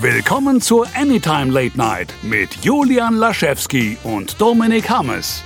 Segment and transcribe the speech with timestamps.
[0.00, 5.44] Willkommen zur Anytime Late Night mit Julian Laschewski und Dominik Hammes.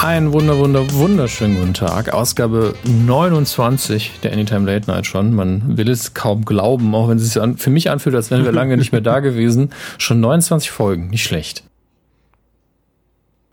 [0.00, 2.14] Einen wunder, wunder, wunderschönen guten Tag.
[2.14, 5.34] Ausgabe 29 der Anytime Late Night schon.
[5.34, 8.52] Man will es kaum glauben, auch wenn es sich für mich anfühlt, als wären wir
[8.52, 9.70] lange nicht mehr da gewesen.
[9.98, 11.64] Schon 29 Folgen, nicht schlecht.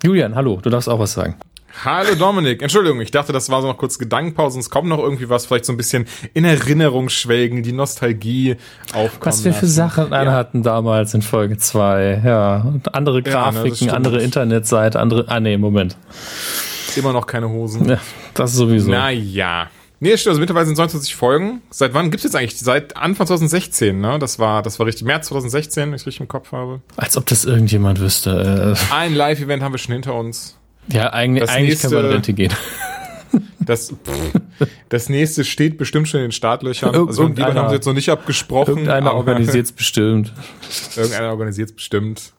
[0.04, 1.36] Julian, hallo, du darfst auch was sagen.
[1.84, 5.30] Hallo Dominik, Entschuldigung, ich dachte, das war so noch kurz Gedankenpause, es kommt noch irgendwie
[5.30, 8.56] was, vielleicht so ein bisschen in Erinnerung schwelgen, die Nostalgie
[8.94, 10.32] aufkommen Was wir für Sachen ja.
[10.32, 15.58] hatten damals in Folge 2, ja, andere Grafiken, ja, ne, andere Internetseite, andere, ah nee,
[15.58, 15.98] Moment.
[16.96, 17.90] Immer noch keine Hosen.
[17.90, 18.00] Ja,
[18.34, 18.90] das sowieso.
[18.90, 19.68] Naja.
[20.00, 21.62] Nee, stimmt, also mittlerweile sind 29 Folgen.
[21.70, 22.60] Seit wann gibt's jetzt eigentlich?
[22.60, 24.18] Seit Anfang 2016, ne?
[24.20, 26.82] Das war, das war richtig, März 2016, wenn ich richtig im Kopf habe.
[26.96, 28.76] Als ob das irgendjemand wüsste.
[28.78, 28.94] Äh.
[28.94, 30.58] Ein Live-Event haben wir schon hinter uns.
[30.92, 32.54] Ja, eigentlich, das eigentlich nächste, kann man Rente gehen.
[33.60, 33.94] Das,
[34.90, 36.96] das nächste steht bestimmt schon in den Startlöchern.
[36.96, 38.70] Also irgendjemand haben sie jetzt noch nicht abgesprochen.
[38.70, 40.32] Irgendeiner organisiert es bestimmt.
[40.96, 42.32] Irgendeiner organisiert es bestimmt.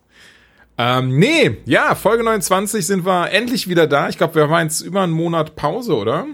[0.79, 4.09] Ähm, nee, ja, Folge 29 sind wir endlich wieder da.
[4.09, 6.27] Ich glaube, wir waren jetzt über einen Monat Pause, oder?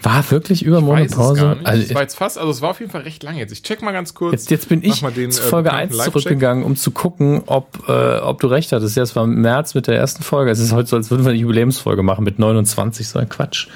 [0.00, 1.58] War wirklich über Monatpause?
[1.62, 3.52] Also es war jetzt fast, also es war auf jeden Fall recht lang jetzt.
[3.52, 4.32] Ich check mal ganz kurz.
[4.32, 8.18] Jetzt, jetzt bin ich den, zu Folge äh, 1 zurückgegangen, um zu gucken, ob, äh,
[8.18, 8.96] ob du recht hattest.
[8.96, 10.50] Ja, es war im März mit der ersten Folge.
[10.50, 13.68] Es ist heute so, als würden wir eine Jubiläumsfolge machen mit 29, so ein Quatsch.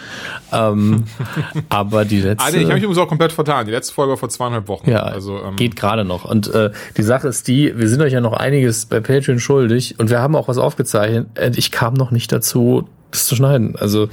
[0.53, 1.05] Ähm,
[1.69, 2.45] aber die letzte.
[2.45, 3.67] Ah, nee, ich habe mich übrigens auch komplett vertan.
[3.67, 4.91] Die letzte Folge war vor zweieinhalb Wochen.
[4.91, 6.25] Ja, also, ähm, geht gerade noch.
[6.25, 9.95] Und äh, die Sache ist die, wir sind euch ja noch einiges bei Patreon schuldig
[9.98, 11.28] und wir haben auch was aufgezeichnet.
[11.55, 13.76] Ich kam noch nicht dazu, das zu schneiden.
[13.76, 14.08] Also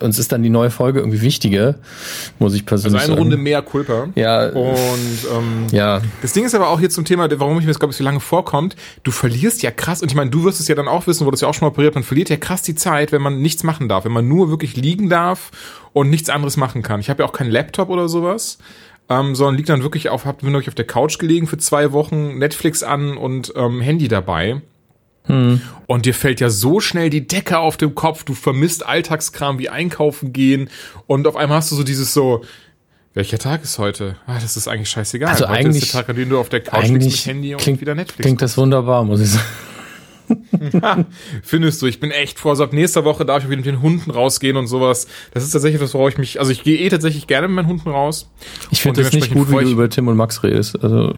[0.00, 1.76] uns ist dann die neue Folge irgendwie wichtiger,
[2.38, 3.12] muss ich persönlich sagen.
[3.12, 3.32] Also eine sagen.
[3.32, 4.08] Runde mehr Kulpa.
[4.14, 4.48] Ja.
[4.48, 6.00] Und ähm, ja.
[6.22, 8.04] Das Ding ist aber auch hier zum Thema, warum ich mir das glaube ich so
[8.04, 8.76] lange vorkommt.
[9.02, 11.30] Du verlierst ja krass und ich meine, du wirst es ja dann auch wissen, wo
[11.30, 11.94] das ja auch schon mal operiert.
[11.94, 14.76] Man verliert ja krass die Zeit, wenn man nichts machen darf, wenn man nur wirklich
[14.76, 15.50] liegen darf
[15.92, 17.00] und nichts anderes machen kann.
[17.00, 18.58] Ich habe ja auch keinen Laptop oder sowas.
[19.08, 21.90] Ähm, sondern liegt dann wirklich auf, hab, bin wirklich auf der Couch gelegen für zwei
[21.90, 24.62] Wochen, Netflix an und ähm, Handy dabei.
[25.24, 25.60] Hm.
[25.86, 29.68] Und dir fällt ja so schnell die Decke auf dem Kopf, du vermisst Alltagskram wie
[29.68, 30.70] einkaufen gehen
[31.06, 32.42] und auf einmal hast du so dieses so,
[33.12, 34.16] welcher Tag ist heute?
[34.26, 35.30] Ah, das ist eigentlich scheißegal.
[35.30, 37.54] Also heute eigentlich, ist der Tag, an dem du auf der Couch liegst mit Handy
[37.54, 38.22] und klingt, wieder Netflix.
[38.22, 41.06] Klingt das wunderbar, muss ich sagen.
[41.42, 43.82] Findest du, ich bin echt vor, so ab nächster Woche darf ich wieder mit den
[43.82, 45.08] Hunden rausgehen und sowas.
[45.32, 47.66] Das ist tatsächlich was, worauf ich mich, also ich gehe eh tatsächlich gerne mit meinen
[47.66, 48.30] Hunden raus.
[48.70, 50.80] Ich finde das nicht gut, wie du über Tim und Max redest.
[50.80, 51.14] Also.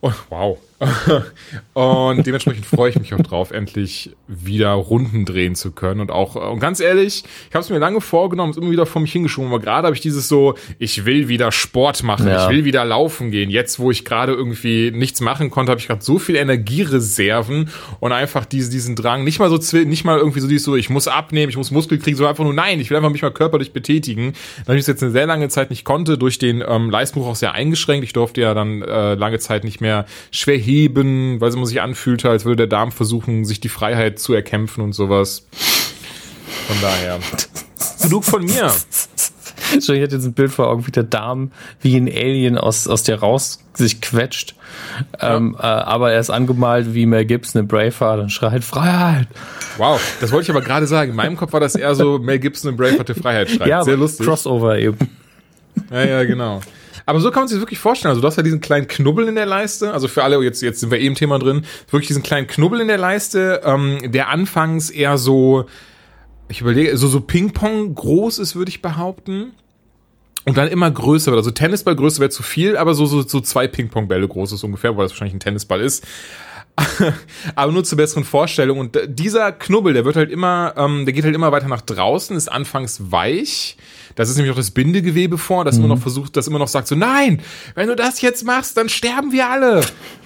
[0.00, 0.58] Oh, wow.
[1.74, 6.00] und dementsprechend freue ich mich auch drauf, endlich wieder Runden drehen zu können.
[6.00, 9.02] Und auch, und ganz ehrlich, ich habe es mir lange vorgenommen, es immer wieder vor
[9.02, 12.44] mich hingeschoben, aber gerade habe ich dieses so, ich will wieder Sport machen, ja.
[12.44, 13.50] ich will wieder laufen gehen.
[13.50, 17.68] Jetzt, wo ich gerade irgendwie nichts machen konnte, habe ich gerade so viel Energiereserven
[18.00, 20.88] und einfach diese, diesen Drang, nicht mal so, nicht mal irgendwie so dieses so, ich
[20.88, 23.32] muss abnehmen, ich muss Muskel kriegen, sondern einfach nur, nein, ich will einfach mich mal
[23.32, 24.32] körperlich betätigen.
[24.64, 27.36] Da ich es jetzt eine sehr lange Zeit nicht konnte, durch den ähm, Leistungsbruch auch
[27.36, 28.04] sehr eingeschränkt.
[28.04, 31.80] Ich durfte ja dann äh, lange Zeit nicht mehr schwer heben, weil es immer sich
[31.80, 35.46] anfühlte, als würde der Darm versuchen, sich die Freiheit zu erkämpfen und sowas.
[36.66, 37.18] Von daher.
[38.02, 38.72] Genug von mir.
[39.78, 42.88] So, ich hatte jetzt ein Bild vor Augen, wie der Darm wie ein Alien aus,
[42.88, 44.56] aus der raus sich quetscht.
[45.20, 45.36] Ja.
[45.36, 49.28] Ähm, äh, aber er ist angemalt wie Mel Gibson in Braveheart und schreit Freiheit.
[49.76, 51.10] Wow, das wollte ich aber gerade sagen.
[51.10, 53.68] In meinem Kopf war das eher so Mel Gibson in Braveheart der Freiheit schreit.
[53.68, 54.26] Ja, Sehr lustig.
[54.26, 54.98] Crossover eben.
[55.90, 56.60] Ja, ja, genau.
[57.10, 58.10] Aber so kann man sich das wirklich vorstellen.
[58.10, 59.92] Also du hast ja diesen kleinen Knubbel in der Leiste.
[59.92, 61.64] Also für alle, jetzt, jetzt sind wir eben Thema drin.
[61.90, 65.64] Wirklich diesen kleinen Knubbel in der Leiste, ähm, der anfangs eher so,
[66.46, 69.54] ich überlege, so, so Ping-Pong groß ist, würde ich behaupten.
[70.44, 71.40] Und dann immer größer wird.
[71.40, 75.06] Also Tennisballgröße wäre zu viel, aber so, so, so zwei Ping-Pong-Bälle groß ist ungefähr, weil
[75.06, 76.06] das wahrscheinlich ein Tennisball ist.
[77.54, 78.78] aber nur zur besseren Vorstellung.
[78.78, 82.36] Und dieser Knubbel, der wird halt immer, ähm, der geht halt immer weiter nach draußen,
[82.36, 83.76] ist anfangs weich.
[84.14, 85.84] Das ist nämlich auch das Bindegewebe vor, das mhm.
[85.84, 87.40] immer noch versucht, das immer noch sagt so, nein,
[87.74, 89.82] wenn du das jetzt machst, dann sterben wir alle.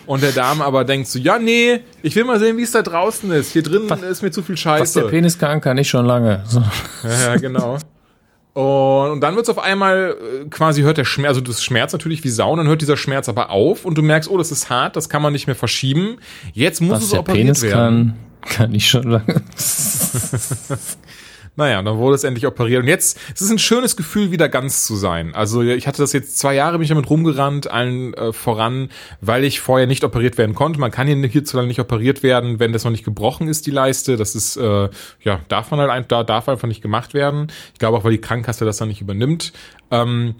[0.07, 2.83] Und der Darm aber denkt so, ja, nee, ich will mal sehen, wie es da
[2.83, 3.53] draußen ist.
[3.53, 4.83] Hier drin was, ist mir zu viel Scheiße.
[4.83, 6.43] Was der Penis kann, kann ich schon lange.
[6.47, 6.63] So.
[7.03, 7.79] Ja, genau.
[8.55, 12.23] Und, und dann wird's auf einmal äh, quasi hört der Schmerz, also das Schmerz natürlich
[12.23, 14.95] wie Sau, dann hört dieser Schmerz aber auf und du merkst, oh, das ist hart,
[14.95, 16.19] das kann man nicht mehr verschieben.
[16.53, 18.15] Jetzt muss Was es der operiert Penis werden.
[18.43, 19.43] Kann, kann ich schon lange.
[21.57, 22.83] Naja, dann wurde es endlich operiert.
[22.83, 25.35] Und jetzt, es ist ein schönes Gefühl, wieder ganz zu sein.
[25.35, 28.91] Also ich hatte das jetzt zwei Jahre, bin ich damit rumgerannt, allen äh, voran,
[29.21, 30.81] weil ich vorher nicht operiert werden konnte.
[30.81, 34.17] Man kann hier hierzulande nicht operiert werden, wenn das noch nicht gebrochen ist, die Leiste.
[34.17, 34.89] Das ist, äh,
[35.21, 37.47] ja, darf man halt, da darf einfach nicht gemacht werden.
[37.73, 39.53] Ich glaube auch, weil die Krankenkasse das dann nicht übernimmt.
[39.93, 40.35] Ähm,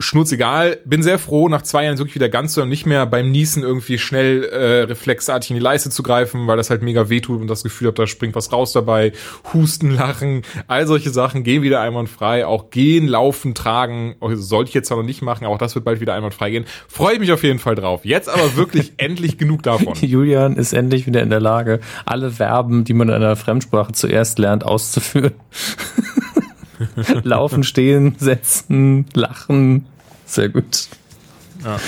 [0.00, 0.78] schnurzegal.
[0.84, 3.62] Bin sehr froh, nach zwei Jahren wirklich wieder ganz so und nicht mehr beim Niesen
[3.62, 7.46] irgendwie schnell äh, reflexartig in die Leiste zu greifen, weil das halt mega wehtut und
[7.46, 9.12] das Gefühl habe, da springt was raus dabei.
[9.52, 12.46] Husten, Lachen, all solche Sachen gehen wieder einwandfrei.
[12.46, 15.74] Auch gehen, laufen, tragen, oh, sollte ich jetzt zwar noch nicht machen, aber auch das
[15.74, 16.64] wird bald wieder einwandfrei gehen.
[16.88, 18.04] Freue ich mich auf jeden Fall drauf.
[18.04, 19.94] Jetzt aber wirklich endlich genug davon.
[20.00, 24.38] Julian ist endlich wieder in der Lage, alle Verben, die man in einer Fremdsprache zuerst
[24.38, 25.32] lernt, auszuführen.
[27.22, 29.86] Laufen, stehen, setzen, lachen.
[30.26, 30.88] Sehr gut.
[31.64, 31.78] Ja.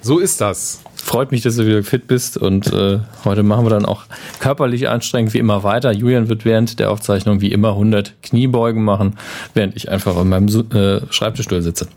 [0.00, 0.82] So ist das.
[0.94, 4.04] Freut mich, dass du wieder fit bist und äh, heute machen wir dann auch
[4.38, 5.92] körperlich anstrengend wie immer weiter.
[5.92, 9.18] Julian wird während der Aufzeichnung wie immer 100 Kniebeugen machen,
[9.52, 11.88] während ich einfach in meinem äh, Schreibtischstuhl sitze.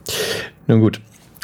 [0.68, 1.00] Nun gut.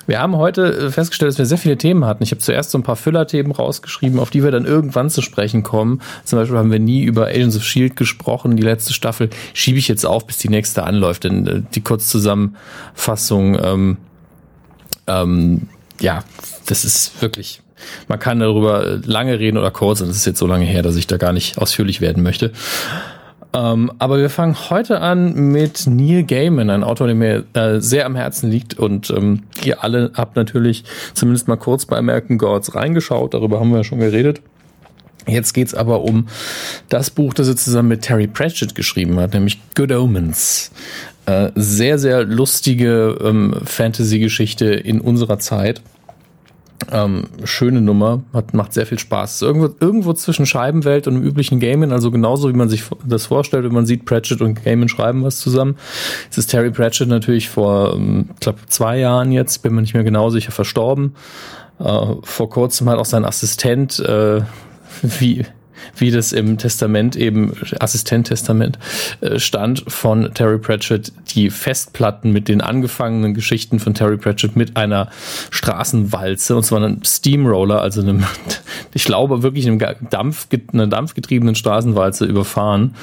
[0.08, 2.24] Wir haben heute äh, festgestellt, dass wir sehr viele Themen hatten.
[2.24, 5.64] Ich habe zuerst so ein paar Füllerthemen rausgeschrieben, auf die wir dann irgendwann zu sprechen
[5.64, 6.02] kommen.
[6.24, 8.56] Zum Beispiel haben wir nie über Agents of Shield gesprochen.
[8.56, 11.24] Die letzte Staffel schiebe ich jetzt auf, bis die nächste anläuft.
[11.24, 13.98] Denn äh, die Kurzzusammenfassung, ähm,
[15.08, 15.68] ähm,
[16.00, 16.24] ja,
[16.66, 17.62] das ist wirklich.
[18.08, 20.02] Man kann darüber lange reden oder kurz.
[20.02, 22.52] Und das ist jetzt so lange her, dass ich da gar nicht ausführlich werden möchte.
[23.54, 28.06] Ähm, aber wir fangen heute an mit Neil Gaiman, ein Autor, der mir äh, sehr
[28.06, 28.80] am Herzen liegt.
[28.80, 33.34] Und ähm, ihr alle habt natürlich zumindest mal kurz bei American Gods reingeschaut.
[33.34, 34.42] Darüber haben wir ja schon geredet.
[35.28, 36.28] Jetzt geht's aber um
[36.90, 40.72] das Buch, das er zusammen mit Terry Pratchett geschrieben hat, nämlich Good Omens.
[41.28, 45.82] Äh, sehr, sehr lustige ähm, Fantasy-Geschichte in unserer Zeit
[46.92, 49.42] ähm, schöne Nummer, hat, macht sehr viel Spaß.
[49.42, 53.66] irgendwo, irgendwo zwischen Scheibenwelt und dem üblichen Gaming, also genauso wie man sich das vorstellt,
[53.66, 55.78] wenn man sieht, Pratchett und Gaming schreiben was zusammen.
[56.30, 59.94] Es ist Terry Pratchett natürlich vor, ähm, ich glaube, zwei Jahren jetzt, bin mir nicht
[59.94, 61.16] mehr genau sicher, verstorben.
[61.80, 64.42] Äh, vor kurzem hat auch sein Assistent, äh,
[65.02, 65.46] wie,
[65.96, 68.80] wie das im Testament eben, Assistent-Testament,
[69.22, 74.78] äh, stand von Terry Pratchett, die Festplatten mit den angefangenen Geschichten von Terry Pratchett mit
[74.78, 75.10] einer
[75.50, 78.24] Straßenwalze, und zwar einem Steamroller, also einem,
[78.94, 79.80] ich glaube wirklich einem
[80.10, 82.96] Dampf, einer dampfgetriebenen Straßenwalze überfahren,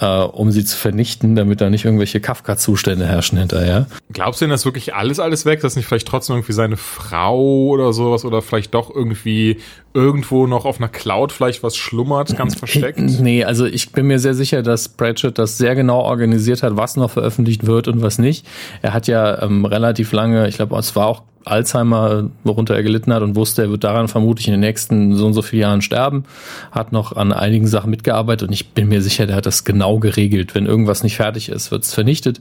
[0.00, 3.86] äh, um sie zu vernichten, damit da nicht irgendwelche Kafka-Zustände herrschen hinterher.
[4.12, 7.66] Glaubst du denn, dass wirklich alles, alles weg, dass nicht vielleicht trotzdem irgendwie seine Frau
[7.66, 9.58] oder sowas oder vielleicht doch irgendwie
[9.94, 12.05] irgendwo noch auf einer Cloud vielleicht was schlummert,
[12.36, 12.98] ganz versteckt?
[12.98, 16.96] Nee, also ich bin mir sehr sicher, dass Pratchett das sehr genau organisiert hat, was
[16.96, 18.46] noch veröffentlicht wird und was nicht.
[18.82, 23.12] Er hat ja ähm, relativ lange, ich glaube, es war auch Alzheimer, worunter er gelitten
[23.12, 25.80] hat und wusste, er wird daran vermutlich in den nächsten so und so vielen Jahren
[25.80, 26.24] sterben,
[26.72, 30.00] hat noch an einigen Sachen mitgearbeitet und ich bin mir sicher, der hat das genau
[30.00, 30.56] geregelt.
[30.56, 32.40] Wenn irgendwas nicht fertig ist, wird es vernichtet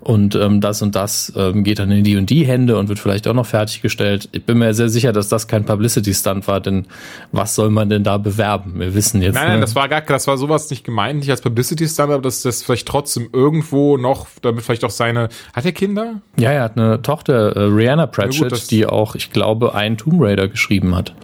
[0.00, 3.00] und ähm, das und das ähm, geht dann in die und die Hände und wird
[3.00, 4.28] vielleicht auch noch fertiggestellt.
[4.30, 6.86] Ich bin mir sehr sicher, dass das kein Publicity-Stunt war, denn
[7.32, 8.78] was soll man denn da bewerben?
[8.78, 9.34] Wir wissen jetzt.
[9.34, 9.62] Nein, nein, ne?
[9.62, 12.86] das war gar, das war sowas nicht gemeint, nicht als Publicity-Stunt, aber dass das vielleicht
[12.86, 16.20] trotzdem irgendwo noch, damit vielleicht auch seine, hat er Kinder?
[16.38, 19.96] Ja, er hat eine Tochter, äh, Rihanna Pratt Pratchett, gut, die auch, ich glaube, ein
[19.96, 21.14] Tomb Raider geschrieben hat.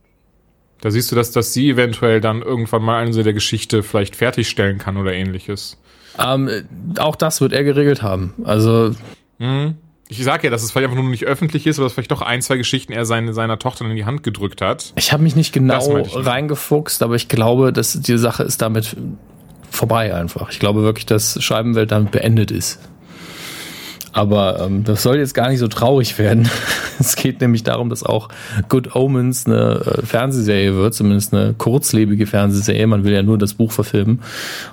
[0.80, 4.78] Da siehst du, dass, dass sie eventuell dann irgendwann mal eine der Geschichte vielleicht fertigstellen
[4.78, 5.78] kann oder ähnliches.
[6.18, 6.50] Ähm,
[6.98, 8.34] auch das wird er geregelt haben.
[8.44, 8.94] Also.
[9.38, 9.76] Mhm.
[10.06, 12.20] Ich sag ja, dass es vielleicht einfach nur nicht öffentlich ist, oder dass vielleicht doch
[12.20, 14.92] ein, zwei Geschichten er seine, seiner Tochter in die Hand gedrückt hat.
[14.96, 18.94] Ich habe mich nicht genau reingefuchst, aber ich glaube, dass die Sache ist damit
[19.70, 20.50] vorbei einfach.
[20.50, 22.78] Ich glaube wirklich, dass Scheibenwelt damit beendet ist.
[24.14, 26.48] Aber ähm, das soll jetzt gar nicht so traurig werden.
[27.00, 28.28] es geht nämlich darum, dass auch
[28.68, 32.86] Good Omens eine äh, Fernsehserie wird, zumindest eine kurzlebige Fernsehserie.
[32.86, 34.20] Man will ja nur das Buch verfilmen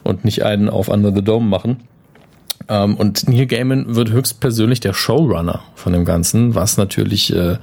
[0.04, 1.78] und nicht einen auf Under the Dome machen.
[2.68, 7.58] Ähm, und Neil Gaiman wird höchstpersönlich der Showrunner von dem Ganzen, was natürlich äh,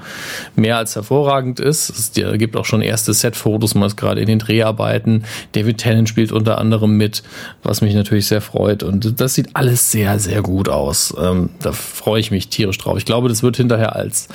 [0.56, 1.90] mehr als hervorragend ist.
[1.90, 5.25] Es gibt auch schon erste Set-Fotos, man ist gerade in den Dreharbeiten.
[5.52, 7.22] David Tennant spielt unter anderem mit,
[7.62, 8.82] was mich natürlich sehr freut.
[8.82, 11.14] Und das sieht alles sehr, sehr gut aus.
[11.20, 12.99] Ähm, da freue ich mich tierisch drauf.
[12.99, 14.28] Ich glaube, das wird hinterher als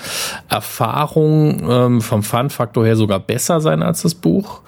[0.50, 4.62] Erfahrung ähm, vom Fun-Faktor her sogar besser sein als das Buch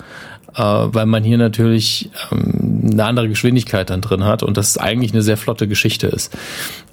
[0.63, 5.21] weil man hier natürlich ähm, eine andere Geschwindigkeit dann drin hat und das eigentlich eine
[5.21, 6.35] sehr flotte Geschichte ist.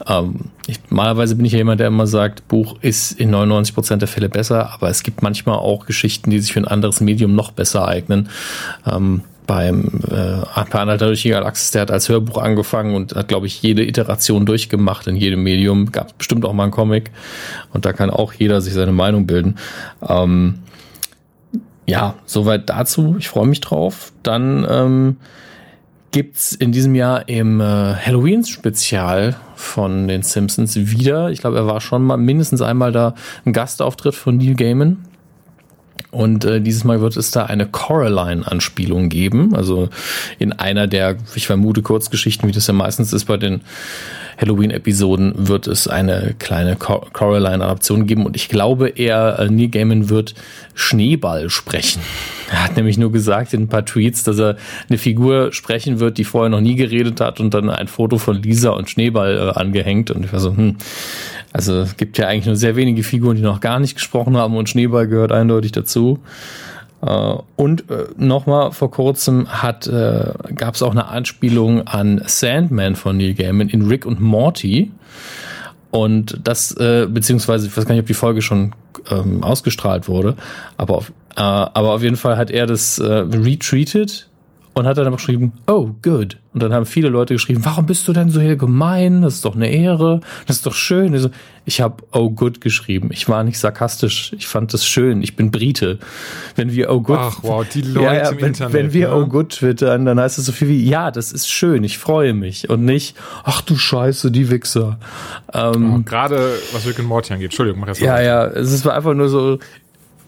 [0.06, 4.02] Ähm, ich, normalerweise bin ich ja jemand, der immer sagt, Buch ist in 99 Prozent
[4.02, 7.34] der Fälle besser, aber es gibt manchmal auch Geschichten, die sich für ein anderes Medium
[7.34, 8.28] noch besser eignen.
[8.86, 13.28] Ähm, beim äh, Per Anhalter durch die Galaxis, der hat als Hörbuch angefangen und hat,
[13.28, 15.90] glaube ich, jede Iteration durchgemacht in jedem Medium.
[15.92, 17.10] Gab bestimmt auch mal einen Comic
[17.72, 19.56] und da kann auch jeder sich seine Meinung bilden.
[20.06, 20.60] Ähm,
[21.86, 23.16] ja, soweit dazu.
[23.18, 24.12] Ich freue mich drauf.
[24.22, 25.16] Dann ähm,
[26.12, 31.30] gibt's in diesem Jahr im äh, Halloween-Spezial von den Simpsons wieder.
[31.30, 34.98] Ich glaube, er war schon mal mindestens einmal da ein Gastauftritt von Neil Gaiman.
[36.12, 39.56] Und äh, dieses Mal wird es da eine Coraline-Anspielung geben.
[39.56, 39.88] Also
[40.38, 43.62] in einer der, ich vermute, Kurzgeschichten, wie das ja meistens ist bei den
[44.36, 48.26] Halloween-Episoden, wird es eine kleine Cor Coraline-Adaption geben.
[48.26, 50.34] Und ich glaube, er, äh, Neil Gaiman, wird
[50.74, 52.02] Schneeball sprechen.
[52.50, 54.56] Er hat nämlich nur gesagt in ein paar Tweets, dass er
[54.90, 58.42] eine Figur sprechen wird, die vorher noch nie geredet hat und dann ein Foto von
[58.42, 60.10] Lisa und Schneeball äh, angehängt.
[60.10, 60.76] Und ich war so, hm,
[61.52, 64.56] also es gibt ja eigentlich nur sehr wenige Figuren, die noch gar nicht gesprochen haben
[64.56, 66.20] und Schneeball gehört eindeutig dazu.
[67.02, 72.96] Äh, und äh, nochmal vor kurzem hat äh, gab es auch eine Anspielung an Sandman
[72.96, 74.90] von Neil Gaiman in Rick und Morty.
[75.90, 78.74] Und das, beziehungsweise, ich weiß gar nicht, ob die Folge schon
[79.10, 80.36] ähm, ausgestrahlt wurde,
[80.78, 84.30] aber auf, aber auf jeden Fall hat er das retweetet
[84.74, 86.38] und hat dann geschrieben, oh, good.
[86.54, 89.22] Und dann haben viele Leute geschrieben, warum bist du denn so hier gemein?
[89.22, 91.14] Das ist doch eine Ehre, das ist doch schön.
[91.14, 91.30] Also,
[91.64, 93.10] ich habe oh good geschrieben.
[93.12, 94.32] Ich war nicht sarkastisch.
[94.36, 95.22] Ich fand das schön.
[95.22, 95.98] Ich bin Brite.
[96.56, 98.72] Wenn wir oh good, Ach wow, die Leute ja, ja, im wenn, Internet.
[98.74, 99.14] wenn wir ne?
[99.14, 102.34] oh good twittern, dann heißt es so viel wie, ja, das ist schön, ich freue
[102.34, 102.68] mich.
[102.68, 104.98] Und nicht, ach du Scheiße, die Wichser.
[105.52, 107.46] Ähm, Oh, Gerade was Rick und Morty angeht.
[107.46, 109.58] Entschuldigung, mach mal ja, ja, es ist einfach nur so,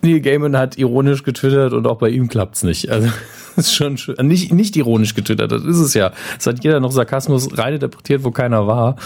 [0.05, 2.91] Neil Gaiman hat ironisch getwittert und auch bei ihm klappt's nicht.
[2.91, 3.09] Also
[3.57, 4.15] das ist schon schön.
[4.27, 6.13] Nicht, nicht ironisch getwittert, das ist es ja.
[6.39, 8.97] Es hat jeder noch Sarkasmus reininterpretiert, wo keiner war.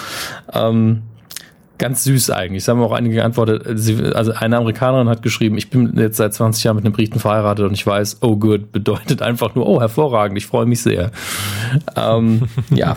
[0.52, 1.02] Ähm,
[1.78, 2.64] ganz süß eigentlich.
[2.64, 3.64] Es haben auch einige geantwortet.
[4.16, 7.64] Also eine Amerikanerin hat geschrieben, ich bin jetzt seit 20 Jahren mit einem Briten verheiratet
[7.66, 11.12] und ich weiß, oh good bedeutet einfach nur, oh hervorragend, ich freue mich sehr.
[11.94, 12.96] ähm, ja,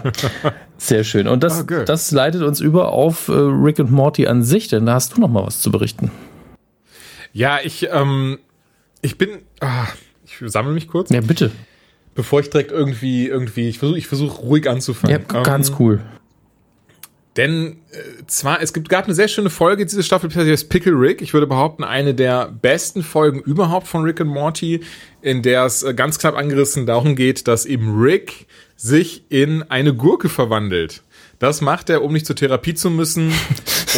[0.78, 1.28] sehr schön.
[1.28, 1.88] Und das, Oh, good.
[1.88, 5.22] das leitet uns über auf äh, Rick und Morty an sich, denn da hast du
[5.22, 6.10] noch mal was zu berichten.
[7.34, 8.40] Ja, ich, ähm,
[9.02, 9.88] ich bin, ah,
[10.26, 11.52] ich sammle mich kurz, Ja, bitte.
[12.16, 15.26] bevor ich direkt irgendwie, irgendwie, ich versuche, ich versuche ruhig anzufangen.
[15.32, 16.02] Ja, ganz cool.
[17.38, 20.92] Denn äh, zwar, es gibt, gab eine sehr schöne Folge diese Staffel, die heißt Pickle
[21.00, 21.22] Rick.
[21.22, 24.82] Ich würde behaupten, eine der besten Folgen überhaupt von Rick and Morty,
[25.22, 29.94] in der es äh, ganz knapp angerissen darum geht, dass eben Rick sich in eine
[29.94, 31.04] Gurke verwandelt.
[31.42, 33.34] Das macht er, um nicht zur Therapie zu müssen.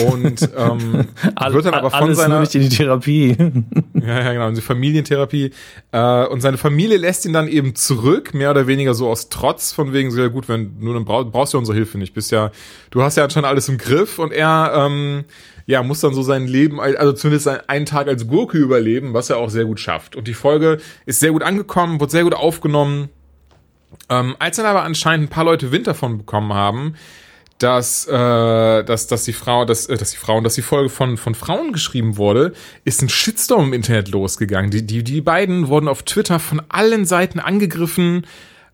[0.08, 1.10] Und ähm,
[1.50, 3.36] wird dann aber von Alles seiner nur nicht in die Therapie.
[3.96, 5.52] ja, ja, genau, in die Familientherapie.
[5.92, 9.74] Äh, und seine Familie lässt ihn dann eben zurück, mehr oder weniger so aus Trotz,
[9.74, 12.14] von wegen, so ja gut, wenn du dann brauch, brauchst du ja unsere Hilfe nicht.
[12.14, 12.50] Bist ja,
[12.92, 15.26] du hast ja anscheinend alles im Griff und er ähm,
[15.66, 19.36] ja, muss dann so sein Leben, also zumindest einen Tag als Gurke überleben, was er
[19.36, 20.16] auch sehr gut schafft.
[20.16, 23.10] Und die Folge ist sehr gut angekommen, wird sehr gut aufgenommen.
[24.10, 26.96] Ähm, als dann aber anscheinend ein paar Leute Wind davon bekommen haben,
[27.64, 31.16] dass, äh, dass, dass die Frau, dass, äh, dass die Frauen, dass die Folge von,
[31.16, 32.54] von Frauen geschrieben wurde,
[32.84, 34.70] ist ein Shitstorm im Internet losgegangen.
[34.70, 38.28] Die, die, die beiden wurden auf Twitter von allen Seiten angegriffen,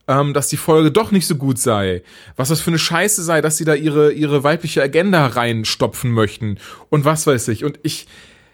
[0.08, 2.02] ähm, dass die Folge doch nicht so gut sei.
[2.36, 6.58] Was das für eine Scheiße sei, dass sie da ihre, ihre weibliche Agenda reinstopfen möchten.
[6.90, 7.64] Und was weiß ich.
[7.64, 8.08] Und ich,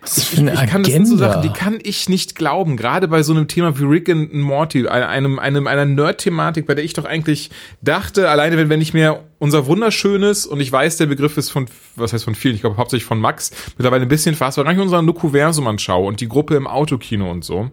[0.05, 2.77] Was ich, ich, ich kann das sind so Sachen, die kann ich nicht glauben.
[2.77, 6.83] Gerade bei so einem Thema wie Rick and Morty, einem, einem, einer Nerd-Thematik, bei der
[6.83, 7.49] ich doch eigentlich
[7.81, 11.65] dachte, alleine wenn, wenn ich mir unser wunderschönes, und ich weiß, der Begriff ist von,
[11.95, 14.79] was heißt von vielen, ich glaube hauptsächlich von Max, mittlerweile ein bisschen fast, gar nicht
[14.79, 17.71] unser Nukuversum anschaue und die Gruppe im Autokino und so,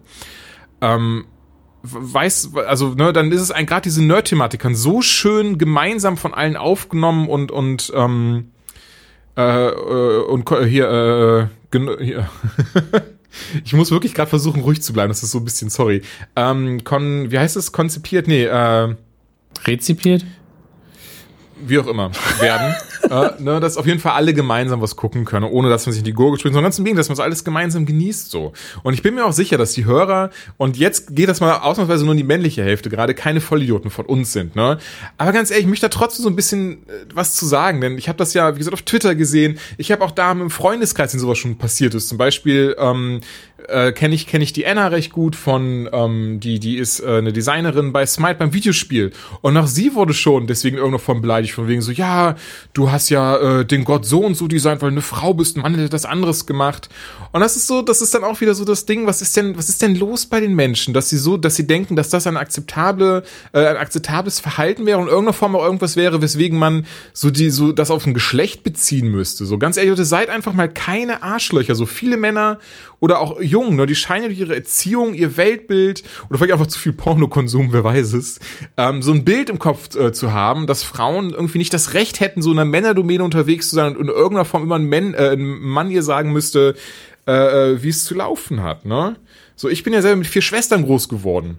[0.81, 1.25] ähm,
[1.83, 6.33] weiß, also ne, dann ist es ein gerade diese Nerd-Thematik kann so schön gemeinsam von
[6.33, 8.51] allen aufgenommen und und ähm,
[9.35, 12.29] äh, äh, und hier äh, gen- hier.
[13.65, 15.09] ich muss wirklich gerade versuchen ruhig zu bleiben.
[15.09, 16.01] Das ist so ein bisschen sorry.
[16.37, 17.71] Ähm, kon, wie heißt es?
[17.73, 18.27] Konzipiert?
[18.27, 18.95] Nee, äh,
[19.65, 20.25] Rezipiert?
[21.59, 22.75] Wie auch immer, werden.
[23.09, 25.99] äh, ne, dass auf jeden Fall alle gemeinsam was gucken können, ohne dass man sich
[25.99, 28.53] in die Gurgel springt, sondern ganz im Gegenteil, dass man es alles gemeinsam genießt so.
[28.83, 32.05] Und ich bin mir auch sicher, dass die Hörer, und jetzt geht das mal ausnahmsweise
[32.05, 34.77] nur in die männliche Hälfte, gerade keine Vollidioten von uns sind, ne?
[35.17, 37.97] Aber ganz ehrlich, ich möchte da trotzdem so ein bisschen äh, was zu sagen, denn
[37.97, 39.59] ich habe das ja, wie gesagt, auf Twitter gesehen.
[39.77, 42.09] Ich habe auch da im Freundeskreis, in sowas schon passiert ist.
[42.09, 43.21] Zum Beispiel ähm,
[43.69, 47.17] äh, kenne ich kenne ich die Anna recht gut von ähm, die die ist äh,
[47.17, 49.11] eine Designerin bei Smite beim Videospiel.
[49.41, 52.35] Und auch sie wurde schon deswegen irgendwo von beleidigt von wegen so ja
[52.73, 55.55] du hast ja äh, den Gott so und so designt weil du eine Frau bist
[55.55, 56.89] ein Mann hätte das anderes gemacht.
[57.31, 59.57] Und das ist so das ist dann auch wieder so das Ding was ist denn
[59.57, 62.27] was ist denn los bei den Menschen dass sie so dass sie denken dass das
[62.27, 66.59] ein akzeptable äh, ein akzeptables Verhalten wäre und in irgendeiner Form auch irgendwas wäre weswegen
[66.59, 69.45] man so die so das auf ein Geschlecht beziehen müsste.
[69.45, 71.75] So ganz ehrlich Leute seid einfach mal keine Arschlöcher.
[71.75, 72.59] So viele Männer
[73.03, 76.79] oder auch Jungen, ne, die scheinen durch ihre Erziehung, ihr Weltbild oder vielleicht einfach zu
[76.79, 78.39] viel Pornokonsum, wer weiß es,
[78.77, 82.21] ähm, so ein Bild im Kopf äh, zu haben, dass Frauen irgendwie nicht das Recht
[82.21, 85.13] hätten, so in einer Männerdomäne unterwegs zu sein und in irgendeiner Form immer ein, Mann,
[85.15, 86.75] äh, ein Mann ihr sagen müsste,
[87.27, 88.85] äh, äh, wie es zu laufen hat.
[88.85, 89.17] Ne?
[89.57, 91.57] So, ich bin ja selber mit vier Schwestern groß geworden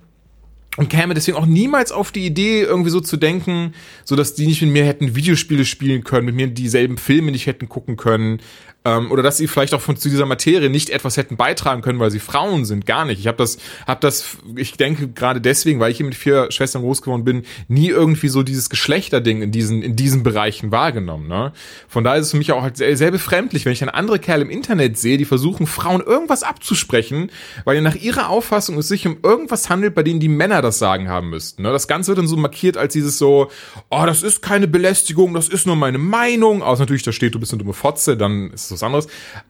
[0.78, 3.74] und käme deswegen auch niemals auf die Idee, irgendwie so zu denken,
[4.04, 7.46] so dass die nicht mit mir hätten Videospiele spielen können, mit mir dieselben Filme nicht
[7.46, 8.40] hätten gucken können.
[8.84, 11.98] Ähm, oder dass sie vielleicht auch von zu dieser Materie nicht etwas hätten beitragen können,
[11.98, 13.18] weil sie Frauen sind, gar nicht.
[13.18, 16.82] Ich habe das, habe das, ich denke gerade deswegen, weil ich hier mit vier Schwestern
[16.82, 21.28] groß geworden bin, nie irgendwie so dieses Geschlechterding in diesen in diesen Bereichen wahrgenommen.
[21.28, 21.52] Ne?
[21.88, 24.18] Von daher ist es für mich auch halt sehr, sehr befremdlich, wenn ich dann andere
[24.18, 27.30] Kerle im Internet sehe, die versuchen Frauen irgendwas abzusprechen,
[27.64, 31.08] weil nach ihrer Auffassung es sich um irgendwas handelt, bei denen die Männer das Sagen
[31.08, 31.62] haben müssten.
[31.62, 31.72] Ne?
[31.72, 33.50] Das Ganze wird dann so markiert als dieses so,
[33.90, 36.62] oh, das ist keine Belästigung, das ist nur meine Meinung.
[36.62, 39.06] Außer natürlich, da steht, du bist eine dumme Fotze, dann ist es was anderes.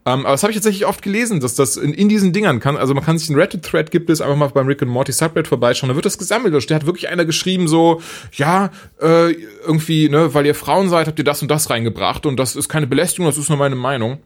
[0.07, 2.76] Ähm, aber das habe ich tatsächlich oft gelesen, dass das in, in diesen Dingern kann,
[2.76, 5.49] also man kann sich einen Reddit-Thread gibt es, einfach mal beim Rick and Morty Subreddit
[5.49, 6.54] vorbeischauen, da wird das gesammelt.
[6.71, 8.00] Da hat wirklich einer geschrieben so,
[8.33, 9.33] ja, äh,
[9.66, 12.69] irgendwie, ne, weil ihr Frauen seid, habt ihr das und das reingebracht und das ist
[12.69, 14.19] keine Belästigung, das ist nur meine Meinung.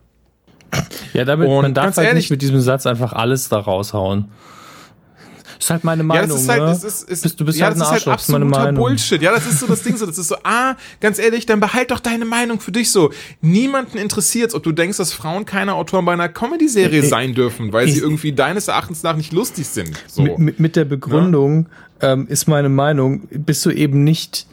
[1.15, 4.31] Ja, damit und man darf halt ehrlich, nicht mit diesem Satz einfach alles da raushauen.
[5.59, 6.29] Ist halt meine Meinung.
[6.29, 6.71] Ja, das ist halt, ne?
[6.71, 9.21] es ist, es, du bist ja, halt ein Arschloch, das ist halt absoluter Bullshit.
[9.21, 10.07] Ja, das ist so das Ding so.
[10.07, 13.11] Das ist so, ah, ganz ehrlich, dann behalt doch deine Meinung für dich so.
[13.41, 17.89] Niemanden interessiert, ob du denkst, dass Frauen keine Autoren bei einer Comedy-Serie sein dürfen, weil
[17.89, 19.99] sie irgendwie deines Erachtens nach nicht lustig sind.
[20.07, 20.23] So.
[20.23, 21.69] Mit, mit, mit der Begründung
[22.01, 22.13] ja?
[22.13, 24.47] ähm, ist meine Meinung, bist du eben nicht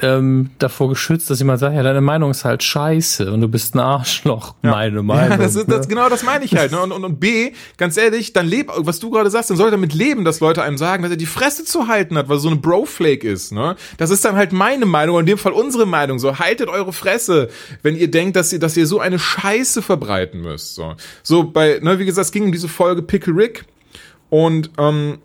[0.00, 3.74] ähm, davor geschützt, dass jemand sagt, ja, deine Meinung ist halt scheiße und du bist
[3.74, 4.54] ein Arschloch.
[4.62, 4.70] Ja.
[4.70, 5.30] Meine Meinung.
[5.30, 5.94] Ja, das ist, das, ne?
[5.94, 6.72] genau das meine ich halt.
[6.72, 6.80] Ne?
[6.80, 9.94] Und, und, und B, ganz ehrlich, dann leb, was du gerade sagst, dann soll damit
[9.94, 12.58] leben, dass Leute einem sagen, dass er die Fresse zu halten hat, weil so eine
[12.58, 13.52] Bro-Flake ist.
[13.52, 13.76] Ne?
[13.96, 16.18] Das ist dann halt meine Meinung, und in dem Fall unsere Meinung.
[16.18, 17.48] So, haltet eure Fresse,
[17.82, 20.74] wenn ihr denkt, dass ihr, dass ihr so eine Scheiße verbreiten müsst.
[20.74, 23.64] So, so bei, ne, wie gesagt, es ging um diese Folge Pickle Rick
[24.30, 25.18] und ähm,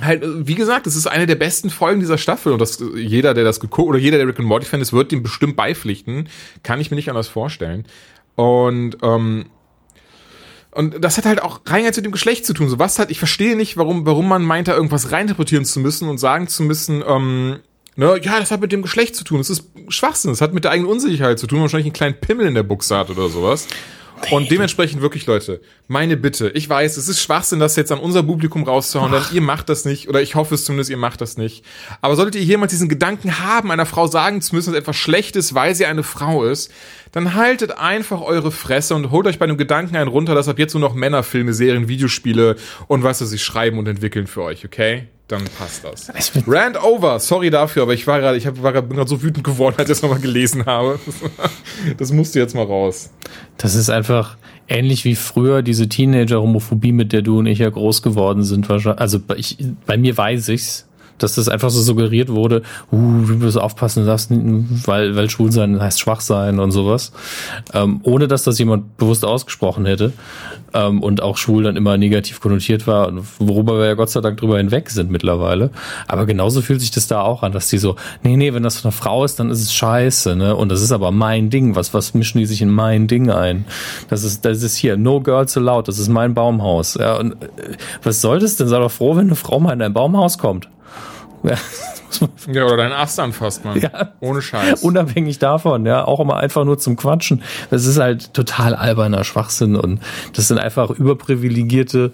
[0.00, 3.44] halt, wie gesagt, es ist eine der besten Folgen dieser Staffel und das, jeder, der
[3.44, 6.28] das geguckt oder jeder, der Rick and Morty Fan ist, wird dem bestimmt beipflichten.
[6.62, 7.84] Kann ich mir nicht anders vorstellen.
[8.36, 9.46] Und, ähm,
[10.70, 12.68] und das hat halt auch rein jetzt mit dem Geschlecht zu tun.
[12.68, 16.08] So was hat, ich verstehe nicht, warum, warum man meint, da irgendwas reinterpretieren zu müssen
[16.08, 17.58] und sagen zu müssen, ähm,
[17.96, 19.38] ne, ja, das hat mit dem Geschlecht zu tun.
[19.38, 20.30] Das ist Schwachsinn.
[20.30, 21.60] Das hat mit der eigenen Unsicherheit zu tun.
[21.60, 23.66] Wahrscheinlich einen kleinen Pimmel in der Buchse hat oder sowas.
[24.30, 26.50] Und dementsprechend wirklich, Leute, meine Bitte.
[26.50, 29.84] Ich weiß, es ist Schwachsinn, das jetzt an unser Publikum rauszuhauen, denn ihr macht das
[29.84, 31.64] nicht, oder ich hoffe es zumindest, ihr macht das nicht.
[32.00, 35.36] Aber solltet ihr jemals diesen Gedanken haben, einer Frau sagen zu müssen, dass etwas schlecht
[35.36, 36.70] ist, weil sie eine Frau ist,
[37.12, 40.58] dann haltet einfach eure Fresse und holt euch bei dem Gedanken einen runter, dass ab
[40.58, 42.56] jetzt nur noch Männerfilme, Serien, Videospiele
[42.86, 45.08] und was sie sich schreiben und entwickeln für euch, okay?
[45.28, 46.10] Dann passt das.
[46.46, 49.22] Rand over, sorry dafür, aber ich war gerade, ich hab, war grad, bin gerade so
[49.22, 50.98] wütend geworden, als ich das nochmal gelesen habe.
[51.96, 53.10] Das musste jetzt mal raus.
[53.56, 58.02] Das ist einfach ähnlich wie früher diese Teenager-Homophobie, mit der du und ich ja groß
[58.02, 58.68] geworden sind.
[58.68, 59.00] Wahrscheinlich.
[59.00, 60.87] Also ich, bei mir weiß ich's
[61.18, 65.80] dass das einfach so suggeriert wurde, uh, du musst aufpassen, darfst, weil, weil schwul sein
[65.80, 67.12] heißt schwach sein und sowas.
[67.74, 70.12] Ähm, ohne dass das jemand bewusst ausgesprochen hätte.
[70.74, 74.38] Ähm, und auch schwul dann immer negativ konnotiert war, worüber wir ja Gott sei Dank
[74.38, 75.70] drüber hinweg sind mittlerweile.
[76.06, 78.76] Aber genauso fühlt sich das da auch an, dass die so, nee, nee, wenn das
[78.76, 80.54] von einer Frau ist, dann ist es scheiße, ne?
[80.54, 81.74] Und das ist aber mein Ding.
[81.74, 83.64] Was, was mischen die sich in mein Ding ein?
[84.10, 86.94] Das ist, das ist hier, no girls allowed, das ist mein Baumhaus.
[86.94, 88.68] Ja, und äh, was soll das denn?
[88.68, 90.68] Sei doch froh, wenn eine Frau mal in dein Baumhaus kommt.
[92.50, 93.78] Ja, oder deinen Ast anfasst, man.
[93.78, 94.82] Ja, Ohne Scheiß.
[94.82, 96.04] Unabhängig davon, ja.
[96.04, 97.42] Auch immer einfach nur zum Quatschen.
[97.70, 100.00] Das ist halt total alberner Schwachsinn und
[100.32, 102.12] das sind einfach überprivilegierte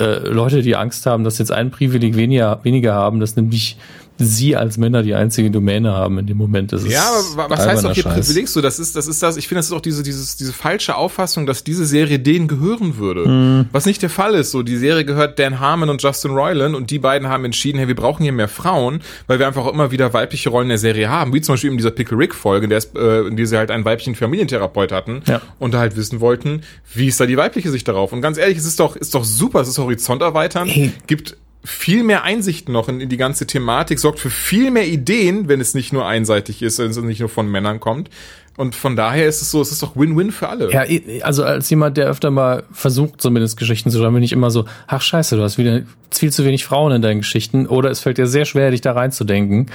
[0.00, 3.78] äh, Leute, die Angst haben, dass jetzt ein Privileg weniger, weniger haben, das nämlich
[4.18, 6.72] sie als Männer die einzige Domäne haben in dem Moment.
[6.72, 8.04] Das ja, aber was heißt auch hier.
[8.04, 8.60] Privileg so?
[8.60, 11.46] Das ist, das ist das, ich finde, das ist auch diese, dieses, diese falsche Auffassung,
[11.46, 13.28] dass diese Serie denen gehören würde.
[13.28, 13.66] Mhm.
[13.72, 14.50] Was nicht der Fall ist.
[14.50, 17.88] So, die Serie gehört Dan Harmon und Justin Roiland und die beiden haben entschieden, hey,
[17.88, 20.78] wir brauchen hier mehr Frauen, weil wir einfach auch immer wieder weibliche Rollen in der
[20.78, 21.32] Serie haben.
[21.34, 23.56] Wie zum Beispiel in dieser Pickle Rick Folge, in der, es, äh, in der sie
[23.56, 25.40] halt einen weiblichen Familientherapeut hatten ja.
[25.58, 26.62] und da halt wissen wollten,
[26.94, 28.12] wie ist da die weibliche Sicht darauf?
[28.12, 30.70] Und ganz ehrlich, es ist doch, ist doch super, es ist Horizont erweitern,
[31.06, 35.48] gibt viel mehr Einsicht noch in, in, die ganze Thematik, sorgt für viel mehr Ideen,
[35.48, 38.08] wenn es nicht nur einseitig ist, wenn es nicht nur von Männern kommt.
[38.56, 40.72] Und von daher ist es so, es ist doch Win-Win für alle.
[40.72, 40.84] Ja,
[41.22, 44.64] also als jemand, der öfter mal versucht, zumindest Geschichten zu schreiben, bin ich immer so,
[44.86, 48.16] ach scheiße, du hast wieder viel zu wenig Frauen in deinen Geschichten oder es fällt
[48.16, 49.66] dir sehr schwer, dich da reinzudenken.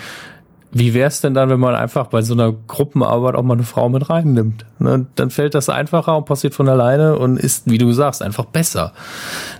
[0.72, 3.90] Wie wär's denn dann, wenn man einfach bei so einer Gruppenarbeit auch mal eine Frau
[3.90, 4.66] mit reinnimmt?
[4.80, 5.06] Ne?
[5.16, 8.94] Dann fällt das einfacher und passiert von alleine und ist, wie du sagst, einfach besser.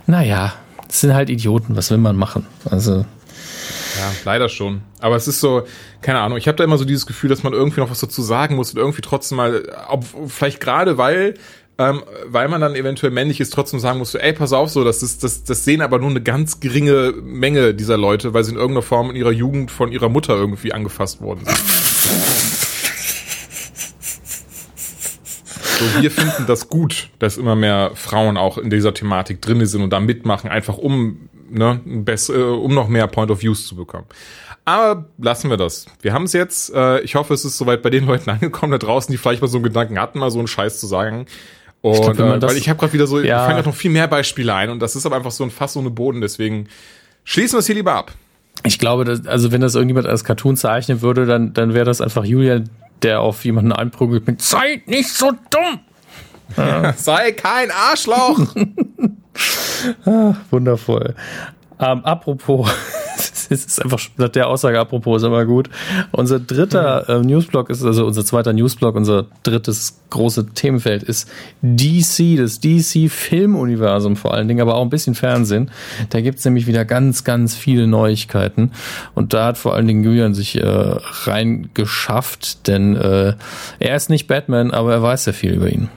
[0.06, 0.54] Naja,
[0.92, 2.46] das sind halt Idioten, was will man machen?
[2.68, 3.06] Also.
[3.98, 4.82] Ja, leider schon.
[5.00, 5.62] Aber es ist so,
[6.02, 8.20] keine Ahnung, ich habe da immer so dieses Gefühl, dass man irgendwie noch was dazu
[8.20, 11.34] sagen muss und irgendwie trotzdem mal, ob, vielleicht gerade weil
[11.78, 14.84] ähm, weil man dann eventuell männlich ist, trotzdem sagen muss, so, ey, pass auf, so,
[14.84, 18.50] das ist, das, das sehen aber nur eine ganz geringe Menge dieser Leute, weil sie
[18.50, 21.58] in irgendeiner Form in ihrer Jugend von ihrer Mutter irgendwie angefasst worden sind.
[25.82, 29.82] So, wir finden das gut, dass immer mehr Frauen auch in dieser Thematik drin sind
[29.82, 33.74] und da mitmachen, einfach um, ne, besser, äh, um noch mehr Point of Views zu
[33.74, 34.06] bekommen.
[34.64, 35.86] Aber lassen wir das.
[36.02, 36.72] Wir haben es jetzt.
[36.72, 39.48] Äh, ich hoffe, es ist soweit bei den Leuten angekommen da draußen, die vielleicht mal
[39.48, 41.26] so einen Gedanken hatten, mal so einen Scheiß zu sagen.
[41.80, 43.24] Und ich glaub, äh, weil ich habe gerade wieder so, ja.
[43.24, 45.50] ich fange gerade noch viel mehr Beispiele ein und das ist aber einfach so ein
[45.50, 46.68] Fass ohne Boden, deswegen
[47.24, 48.12] schließen wir es hier lieber ab.
[48.64, 52.00] Ich glaube, dass, also wenn das irgendjemand als Cartoon zeichnen würde, dann, dann wäre das
[52.00, 52.70] einfach Julian,
[53.02, 55.80] der auf jemanden einprügelt mit Seid nicht so dumm!
[56.56, 56.92] Ja.
[56.96, 58.38] Sei kein Arschloch!
[60.06, 61.14] ah, wundervoll.
[61.80, 62.70] Ähm, apropos,
[63.52, 65.70] es ist einfach der Aussage apropos ist immer gut.
[66.10, 71.30] Unser dritter äh, Newsblog ist also unser zweiter Newsblog, unser drittes große Themenfeld ist
[71.62, 75.70] DC, das DC Filmuniversum vor allen Dingen, aber auch ein bisschen Fernsehen.
[76.10, 78.72] Da gibt's nämlich wieder ganz, ganz viele Neuigkeiten
[79.14, 83.34] und da hat vor allen Dingen Julian sich äh, reingeschafft, denn äh,
[83.78, 85.88] er ist nicht Batman, aber er weiß sehr viel über ihn.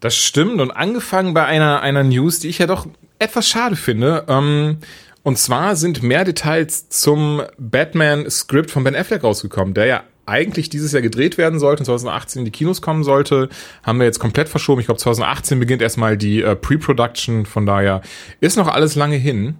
[0.00, 2.86] Das stimmt und angefangen bei einer einer News, die ich ja doch
[3.18, 4.24] etwas schade finde.
[4.28, 4.78] Ähm,
[5.26, 10.92] und zwar sind mehr Details zum Batman-Skript von Ben Affleck rausgekommen, der ja eigentlich dieses
[10.92, 13.48] Jahr gedreht werden sollte und 2018 in die Kinos kommen sollte,
[13.82, 14.78] haben wir jetzt komplett verschoben.
[14.78, 18.02] Ich glaube, 2018 beginnt erstmal die äh, Pre-Production, von daher
[18.38, 19.56] ist noch alles lange hin.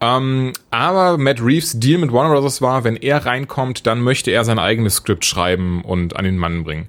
[0.00, 2.60] Ähm, aber Matt Reeves Deal mit Warner Bros.
[2.60, 6.64] war, wenn er reinkommt, dann möchte er sein eigenes Skript schreiben und an den Mann
[6.64, 6.88] bringen.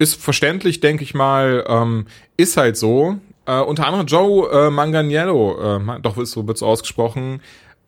[0.00, 2.06] Ist verständlich, denke ich mal, ähm,
[2.36, 3.20] ist halt so.
[3.46, 7.40] Äh, unter anderem Joe äh, Manganiello, äh, doch so wird's ausgesprochen,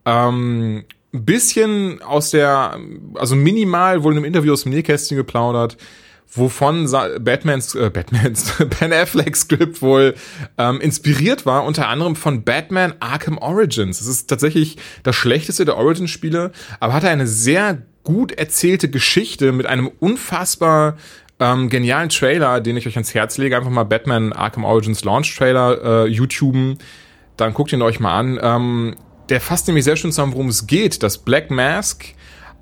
[0.05, 2.79] ähm, bisschen aus der,
[3.15, 5.77] also minimal wohl in einem Interview aus dem Nähkästchen geplaudert,
[6.31, 6.89] wovon
[7.19, 10.15] Batmans, äh, Batmans, Ben Affleck Script wohl
[10.57, 14.01] ähm, inspiriert war, unter anderem von Batman Arkham Origins.
[14.01, 19.67] Es ist tatsächlich das schlechteste der Origins-Spiele, aber hatte eine sehr gut erzählte Geschichte mit
[19.67, 20.97] einem unfassbar
[21.43, 23.57] ähm, genialen Trailer, den ich euch ans Herz lege.
[23.57, 26.77] Einfach mal Batman Arkham Origins Launch Trailer äh, YouTuben.
[27.35, 28.39] Dann guckt ihn euch mal an.
[28.41, 28.95] Ähm,
[29.29, 31.03] der fasst nämlich sehr schön zusammen, worum es geht.
[31.03, 32.05] Dass Black Mask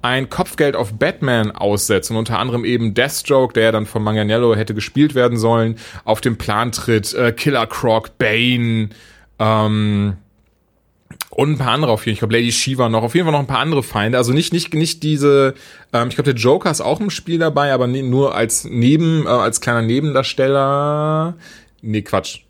[0.01, 4.55] ein Kopfgeld auf Batman aussetzt und unter anderem eben Deathstroke, der ja dann von Manganiello
[4.55, 7.13] hätte gespielt werden sollen, auf den Plan tritt.
[7.13, 8.89] Äh, Killer Croc, Bane,
[9.37, 10.17] ähm,
[11.31, 12.13] und ein paar andere auf jeden Fall.
[12.13, 13.03] Ich glaube, Lady Shiva noch.
[13.03, 14.17] Auf jeden Fall noch ein paar andere Feinde.
[14.17, 15.55] Also nicht, nicht, nicht diese,
[15.93, 19.29] ähm, ich glaube, der Joker ist auch im Spiel dabei, aber nur als Neben, äh,
[19.29, 21.35] als kleiner Nebendarsteller.
[21.81, 22.41] Nee, Quatsch.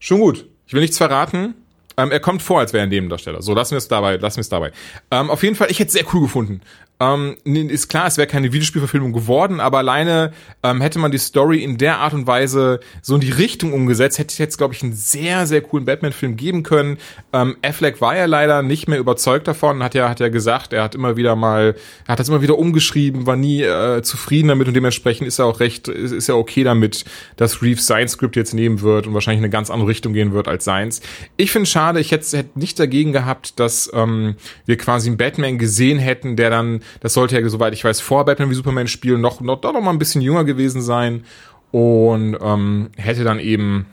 [0.00, 0.46] Schon gut.
[0.66, 1.54] Ich will nichts verraten.
[1.98, 3.42] Ähm, er kommt vor, als wäre er ein Nebendarsteller.
[3.42, 4.72] So, lassen wir es dabei, lassen wir es dabei.
[5.10, 6.60] Ähm, auf jeden Fall, ich hätte es sehr cool gefunden.
[7.00, 10.32] Ähm, ist klar, es wäre keine Videospielverfilmung geworden, aber alleine
[10.64, 14.18] ähm, hätte man die Story in der Art und Weise so in die Richtung umgesetzt,
[14.18, 16.98] hätte ich jetzt, glaube ich, einen sehr, sehr coolen Batman-Film geben können.
[17.32, 20.82] Ähm, Affleck war ja leider nicht mehr überzeugt davon, hat ja, hat ja gesagt, er
[20.82, 21.76] hat immer wieder mal,
[22.08, 25.60] hat das immer wieder umgeschrieben, war nie äh, zufrieden damit und dementsprechend ist er auch
[25.60, 27.04] recht, ist, ist er okay damit,
[27.36, 30.32] dass Reeves sein Skript jetzt nehmen wird und wahrscheinlich in eine ganz andere Richtung gehen
[30.32, 31.00] wird als seins.
[31.36, 34.34] Ich finde schade, ich hätte, hätte nicht dagegen gehabt, dass ähm,
[34.66, 38.24] wir quasi einen Batman gesehen hätten, der dann das sollte ja, soweit ich weiß, vor
[38.24, 41.24] Batman wie Superman spielen noch, noch, noch mal ein bisschen jünger gewesen sein
[41.70, 43.86] und ähm, hätte dann eben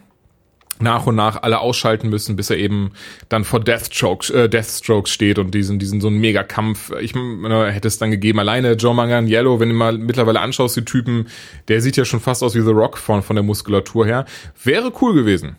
[0.79, 2.91] nach und nach alle ausschalten müssen, bis er eben
[3.29, 6.91] dann vor Deathstroke, äh, Deathstroke steht und diesen, diesen so einen Mega-Kampf.
[6.99, 8.39] Ich äh, hätte es dann gegeben.
[8.39, 11.27] Alleine Joe Manganiello, wenn du mal mittlerweile anschaust, die Typen,
[11.69, 14.25] der sieht ja schon fast aus wie The Rock von, von der Muskulatur her.
[14.63, 15.55] Wäre cool gewesen.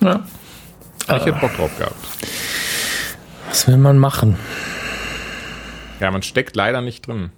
[0.00, 0.24] Ja.
[1.02, 1.96] Ich hätte Bock drauf gehabt.
[3.48, 4.36] Was will man machen?
[6.04, 7.30] Ja, man steckt leider nicht drin.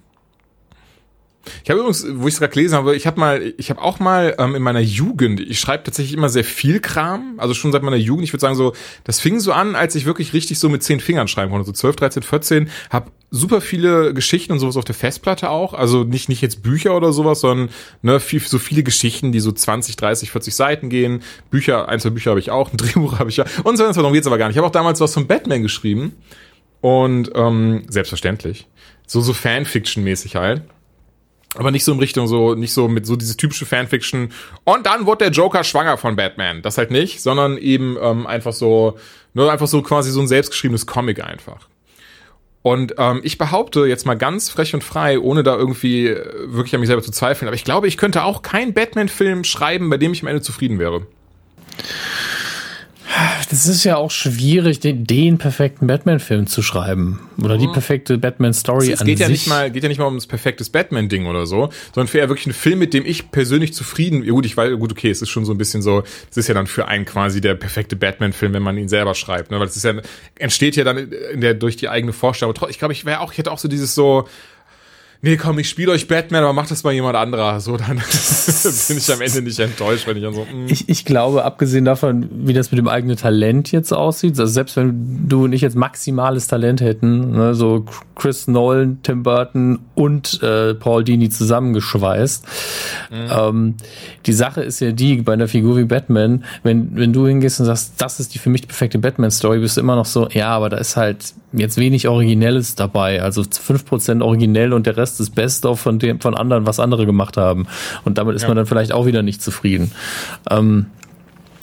[1.63, 3.99] Ich habe übrigens, wo ich es gerade gelesen habe, ich habe mal, ich habe auch
[3.99, 7.81] mal ähm, in meiner Jugend, ich schreibe tatsächlich immer sehr viel Kram, also schon seit
[7.81, 8.25] meiner Jugend.
[8.25, 8.73] Ich würde sagen so,
[9.05, 11.71] das fing so an, als ich wirklich richtig so mit zehn Fingern schreiben konnte, so
[11.71, 16.27] 12, 13, 14, habe super viele Geschichten und sowas auf der Festplatte auch, also nicht
[16.27, 17.69] nicht jetzt Bücher oder sowas, sondern
[18.01, 21.21] ne, viel, so viele Geschichten, die so 20, 30, 40 Seiten gehen.
[21.49, 23.93] Bücher, ein, zwei Bücher habe ich auch, ein Drehbuch habe ich ja und so weiter,
[23.93, 24.55] darum geht's aber gar nicht.
[24.55, 26.13] Ich habe auch damals was von Batman geschrieben
[26.81, 28.67] und ähm, selbstverständlich.
[29.05, 30.63] So, so Fanfiction-mäßig halt.
[31.55, 34.31] Aber nicht so in Richtung so, nicht so mit so dieses typische Fanfiction.
[34.63, 36.61] Und dann wurde der Joker schwanger von Batman.
[36.61, 38.97] Das halt nicht, sondern eben ähm, einfach so,
[39.33, 41.67] nur einfach so quasi so ein selbstgeschriebenes Comic einfach.
[42.61, 46.73] Und ähm, ich behaupte jetzt mal ganz frech und frei, ohne da irgendwie äh, wirklich
[46.73, 49.95] an mich selber zu zweifeln, aber ich glaube, ich könnte auch keinen Batman-Film schreiben, bei
[49.97, 51.07] dem ich am Ende zufrieden wäre.
[53.49, 57.19] Das ist ja auch schwierig, den, den perfekten Batman-Film zu schreiben.
[57.41, 57.71] Oder die mhm.
[57.71, 59.45] perfekte Batman-Story an geht ja sich.
[59.45, 62.27] Nicht mal, geht ja nicht mal um das perfekte Batman-Ding oder so, sondern für ja
[62.27, 65.21] wirklich einen Film, mit dem ich persönlich zufrieden, ja gut, ich weiß, gut, okay, es
[65.21, 67.95] ist schon so ein bisschen so, es ist ja dann für einen quasi der perfekte
[67.95, 69.93] Batman-Film, wenn man ihn selber schreibt, ne, weil es ist ja,
[70.37, 72.53] entsteht ja dann in der, durch die eigene Vorstellung.
[72.69, 74.27] Ich glaube, ich wäre auch, ich hätte auch so dieses so,
[75.21, 77.59] nee, komm, ich spiele euch Batman, aber macht das mal jemand anderer.
[77.59, 77.97] So, dann
[78.87, 80.41] bin ich am Ende nicht enttäuscht, wenn ich dann so.
[80.43, 80.67] Mm.
[80.67, 84.75] Ich, ich glaube, abgesehen davon, wie das mit dem eigenen Talent jetzt aussieht, also selbst
[84.77, 90.41] wenn du und ich jetzt maximales Talent hätten, ne, so Chris Nolan, Tim Burton und
[90.43, 92.45] äh, Paul Dini zusammengeschweißt,
[93.11, 93.27] mhm.
[93.29, 93.75] ähm,
[94.25, 97.65] die Sache ist ja die, bei einer Figur wie Batman, wenn, wenn du hingehst und
[97.65, 100.69] sagst, das ist die für mich perfekte Batman-Story, bist du immer noch so, ja, aber
[100.69, 103.21] da ist halt jetzt wenig Originelles dabei.
[103.21, 107.05] Also fünf Prozent originell und der Rest ist Best-of von dem, von anderen, was andere
[107.05, 107.67] gemacht haben.
[108.05, 108.47] Und damit ist ja.
[108.47, 109.91] man dann vielleicht auch wieder nicht zufrieden.
[110.49, 110.87] Ähm,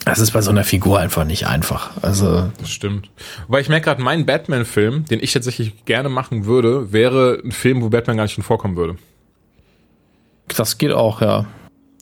[0.04, 1.90] das ist bei so einer Figur einfach nicht einfach.
[2.02, 3.10] Also das stimmt.
[3.48, 7.80] Weil ich merke gerade, mein Batman-Film, den ich tatsächlich gerne machen würde, wäre ein Film,
[7.80, 8.96] wo Batman gar nicht schon vorkommen würde.
[10.48, 11.46] Das geht auch, ja.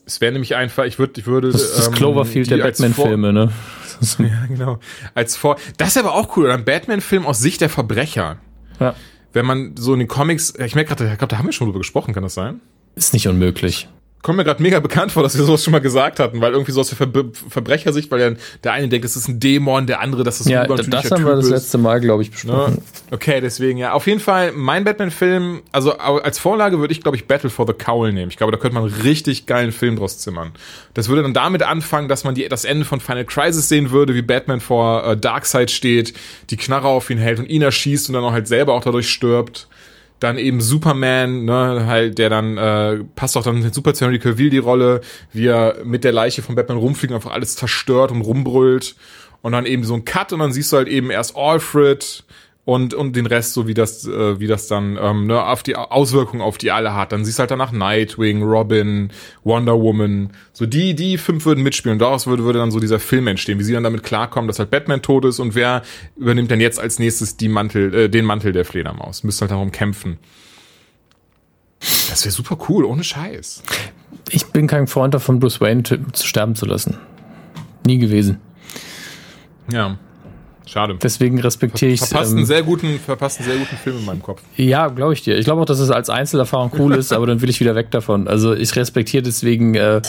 [0.05, 1.49] Es wäre nämlich einfach, ich würde, ich würde.
[1.51, 3.53] Das ist das ähm, Cloverfield der Batman-Filme, ne?
[4.17, 4.79] ja, genau.
[5.15, 5.55] Als vor.
[5.77, 8.37] Das ist aber auch cool, oder ein Batman-Film aus Sicht der Verbrecher.
[8.81, 8.95] Ja.
[9.33, 11.67] Wenn man so in den Comics, ich merke gerade, ich glaube, da haben wir schon
[11.67, 12.61] drüber gesprochen, kann das sein?
[12.95, 13.89] Ist nicht unmöglich
[14.23, 16.71] kommt mir gerade mega bekannt vor, dass wir sowas schon mal gesagt hatten, weil irgendwie
[16.71, 17.09] so aus der Ver
[17.49, 18.31] Verbrechersicht, weil ja
[18.63, 21.19] der eine denkt, es ist ein Dämon, der andere, dass es ja, ein übernatürlicher das
[21.19, 22.75] haben wir das letzte Mal, glaube ich, besprochen.
[22.75, 22.81] Ne?
[23.11, 23.91] Okay, deswegen ja.
[23.91, 27.73] Auf jeden Fall, mein Batman-Film, also als Vorlage würde ich, glaube ich, Battle for the
[27.73, 28.31] Cowl nehmen.
[28.31, 30.53] Ich glaube, da könnte man einen richtig geilen Film draus zimmern.
[30.93, 34.15] Das würde dann damit anfangen, dass man die, das Ende von Final Crisis sehen würde,
[34.15, 36.13] wie Batman vor äh, Darkseid steht,
[36.49, 39.09] die Knarre auf ihn hält und ihn erschießt und dann auch halt selber auch dadurch
[39.09, 39.67] stirbt
[40.23, 44.49] dann eben Superman, ne, halt, der dann, äh, passt auch dann super zu Henry Cavill
[44.49, 45.01] die Rolle,
[45.33, 48.95] wie er mit der Leiche von Batman rumfliegt einfach alles zerstört und rumbrüllt.
[49.41, 52.23] Und dann eben so ein Cut und dann siehst du halt eben erst Alfred,
[52.65, 55.75] und und den Rest so wie das äh, wie das dann ähm, ne, auf die
[55.75, 57.11] Auswirkungen auf die alle hat.
[57.11, 59.11] Dann siehst du halt danach Nightwing Robin
[59.43, 60.29] Wonder Woman.
[60.53, 61.95] So die die fünf würden mitspielen.
[61.95, 64.59] Und daraus würde würde dann so dieser Film entstehen wie sie dann damit klarkommen dass
[64.59, 65.39] halt Batman tot ist.
[65.39, 65.81] Und wer
[66.15, 69.23] übernimmt dann jetzt als nächstes die Mantel äh, den Mantel der Fledermaus?
[69.23, 70.17] Müsste halt darum kämpfen.
[72.09, 73.61] Das wäre super cool ohne Scheiß.
[74.29, 76.97] Ich bin kein Freund davon Bruce Wayne zu sterben zu lassen.
[77.85, 78.39] Nie gewesen.
[79.69, 79.97] Ja
[80.65, 80.95] Schade.
[81.01, 82.09] Deswegen respektiere ich es.
[82.09, 84.41] Verpasst, ähm, einen sehr guten, verpasst einen sehr guten Film in meinem Kopf.
[84.55, 85.37] Ja, glaube ich dir.
[85.37, 87.91] Ich glaube auch, dass es als Einzelerfahrung cool ist, aber dann will ich wieder weg
[87.91, 88.27] davon.
[88.27, 90.01] Also ich respektiere deswegen äh,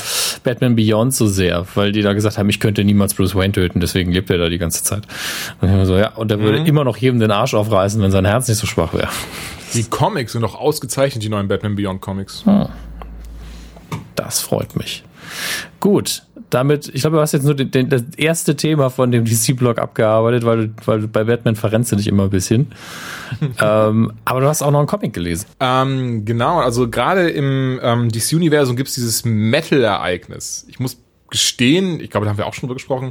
[0.45, 3.81] Batman Beyond so sehr, weil die da gesagt haben, ich könnte niemals Bruce Wayne töten,
[3.81, 5.03] deswegen lebt er da die ganze Zeit.
[5.61, 6.67] Und, ich so, ja, und er würde mhm.
[6.67, 9.09] immer noch jedem den Arsch aufreißen, wenn sein Herz nicht so schwach wäre.
[9.75, 12.47] Die Comics sind doch ausgezeichnet, die neuen Batman Beyond Comics.
[12.47, 12.69] Hm.
[14.15, 15.03] Das freut mich.
[15.81, 19.25] Gut, damit, ich glaube, du hast jetzt nur den, den, das erste Thema von dem
[19.25, 22.73] DC-Blog abgearbeitet, weil, du, weil du bei Batman verrennst du dich immer ein bisschen.
[23.61, 25.47] ähm, aber du hast auch noch einen Comic gelesen.
[25.61, 30.67] Ähm, genau, also gerade im ähm, DC-Universum gibt es dieses Metal-Ereignis.
[30.69, 30.99] Ich muss
[31.31, 33.11] gestehen, ich glaube, da haben wir auch schon drüber gesprochen,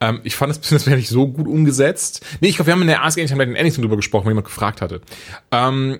[0.00, 2.24] ähm, ich fand es das wäre nicht so gut umgesetzt.
[2.40, 4.80] Nee, ich glaube, wir haben in der Ask Anytime Anything drüber gesprochen, wenn jemand gefragt
[4.80, 5.00] hatte.
[5.50, 5.98] Ähm,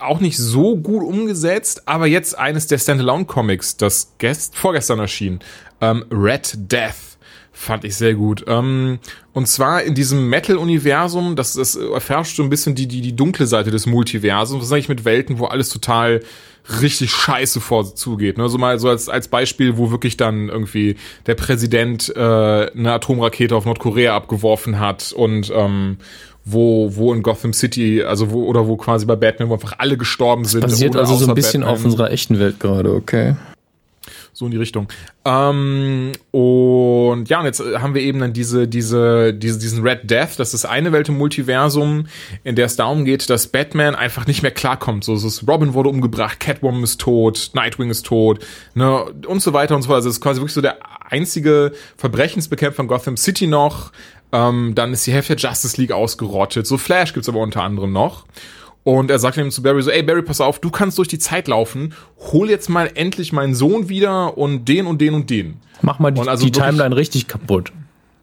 [0.00, 5.40] auch nicht so gut umgesetzt, aber jetzt eines der Standalone-Comics, das gest vorgestern erschien,
[5.80, 7.16] ähm, Red Death
[7.52, 8.44] fand ich sehr gut.
[8.46, 8.98] Ähm,
[9.32, 13.46] und zwar in diesem Metal-Universum, das, das erfährst so ein bisschen die, die, die dunkle
[13.46, 14.62] Seite des Multiversums.
[14.62, 16.20] Was sage ich mit Welten, wo alles total
[16.80, 18.38] richtig scheiße vorzugeht.
[18.38, 18.48] Ne?
[18.48, 23.54] So mal so als, als Beispiel, wo wirklich dann irgendwie der Präsident äh, eine Atomrakete
[23.54, 25.98] auf Nordkorea abgeworfen hat und ähm,
[26.46, 29.98] wo, wo in Gotham City, also wo, oder wo quasi bei Batman, wo einfach alle
[29.98, 30.62] gestorben sind.
[30.62, 31.78] Das basiert also so ein bisschen Batman.
[31.78, 33.34] auf unserer echten Welt gerade, okay.
[34.32, 34.86] So in die Richtung.
[35.24, 40.38] Ähm, und ja, und jetzt haben wir eben dann diese, diese, diese, diesen Red Death,
[40.38, 42.06] das ist eine Welt im Multiversum,
[42.44, 45.04] in der es darum geht, dass Batman einfach nicht mehr klarkommt.
[45.04, 49.52] So, es ist Robin wurde umgebracht, Catwoman ist tot, Nightwing ist tot, ne, und so
[49.52, 49.96] weiter und so weiter.
[49.96, 50.78] Also es ist quasi wirklich so der
[51.10, 53.90] einzige Verbrechensbekämpfer in Gotham City noch.
[54.32, 56.66] Ähm, dann ist die Hälfte der Justice League ausgerottet.
[56.66, 58.26] So Flash gibt's aber unter anderem noch.
[58.82, 61.18] Und er sagt ihm zu Barry so, ey Barry, pass auf, du kannst durch die
[61.18, 61.94] Zeit laufen,
[62.32, 65.56] hol jetzt mal endlich meinen Sohn wieder und den und den und den.
[65.82, 67.72] Mach mal die, also die Timeline richtig kaputt.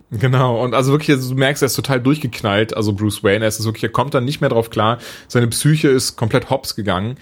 [0.10, 3.64] Genau, und also wirklich, du merkst, er ist total durchgeknallt, also Bruce Wayne, er ist
[3.66, 7.18] wirklich, er kommt dann nicht mehr drauf klar, seine Psyche ist komplett hops gegangen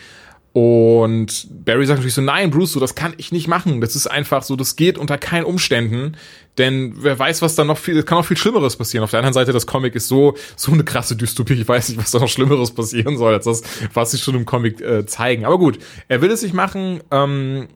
[0.54, 3.80] und Barry sagt natürlich so, nein, Bruce, so, das kann ich nicht machen.
[3.80, 6.18] Das ist einfach so, das geht unter keinen Umständen.
[6.58, 9.06] Denn wer weiß, was da noch viel, es kann noch viel Schlimmeres passieren.
[9.06, 11.54] Auf der anderen Seite, das Comic ist so, so eine krasse Dystopie.
[11.54, 14.46] Ich weiß nicht, was da noch Schlimmeres passieren soll, als das, was sie schon im
[14.46, 15.46] Comic äh, zeigen.
[15.46, 17.00] Aber gut, er will es nicht machen.
[17.12, 17.70] Ähm,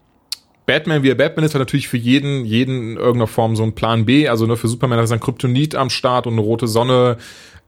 [0.65, 3.75] Batman, wie er Batman ist, hat natürlich für jeden, jeden in irgendeiner Form so einen
[3.75, 4.27] Plan B.
[4.27, 7.17] Also nur für Superman hat er ein Kryptonit am Start und eine rote Sonne.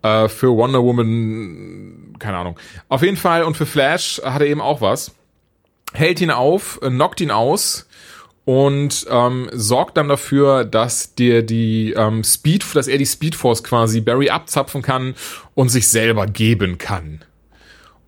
[0.02, 2.60] Äh, für Wonder Woman, keine Ahnung.
[2.90, 5.12] Auf jeden Fall, und für Flash hat er eben auch was.
[5.94, 7.88] Hält ihn auf, äh, knockt ihn aus
[8.46, 14.02] und ähm, sorgt dann dafür, dass der die ähm, Speed, dass er die Speedforce quasi
[14.02, 15.16] Barry abzapfen kann
[15.54, 17.26] und sich selber geben kann.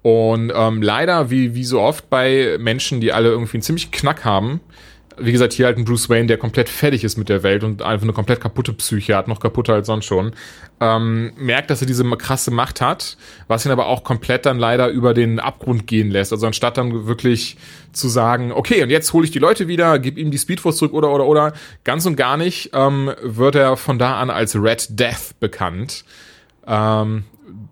[0.01, 4.23] Und ähm, leider, wie, wie so oft bei Menschen, die alle irgendwie einen ziemlich Knack
[4.23, 4.61] haben,
[5.21, 7.81] wie gesagt, hier halt ein Bruce Wayne, der komplett fertig ist mit der Welt und
[7.81, 10.31] einfach eine komplett kaputte Psyche hat, noch kaputter als sonst schon,
[10.79, 14.89] ähm, merkt, dass er diese krasse Macht hat, was ihn aber auch komplett dann leider
[14.89, 16.31] über den Abgrund gehen lässt.
[16.31, 17.57] Also anstatt dann wirklich
[17.91, 20.93] zu sagen, okay, und jetzt hole ich die Leute wieder, gib ihm die Speedforce zurück
[20.93, 21.53] oder oder oder,
[21.83, 26.03] ganz und gar nicht, ähm, wird er von da an als Red Death bekannt.
[26.67, 27.23] Ähm,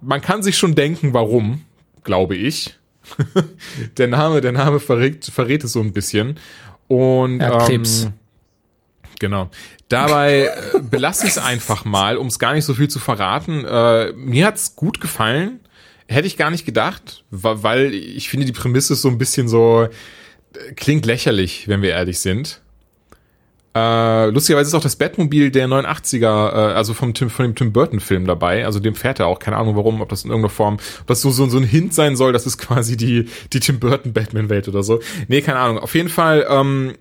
[0.01, 1.61] man kann sich schon denken, warum
[2.07, 2.75] glaube ich.
[3.97, 6.39] der Name, der Name verrät, verrät es so ein bisschen.
[6.87, 8.03] Und ja, Krebs.
[8.03, 8.13] Ähm,
[9.19, 9.49] genau.
[9.89, 13.65] Dabei äh, belasse ich es einfach mal, um es gar nicht so viel zu verraten.
[13.65, 15.59] Äh, mir hat's gut gefallen.
[16.07, 19.83] Hätte ich gar nicht gedacht, weil ich finde, die Prämisse ist so ein bisschen so,
[19.83, 22.61] äh, klingt lächerlich, wenn wir ehrlich sind.
[23.77, 27.71] Äh, lustigerweise ist auch das Batmobil der 89er, äh, also vom Tim, von dem Tim
[27.73, 28.65] Burton Film dabei.
[28.65, 29.39] Also dem fährt er auch.
[29.39, 31.93] Keine Ahnung warum, ob das in irgendeiner Form, ob das so, so, so ein Hint
[31.93, 34.99] sein soll, das ist quasi die, die Tim Burton Batman Welt oder so.
[35.27, 35.79] Nee, keine Ahnung.
[35.79, 36.93] Auf jeden Fall, ähm,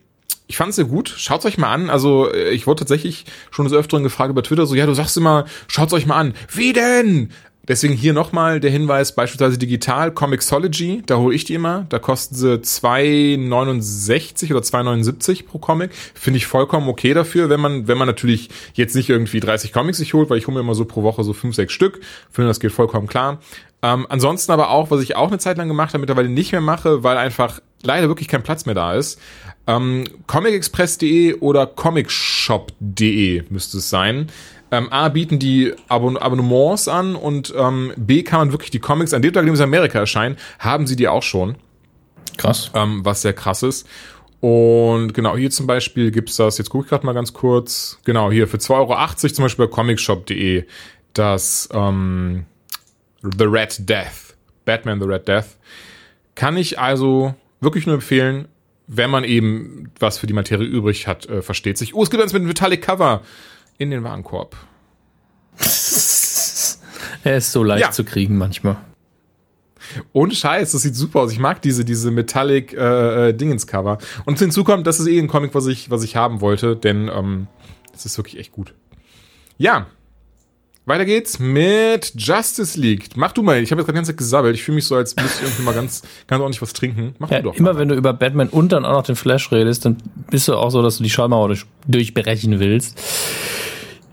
[0.49, 1.13] ich fand es sehr gut.
[1.17, 1.91] Schaut's euch mal an.
[1.91, 5.17] Also äh, ich wurde tatsächlich schon des Öfteren gefragt über Twitter, so ja, du sagst
[5.17, 6.35] immer, schaut's euch mal an.
[6.53, 7.31] Wie denn?
[7.69, 11.87] Deswegen hier nochmal der Hinweis, beispielsweise digital, Comixology, da hole ich die immer.
[11.89, 15.91] Da kosten sie 2,69 oder 2,79 pro Comic.
[16.15, 19.99] Finde ich vollkommen okay dafür, wenn man, wenn man natürlich jetzt nicht irgendwie 30 Comics
[19.99, 22.01] sich holt, weil ich hole mir immer so pro Woche so 5, 6 Stück.
[22.31, 23.41] Finde, das geht vollkommen klar.
[23.83, 26.61] Ähm, ansonsten aber auch, was ich auch eine Zeit lang gemacht habe, mittlerweile nicht mehr
[26.61, 29.21] mache, weil einfach leider wirklich kein Platz mehr da ist.
[29.67, 34.29] Ähm, comicexpress.de oder comicshop.de müsste es sein
[34.71, 39.15] ähm, A, bieten die Abon Abonnements an und ähm, B, kann man wirklich die Comics,
[39.15, 41.57] an dem Tag, an dem sie in Amerika erscheinen, haben sie die auch schon.
[42.37, 42.71] Krass.
[42.75, 43.87] Ähm, was sehr krass ist.
[44.41, 48.31] Und genau, hier zum Beispiel gibt's das, jetzt gucke ich gerade mal ganz kurz, genau,
[48.31, 50.65] hier für 2,80 Euro zum Beispiel bei comicshop.de
[51.15, 52.45] das ähm,
[53.23, 55.57] The Red Death, Batman The Red Death.
[56.35, 58.49] Kann ich also wirklich nur empfehlen,
[58.87, 61.95] wenn man eben was für die Materie übrig hat, äh, versteht sich.
[61.95, 63.23] Oh, es gibt eins mit einem Metallic Cover
[63.79, 64.57] in den Warenkorb.
[67.25, 67.91] er ist so leicht ja.
[67.91, 68.77] zu kriegen manchmal.
[70.13, 71.33] Ohne Scheiß, das sieht super aus.
[71.33, 73.99] Ich mag diese, diese Metallic äh, äh, Dingens-Cover.
[74.25, 77.09] Und hinzu kommt, das ist eh ein Comic, was ich, was ich haben wollte, denn
[77.13, 77.47] ähm,
[77.93, 78.75] das ist wirklich echt gut.
[79.59, 79.87] Ja.
[80.87, 83.09] Weiter geht's mit Justice League.
[83.17, 84.55] Mach du mal, ich habe jetzt gerade die ganze Zeit gesabbelt.
[84.55, 87.17] Ich fühle mich so, als müsste ich irgendwie mal ganz, ganz ordentlich was trinken.
[87.19, 87.57] Mach ja, du doch.
[87.57, 87.81] Immer mal.
[87.81, 89.97] wenn du über Batman und dann auch noch den Flash redest, dann
[90.31, 92.97] bist du auch so, dass du die Schallmauer durch, durchbrechen willst.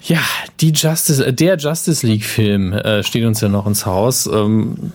[0.01, 0.19] Ja,
[0.61, 4.25] die Justice, äh, der Justice League Film äh, steht uns ja noch ins Haus.
[4.25, 4.91] Ähm,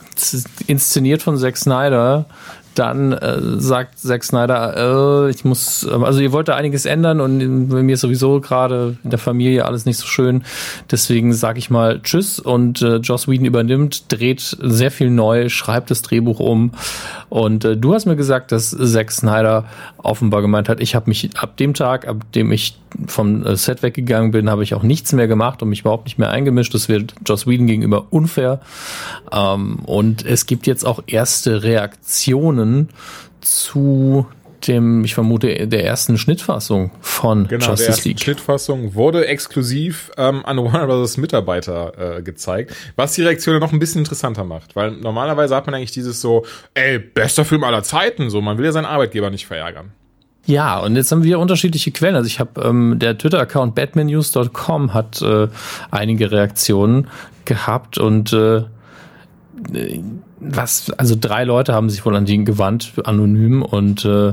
[0.66, 2.26] inszeniert von Zack Snyder
[2.74, 7.20] dann äh, sagt Zack Snyder, äh, ich muss, äh, also ihr wollt da einiges ändern
[7.20, 10.44] und bei mir ist sowieso gerade in der Familie alles nicht so schön.
[10.90, 15.90] Deswegen sage ich mal Tschüss und äh, Joss Whedon übernimmt, dreht sehr viel neu, schreibt
[15.90, 16.72] das Drehbuch um.
[17.28, 19.64] Und äh, du hast mir gesagt, dass Zack Snyder
[19.98, 23.82] offenbar gemeint hat, ich habe mich ab dem Tag, ab dem ich vom äh, Set
[23.82, 26.74] weggegangen bin, habe ich auch nichts mehr gemacht und mich überhaupt nicht mehr eingemischt.
[26.74, 28.60] Das wird Joss Whedon gegenüber unfair.
[29.32, 32.88] Ähm, und es gibt jetzt auch erste Reaktionen
[33.40, 34.26] zu
[34.66, 38.20] dem, ich vermute, der ersten Schnittfassung von genau, Justice der ersten League.
[38.20, 41.16] Schnittfassung wurde exklusiv ähm, an Warner Bros.
[41.16, 45.74] Mitarbeiter äh, gezeigt, was die Reaktion noch ein bisschen interessanter macht, weil normalerweise hat man
[45.74, 49.46] eigentlich dieses so, ey, bester Film aller Zeiten, so, man will ja seinen Arbeitgeber nicht
[49.46, 49.92] verärgern.
[50.48, 52.16] Ja, und jetzt haben wir unterschiedliche Quellen.
[52.16, 55.48] Also ich habe ähm, der Twitter-Account batmannews.com hat äh,
[55.90, 57.08] einige Reaktionen
[57.44, 58.62] gehabt und äh,
[60.40, 64.32] was, also drei Leute haben sich wohl an den gewandt, anonym und äh,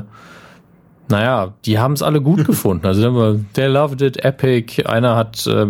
[1.10, 2.88] naja, die haben es alle gut gefunden.
[2.88, 4.86] Also der loved it, epic.
[4.86, 5.67] Einer hat äh,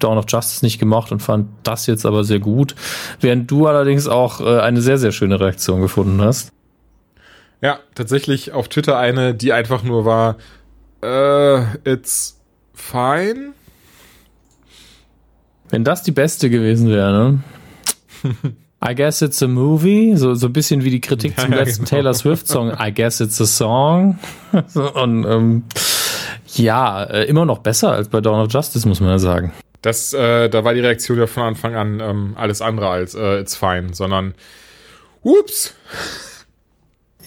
[0.00, 2.74] Dawn of Justice nicht gemacht und fand das jetzt aber sehr gut,
[3.20, 6.53] während du allerdings auch äh, eine sehr, sehr schöne Reaktion gefunden hast.
[7.64, 10.36] Ja, tatsächlich auf Twitter eine, die einfach nur war,
[11.02, 12.38] äh, it's
[12.74, 13.54] fine.
[15.70, 17.42] Wenn das die beste gewesen wäre, ne?
[18.86, 21.84] I guess it's a movie, so, so ein bisschen wie die Kritik ja, zum letzten
[21.86, 21.88] genau.
[21.88, 24.18] Taylor Swift-Song, I guess it's a song.
[24.74, 25.64] Und ähm,
[26.48, 29.54] ja, äh, immer noch besser als bei Dawn of Justice, muss man ja sagen.
[29.80, 33.40] Das, äh, da war die Reaktion ja von Anfang an ähm, alles andere als äh,
[33.40, 34.34] it's fine, sondern
[35.22, 35.74] ups.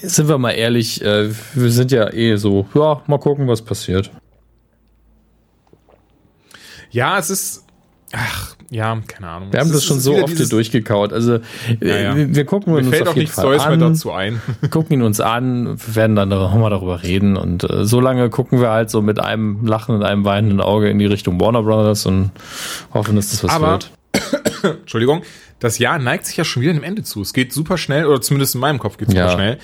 [0.01, 4.11] Sind wir mal ehrlich, äh, wir sind ja eh so, ja, mal gucken, was passiert.
[6.91, 7.65] Ja, es ist,
[8.13, 9.53] ach, ja, keine Ahnung.
[9.53, 11.13] Wir haben das, das schon so oft hier durchgekaut.
[11.13, 11.39] Also
[11.79, 12.15] ja, ja.
[12.15, 13.79] Wir, wir, gucken Mir uns fällt auf auch nichts Neues an.
[13.79, 14.41] mehr dazu ein.
[14.69, 18.69] gucken ihn uns an, werden dann nochmal darüber reden und äh, so lange gucken wir
[18.69, 22.31] halt so mit einem lachenden, einem weinenden Auge in die Richtung Warner Brothers und
[22.93, 23.91] hoffen, dass das was Aber wird.
[24.81, 25.21] Entschuldigung,
[25.59, 27.21] das Jahr neigt sich ja schon wieder dem Ende zu.
[27.21, 29.29] Es geht super schnell, oder zumindest in meinem Kopf geht es Ja.
[29.29, 29.57] super schnell.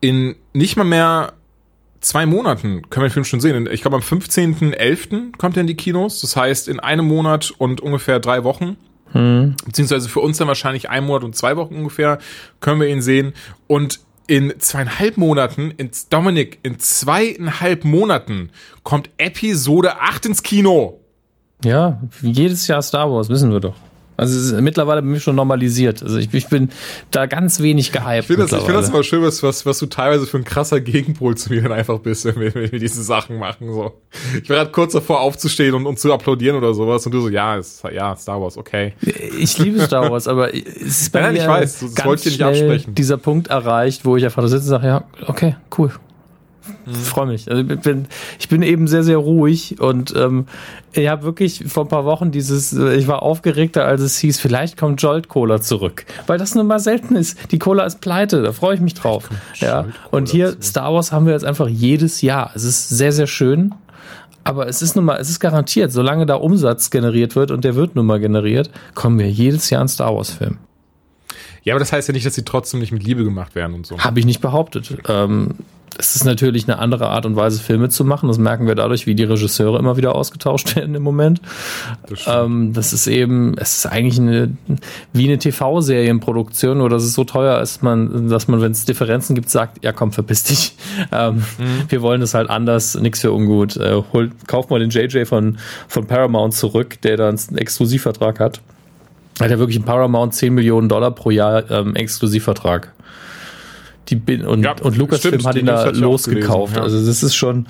[0.00, 1.32] In nicht mal mehr
[2.00, 3.66] zwei Monaten können wir den Film schon sehen.
[3.72, 5.32] Ich glaube, am 15.11.
[5.38, 6.20] kommt er in die Kinos.
[6.20, 8.76] Das heißt, in einem Monat und ungefähr drei Wochen.
[9.12, 12.18] Beziehungsweise für uns dann wahrscheinlich ein Monat und zwei Wochen ungefähr
[12.60, 13.32] können wir ihn sehen.
[13.68, 18.50] Und in zweieinhalb Monaten, in, Dominik, in zweieinhalb Monaten
[18.82, 20.98] kommt Episode 8 ins Kino.
[21.64, 23.76] Ja, jedes Jahr Star Wars, wissen wir doch.
[24.16, 26.02] Also es ist mittlerweile bei mir schon normalisiert.
[26.02, 26.70] Also ich, ich bin
[27.10, 28.20] da ganz wenig gehypt.
[28.20, 30.44] Ich finde das, ich find das immer schön, was, was, was du teilweise für ein
[30.44, 33.72] krasser Gegenpol zu mir dann einfach bist, wenn wir, wenn wir diese Sachen machen.
[33.72, 33.92] So.
[34.42, 37.28] Ich war gerade kurz davor aufzustehen und, und zu applaudieren oder sowas und du so,
[37.28, 38.94] ja, ist, ja, Star Wars, okay.
[39.38, 42.06] Ich liebe Star Wars, aber es ist bei Nein, mir nein, ich weiß, das ganz
[42.06, 42.94] wollte ich nicht absprechen.
[42.94, 45.90] dieser Punkt erreicht, wo ich einfach da sitze und sage, ja, okay, cool.
[46.86, 47.50] Freue mich.
[47.50, 48.06] Also ich bin,
[48.38, 50.46] ich bin eben sehr, sehr ruhig und ähm,
[50.92, 54.40] ich habe wirklich vor ein paar Wochen dieses, äh, ich war aufgeregter, als es hieß,
[54.40, 56.04] vielleicht kommt Jolt Cola zurück.
[56.26, 57.52] Weil das nun mal selten ist.
[57.52, 59.28] Die Cola ist pleite, da freue ich mich drauf.
[59.56, 59.86] Ja.
[60.10, 60.64] Und hier zurück.
[60.64, 62.50] Star Wars haben wir jetzt einfach jedes Jahr.
[62.54, 63.74] Es ist sehr, sehr schön.
[64.44, 67.76] Aber es ist nun mal, es ist garantiert, solange da Umsatz generiert wird und der
[67.76, 70.58] wird nun mal generiert, kommen wir jedes Jahr einen Star Wars Film.
[71.62, 73.86] Ja, aber das heißt ja nicht, dass sie trotzdem nicht mit Liebe gemacht werden und
[73.86, 73.98] so.
[73.98, 74.96] Habe ich nicht behauptet.
[75.08, 75.54] Ähm,
[75.98, 78.28] es ist natürlich eine andere Art und Weise, Filme zu machen.
[78.28, 81.40] Das merken wir dadurch, wie die Regisseure immer wieder ausgetauscht werden im Moment.
[82.08, 82.24] Das.
[82.26, 84.56] Ähm, das ist eben, es ist eigentlich eine,
[85.12, 89.34] wie eine TV-Serienproduktion, nur dass es so teuer ist, man, dass man, wenn es Differenzen
[89.34, 90.76] gibt, sagt, ja komm, verpiss dich.
[91.12, 91.44] Ähm,
[91.88, 93.76] Wir wollen das halt anders, nix für ungut.
[93.76, 98.60] Äh, hol, kauf mal den JJ von, von Paramount zurück, der da einen Exklusivvertrag hat.
[99.40, 102.92] Hat er wirklich in Paramount 10 Millionen Dollar pro Jahr ähm, Exklusivvertrag.
[104.08, 106.76] Die bin und, Ja, und Lucasfilm hat ihn da losgekauft.
[106.76, 106.82] ja.
[106.82, 107.66] Also das ist schon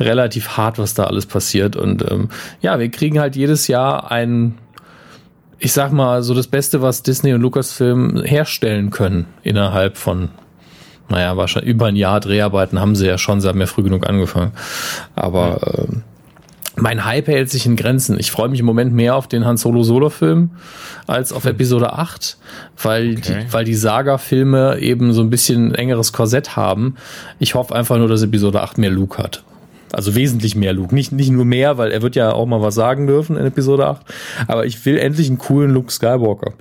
[0.00, 1.76] relativ hart, was da alles passiert.
[1.76, 2.30] Und ähm,
[2.62, 4.54] ja, wir kriegen halt jedes Jahr ein,
[5.58, 10.30] ich sag mal, so das Beste, was Disney und Lucasfilm herstellen können innerhalb von,
[11.10, 14.08] naja, wahrscheinlich über ein Jahr Dreharbeiten haben sie ja schon, sie haben ja früh genug
[14.08, 14.52] angefangen.
[15.14, 16.02] Aber ähm,
[16.76, 18.18] mein Hype hält sich in Grenzen.
[18.18, 20.50] Ich freue mich im Moment mehr auf den Han Solo Solo Film
[21.06, 22.36] als auf Episode 8,
[22.82, 23.44] weil Okay.
[23.46, 26.96] die, weil die Saga Filme eben so ein bisschen engeres Korsett haben.
[27.38, 29.44] Ich hoffe einfach nur, dass Episode 8 mehr Luke hat.
[29.92, 30.92] Also wesentlich mehr Luke.
[30.94, 33.86] Nicht, nicht nur mehr, weil er wird ja auch mal was sagen dürfen in Episode
[33.86, 34.02] 8.
[34.48, 36.54] Aber ich will endlich einen coolen Luke Skywalker.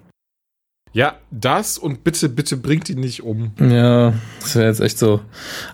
[0.94, 3.52] Ja, das und bitte, bitte bringt ihn nicht um.
[3.60, 5.22] Ja, das wäre jetzt echt so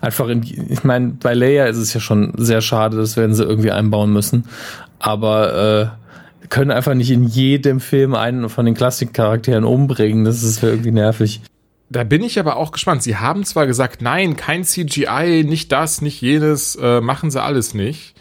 [0.00, 3.44] einfach in, ich meine, bei Leia ist es ja schon sehr schade, das werden sie
[3.44, 4.46] irgendwie einbauen müssen.
[4.98, 10.24] Aber äh, können einfach nicht in jedem Film einen von den Klassikcharakteren umbringen.
[10.24, 11.42] Das ist irgendwie nervig.
[11.90, 13.02] Da bin ich aber auch gespannt.
[13.02, 17.74] Sie haben zwar gesagt, nein, kein CGI, nicht das, nicht jenes, äh, machen sie alles
[17.74, 18.14] nicht.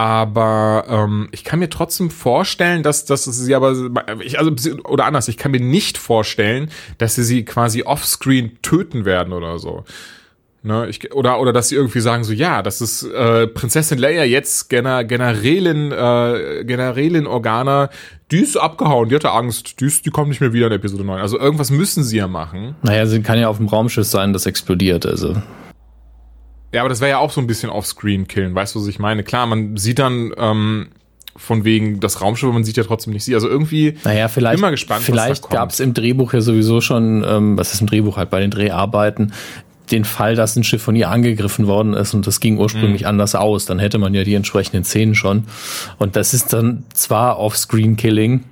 [0.00, 3.76] Aber ähm, ich kann mir trotzdem vorstellen, dass, dass sie aber,
[4.24, 4.50] ich, also,
[4.84, 9.58] oder anders, ich kann mir nicht vorstellen, dass sie sie quasi offscreen töten werden oder
[9.58, 9.84] so.
[10.62, 14.24] Ne, ich, oder, oder dass sie irgendwie sagen so, ja, das ist äh, Prinzessin Leia
[14.24, 17.90] jetzt Gener, Generälin, äh, Generälin Organa,
[18.30, 21.04] die ist abgehauen, die hatte Angst, die, ist, die kommt nicht mehr wieder in Episode
[21.04, 21.20] 9.
[21.20, 22.74] Also irgendwas müssen sie ja machen.
[22.80, 25.04] Naja, sie kann ja auf dem Raumschiff sein, das explodiert.
[25.04, 25.36] Also
[26.72, 28.98] Ja, aber das wäre ja auch so ein bisschen offscreen killen, weißt du, was ich
[28.98, 29.22] meine?
[29.24, 30.88] Klar, man sieht dann ähm,
[31.36, 33.34] von wegen das Raumschiff, aber man sieht ja trotzdem nicht sie.
[33.34, 37.56] Also irgendwie Naja, vielleicht, mal gespannt, vielleicht gab es im Drehbuch ja sowieso schon, ähm,
[37.58, 39.32] was ist im Drehbuch halt bei den Dreharbeiten,
[39.90, 42.60] den Fall, dass ein Schiff von ihr angegriffen worden ist und das ging Mhm.
[42.60, 43.64] ursprünglich anders aus.
[43.66, 45.44] Dann hätte man ja die entsprechenden Szenen schon.
[45.98, 48.44] Und das ist dann zwar Off-Screen-Killing,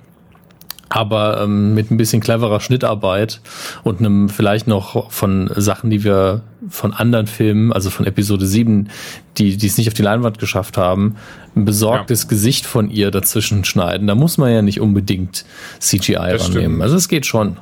[0.89, 3.41] aber ähm, mit ein bisschen cleverer Schnittarbeit
[3.83, 8.89] und einem vielleicht noch von Sachen, die wir von anderen Filmen, also von Episode 7,
[9.37, 11.15] die die es nicht auf die Leinwand geschafft haben,
[11.55, 14.07] ein besorgtes Gesicht von ihr dazwischen schneiden.
[14.07, 15.45] Da muss man ja nicht unbedingt
[15.79, 16.43] CGI Das rannehmen.
[16.43, 16.81] stimmt.
[16.81, 17.57] Also es geht schon.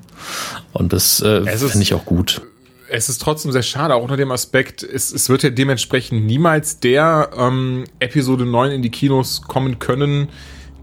[0.73, 2.41] Und das äh, finde ich auch gut.
[2.89, 6.79] es ist trotzdem sehr schade, auch unter dem Aspekt, es, es wird ja dementsprechend niemals
[6.79, 10.29] der ähm, Episode 9 in die Kinos kommen können,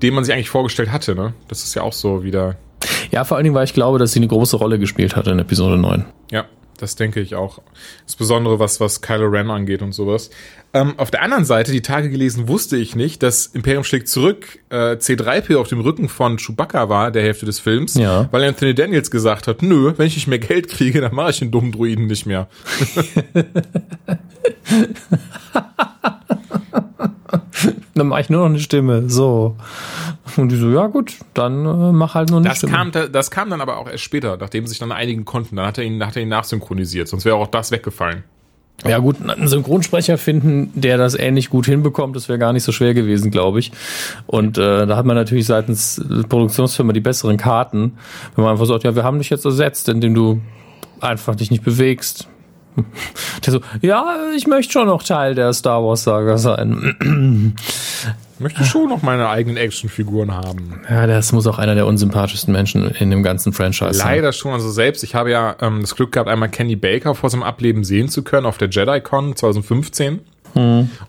[0.03, 1.35] den man sich eigentlich vorgestellt hatte, ne?
[1.49, 2.57] Das ist ja auch so wieder.
[3.11, 5.39] Ja, vor allen Dingen, weil ich glaube, dass sie eine große Rolle gespielt hat in
[5.39, 6.05] Episode 9.
[6.31, 6.45] Ja,
[6.79, 7.61] das denke ich auch.
[8.03, 10.31] Insbesondere was, was Kylo Ren angeht und sowas.
[10.75, 14.59] Ähm, auf der anderen Seite, die Tage gelesen, wusste ich nicht, dass Imperium schlägt zurück
[14.71, 18.29] äh, C3P auf dem Rücken von Chewbacca war, der Hälfte des Films, Ja.
[18.33, 21.39] weil Anthony Daniels gesagt hat, nö, wenn ich nicht mehr Geld kriege, dann mache ich
[21.39, 22.49] den dummen Druiden nicht mehr.
[27.95, 29.09] Dann mache ich nur noch eine Stimme.
[29.09, 29.57] So.
[30.37, 32.73] Und die so, ja gut, dann äh, mach halt nur eine Das Stimme.
[32.73, 35.57] kam, da- das kam dann aber auch erst später, nachdem sich dann einigen konnten.
[35.57, 38.25] Dann hat er ihn, hat er ihn nachsynchronisiert, sonst wäre auch das weggefallen.
[38.85, 42.73] Ja gut, einen Synchronsprecher finden, der das ähnlich gut hinbekommt, das wäre gar nicht so
[42.73, 43.71] schwer gewesen, glaube ich.
[44.27, 47.93] Und äh, da hat man natürlich seitens Produktionsfirma die besseren Karten,
[48.35, 50.41] wenn man einfach sagt, ja, wir haben dich jetzt ersetzt, indem du
[51.01, 52.29] einfach dich nicht bewegst.
[53.45, 57.55] Der so, ja, ich möchte schon noch Teil der Star Wars Saga sein.
[58.35, 60.81] Ich möchte schon noch meine eigenen Actionfiguren haben.
[60.91, 64.17] Ja, das muss auch einer der unsympathischsten Menschen in dem ganzen Franchise sein.
[64.17, 64.53] Leider schon.
[64.53, 67.85] Also selbst, ich habe ja ähm, das Glück gehabt, einmal Kenny Baker vor seinem Ableben
[67.85, 70.21] sehen zu können auf der JediCon 2015.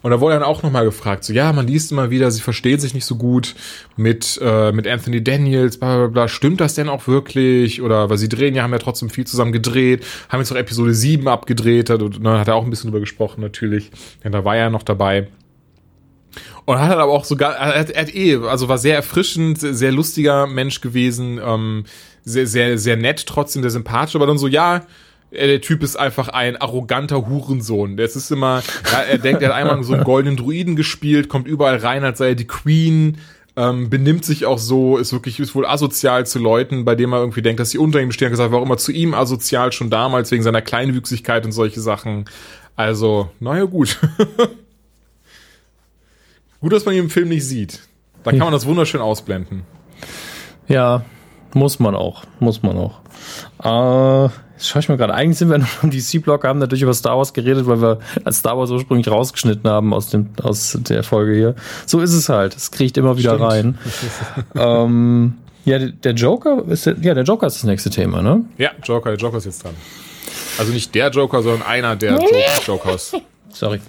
[0.02, 2.80] Und da wurde dann auch nochmal gefragt, so ja, man liest immer wieder, sie verstehen
[2.80, 3.56] sich nicht so gut
[3.96, 6.28] mit, äh, mit Anthony Daniels, bla bla bla.
[6.28, 7.82] Stimmt das denn auch wirklich?
[7.82, 10.94] Oder weil sie drehen ja, haben ja trotzdem viel zusammen gedreht, haben jetzt auch Episode
[10.94, 13.92] 7 abgedreht, hat, und, ne, hat er auch ein bisschen drüber gesprochen natürlich.
[14.24, 15.28] Denn da war er noch dabei.
[16.66, 19.92] Und hat aber auch sogar, er hat, hat eh, also war sehr erfrischend, sehr, sehr
[19.92, 21.86] lustiger Mensch gewesen, ähm,
[22.24, 24.82] sehr, sehr, sehr nett, trotzdem sehr sympathisch, aber dann so, ja,
[25.36, 27.98] der Typ ist einfach ein arroganter Hurensohn.
[27.98, 31.48] Das ist immer, ja, er denkt, er hat einmal so einen goldenen Druiden gespielt, kommt
[31.48, 33.18] überall rein, als sei er die Queen,
[33.58, 37.22] ähm, benimmt sich auch so, ist wirklich, ist wohl asozial zu Leuten, bei denen man
[37.22, 39.90] irgendwie denkt, dass sie unter ihm stehen, gesagt, war auch immer zu ihm asozial schon
[39.90, 42.26] damals, wegen seiner Kleinwüchsigkeit und solche Sachen.
[42.76, 44.00] Also, naja, gut.
[46.60, 47.88] gut, dass man ihn im Film nicht sieht.
[48.24, 49.64] Da kann man das wunderschön ausblenden.
[50.68, 51.06] Ja,
[51.54, 52.24] muss man auch.
[52.40, 53.00] Muss man auch.
[53.64, 56.94] Äh, jetzt schaue ich mir gerade, eigentlich sind wir noch im DC-Blog, haben natürlich über
[56.94, 61.04] Star Wars geredet, weil wir als Star Wars ursprünglich rausgeschnitten haben aus, dem, aus der
[61.04, 61.56] Folge hier.
[61.86, 62.56] So ist es halt.
[62.56, 63.52] Es kriegt immer wieder Stimmt.
[63.52, 63.78] rein.
[64.56, 65.34] ähm,
[65.66, 68.46] ja, der Joker ist der, ja, der Joker ist das nächste Thema, ne?
[68.58, 69.74] Ja, Joker, der Joker ist jetzt dran.
[70.58, 72.30] Also nicht der Joker, sondern einer der Jo-
[72.66, 73.14] Jokers.
[73.50, 73.80] Sorry.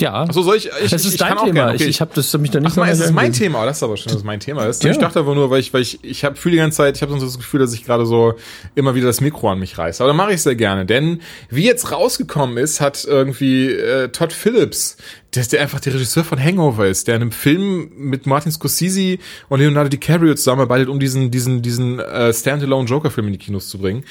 [0.00, 0.22] Ja.
[0.22, 1.52] Achso, soll ich, ich, das ist ich dein Thema.
[1.52, 1.84] gerne, okay.
[1.84, 3.32] Ich, ich habe das mich da nicht Ach, mein, es ist mein.
[3.32, 4.82] Thema, das ist aber schön, dass es mein Thema ist.
[4.82, 4.90] Ja.
[4.90, 7.02] Ich dachte aber nur, weil ich, weil ich, ich habe für die ganze Zeit, ich
[7.02, 8.34] habe so das Gefühl, dass ich gerade so
[8.74, 10.02] immer wieder das Mikro an mich reiße.
[10.02, 14.32] Aber dann mache ich sehr gerne, denn wie jetzt rausgekommen ist, hat irgendwie äh, Todd
[14.32, 14.96] Phillips,
[15.34, 19.18] der, der einfach der Regisseur von Hangover ist, der in einem Film mit Martin Scorsese
[19.48, 23.78] und Leonardo DiCaprio zusammenarbeitet, um diesen diesen diesen äh, Standalone Joker-Film in die Kinos zu
[23.78, 24.04] bringen.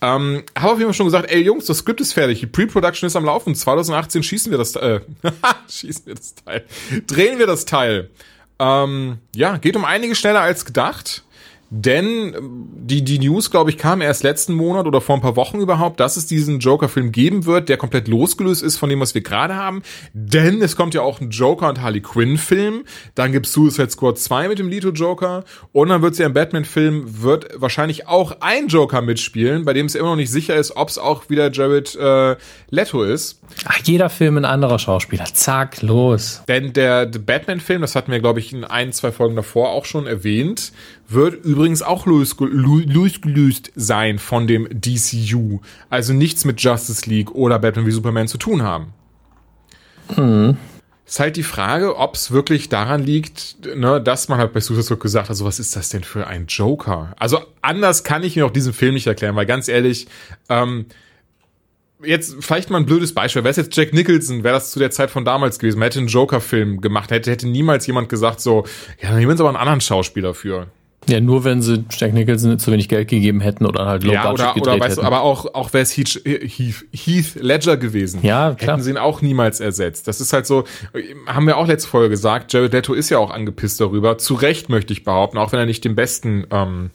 [0.00, 3.06] Ähm, habe auf jeden Fall schon gesagt, ey Jungs, das Skript ist fertig, die Pre-Production
[3.06, 3.54] ist am Laufen.
[3.54, 5.00] 2018 schießen wir das, äh,
[5.68, 6.64] schießen wir das Teil,
[7.06, 8.10] drehen wir das Teil.
[8.58, 11.24] Ähm, ja, geht um einige schneller als gedacht.
[11.70, 15.36] Denn ähm, die, die News, glaube ich, kam erst letzten Monat oder vor ein paar
[15.36, 19.14] Wochen überhaupt, dass es diesen Joker-Film geben wird, der komplett losgelöst ist von dem, was
[19.14, 19.82] wir gerade haben.
[20.12, 22.84] Denn es kommt ja auch ein Joker und Harley Quinn-Film.
[23.14, 25.44] Dann gibt's Suicide Squad 2 mit dem Lito Joker.
[25.72, 29.94] Und dann wird's ja im Batman-Film, wird wahrscheinlich auch ein Joker mitspielen, bei dem es
[29.94, 32.36] immer noch nicht sicher ist, ob's auch wieder Jared äh,
[32.70, 33.40] Leto ist.
[33.64, 35.24] Ach, jeder Film ein anderer Schauspieler.
[35.24, 36.42] Zack, los.
[36.48, 39.84] Denn der, der Batman-Film, das hatten wir, glaube ich, in ein, zwei Folgen davor auch
[39.84, 40.72] schon erwähnt,
[41.08, 45.60] wird übrigens auch losge- lo- losgelöst sein von dem DCU.
[45.90, 48.92] Also nichts mit Justice League oder Batman wie Superman zu tun haben.
[51.06, 54.84] Ist halt die Frage, ob es wirklich daran liegt, ne, dass man halt bei Suicide
[54.84, 57.14] Squad gesagt hat, so was ist das denn für ein Joker?
[57.18, 60.08] Also anders kann ich mir auch diesen Film nicht erklären, weil ganz ehrlich,
[60.48, 60.86] ähm,
[62.02, 63.42] jetzt vielleicht mal ein blödes Beispiel.
[63.44, 65.78] Wäre es jetzt Jack Nicholson, wäre das zu der Zeit von damals gewesen.
[65.78, 68.64] Man hätte einen Joker-Film gemacht, hätte, hätte niemals jemand gesagt so,
[69.00, 70.66] ja, dann nehmen wir uns aber einen anderen Schauspieler für.
[71.08, 74.28] Ja, nur wenn sie Jack Nicholson zu wenig Geld gegeben hätten oder halt Low ja,
[74.28, 75.06] Budget oder, gedreht oder weißt hätten.
[75.06, 78.20] aber auch, auch wäre es Heath, Heath, Heath Ledger gewesen.
[78.22, 78.74] Ja, klar.
[78.74, 80.08] Hätten sie ihn auch niemals ersetzt.
[80.08, 80.64] Das ist halt so,
[81.26, 84.18] haben wir auch letzte Folge gesagt, Jared Leto ist ja auch angepisst darüber.
[84.18, 86.90] Zu Recht möchte ich behaupten, auch wenn er nicht den besten, ähm,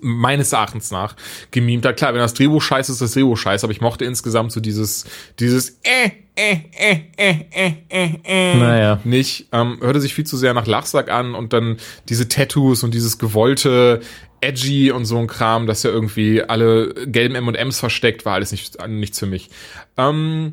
[0.00, 1.16] meines Erachtens nach
[1.50, 1.96] gemimt hat.
[1.96, 4.60] Klar, wenn das Drehbuch scheiße ist, ist das Drehbuch scheiße, aber ich mochte insgesamt so
[4.60, 5.04] dieses,
[5.40, 9.00] dieses äh, äh, äh, äh, äh, äh, Naja.
[9.04, 9.46] nicht.
[9.52, 11.78] Ähm, hörte sich viel zu sehr nach Lachsack an und dann
[12.08, 14.00] diese Tattoos und dieses gewollte
[14.42, 18.76] edgy und so ein Kram, das ja irgendwie alle gelben M&Ms versteckt, war alles nicht,
[18.86, 19.48] nichts für mich.
[19.96, 20.52] Ähm,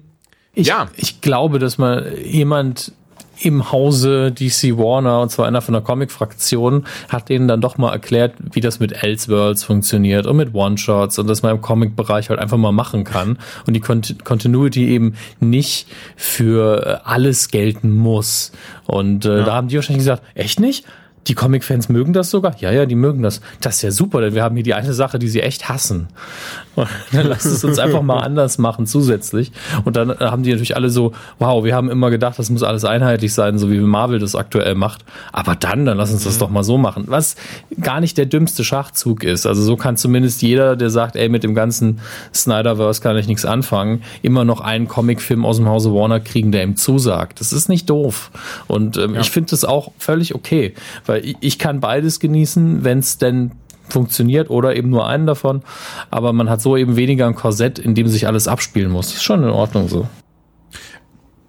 [0.54, 0.90] Ich, Ja.
[0.96, 2.94] ich glaube, dass mal jemand
[3.40, 7.92] im Hause DC Warner, und zwar einer von der Comic-Fraktion, hat denen dann doch mal
[7.92, 12.40] erklärt, wie das mit Elseworlds funktioniert und mit One-Shots und dass man im Comic-Bereich halt
[12.40, 18.52] einfach mal machen kann und die Cont Continuity eben nicht für äh, alles gelten muss.
[18.86, 20.86] Und äh, da haben die wahrscheinlich gesagt, echt nicht?
[21.28, 22.56] Die Comic-Fans mögen das sogar?
[22.60, 23.42] Ja, ja, die mögen das.
[23.62, 26.08] Das ist ja super, denn wir haben hier die eine Sache, die sie echt hassen.
[26.76, 29.52] Und dann lass es uns einfach mal anders machen zusätzlich.
[29.86, 32.64] Und dann äh, haben die natürlich alle so, wow, wir haben immer gedacht, das muss
[32.64, 35.06] alles einheitlich sein, so wie Marvel das aktuell macht.
[35.32, 37.06] Aber dann, dann lass uns das doch mal so machen.
[37.08, 37.36] Was
[37.80, 39.46] gar nicht der dümmste Schachzug ist.
[39.46, 42.00] Also so kann zumindest jeder, der sagt, ey, mit dem ganzen
[42.34, 46.64] Snyderverse kann ich nichts anfangen, immer noch einen Comicfilm aus dem Hause Warner kriegen, der
[46.64, 47.40] ihm zusagt.
[47.40, 48.32] Das ist nicht doof.
[48.68, 50.74] Und ähm, ich finde das auch völlig okay,
[51.06, 53.52] weil ich, ich kann beides genießen, wenn es denn
[53.90, 55.64] funktioniert oder eben nur einen davon.
[56.10, 59.08] Aber man hat so eben weniger ein Korsett, in dem sich alles abspielen muss.
[59.08, 60.08] Das ist schon in Ordnung so.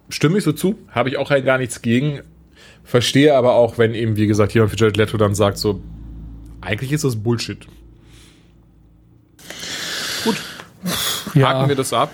[0.09, 2.21] Stimme ich so zu, habe ich auch halt gar nichts gegen.
[2.83, 5.81] Verstehe aber auch, wenn eben, wie gesagt, jemand wie Jared Leto dann sagt, so,
[6.61, 7.65] eigentlich ist das Bullshit.
[10.23, 10.35] Gut.
[11.33, 12.11] Ja, Haken wir das ab.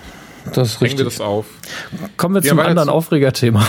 [0.54, 1.46] Das Hängen wir das auf.
[2.16, 3.66] Kommen wir, wir zum anderen Aufregerthema.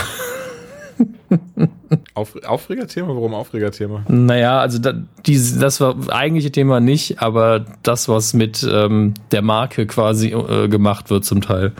[2.14, 3.08] Auf, Aufregerthema?
[3.08, 4.04] Warum Aufregerthema?
[4.08, 4.94] Naja, also da,
[5.26, 10.68] die, das war eigentliche Thema nicht, aber das, was mit ähm, der Marke quasi äh,
[10.68, 11.72] gemacht wird zum Teil.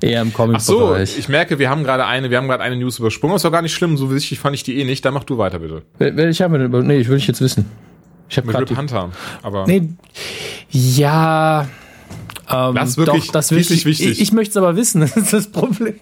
[0.00, 1.10] Eher im Comic-Bereich.
[1.10, 3.34] Ach so, ich merke, wir haben gerade eine, wir haben gerade eine News übersprungen.
[3.34, 5.04] Das war gar nicht schlimm, so wichtig fand ich die eh nicht.
[5.04, 5.82] Dann mach du weiter, bitte.
[6.30, 7.70] Ich habe nee, ich will ich jetzt wissen.
[8.28, 9.10] Ich habe Rip Hunter,
[9.42, 9.66] aber.
[9.66, 9.90] Nee,
[10.70, 11.66] ja.
[12.50, 14.08] Ähm, das ist wirklich doch, das wichtig, wichtig.
[14.10, 15.94] Ich, ich möchte es aber wissen, das ist das Problem.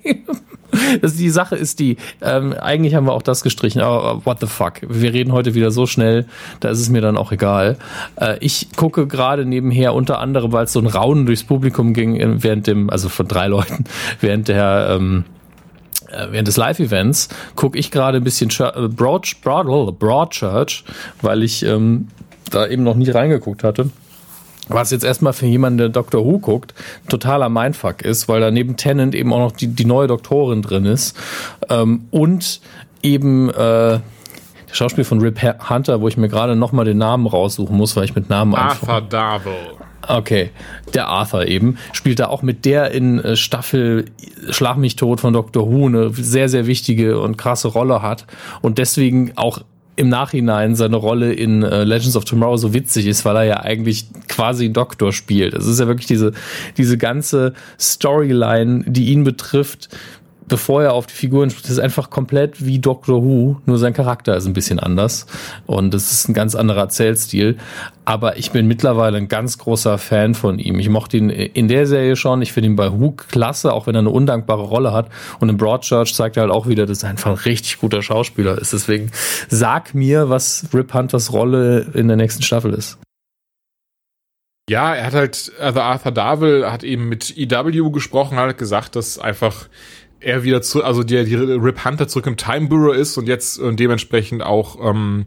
[1.02, 4.46] Das die Sache ist die, ähm, eigentlich haben wir auch das gestrichen, aber what the
[4.46, 4.80] fuck.
[4.88, 6.26] Wir reden heute wieder so schnell,
[6.60, 7.76] da ist es mir dann auch egal.
[8.16, 12.42] Äh, ich gucke gerade nebenher unter anderem, weil es so ein Raunen durchs Publikum ging,
[12.42, 13.84] während dem, also von drei Leuten,
[14.20, 15.24] während der ähm,
[16.10, 20.84] äh, während des Live-Events gucke ich gerade ein bisschen äh, Broad, Broad, Broadchurch,
[21.20, 22.08] weil ich ähm,
[22.50, 23.90] da eben noch nie reingeguckt hatte.
[24.72, 26.74] Was jetzt erstmal für jemanden, der Doctor Who guckt,
[27.08, 30.86] totaler Mindfuck ist, weil da neben Tennant eben auch noch die, die neue Doktorin drin
[30.86, 31.16] ist.
[31.68, 32.60] Ähm, und
[33.02, 34.00] eben äh, der
[34.72, 38.14] Schauspiel von Rip Hunter, wo ich mir gerade nochmal den Namen raussuchen muss, weil ich
[38.14, 39.52] mit Namen Arthur Darvel.
[40.08, 40.50] Okay,
[40.94, 44.06] der Arthur eben spielt da auch mit der in äh, Staffel
[44.50, 48.26] Schlag mich tot von Doctor Who eine sehr sehr wichtige und krasse Rolle hat
[48.62, 49.60] und deswegen auch
[49.96, 53.60] im Nachhinein seine Rolle in äh, Legends of Tomorrow so witzig ist, weil er ja
[53.60, 55.54] eigentlich quasi Doktor spielt.
[55.54, 56.32] Es ist ja wirklich diese,
[56.78, 59.88] diese ganze Storyline, die ihn betrifft,
[60.52, 64.36] bevor er auf die Figuren spricht, ist einfach komplett wie Doctor Who, nur sein Charakter
[64.36, 65.24] ist ein bisschen anders
[65.64, 67.56] und es ist ein ganz anderer Erzählstil.
[68.04, 70.78] Aber ich bin mittlerweile ein ganz großer Fan von ihm.
[70.78, 72.42] Ich mochte ihn in der Serie schon.
[72.42, 75.08] Ich finde ihn bei Who klasse, auch wenn er eine undankbare Rolle hat.
[75.40, 78.58] Und in Broadchurch zeigt er halt auch wieder, dass er einfach ein richtig guter Schauspieler
[78.58, 78.74] ist.
[78.74, 79.10] Deswegen
[79.48, 82.98] sag mir, was Rip Hunters Rolle in der nächsten Staffel ist.
[84.68, 89.18] Ja, er hat halt, also Arthur Darwell hat eben mit EW gesprochen, hat gesagt, dass
[89.18, 89.68] einfach
[90.22, 93.58] er wieder zu, also der die Rip Hunter zurück im Time Bureau ist und jetzt
[93.58, 95.26] und dementsprechend auch ähm,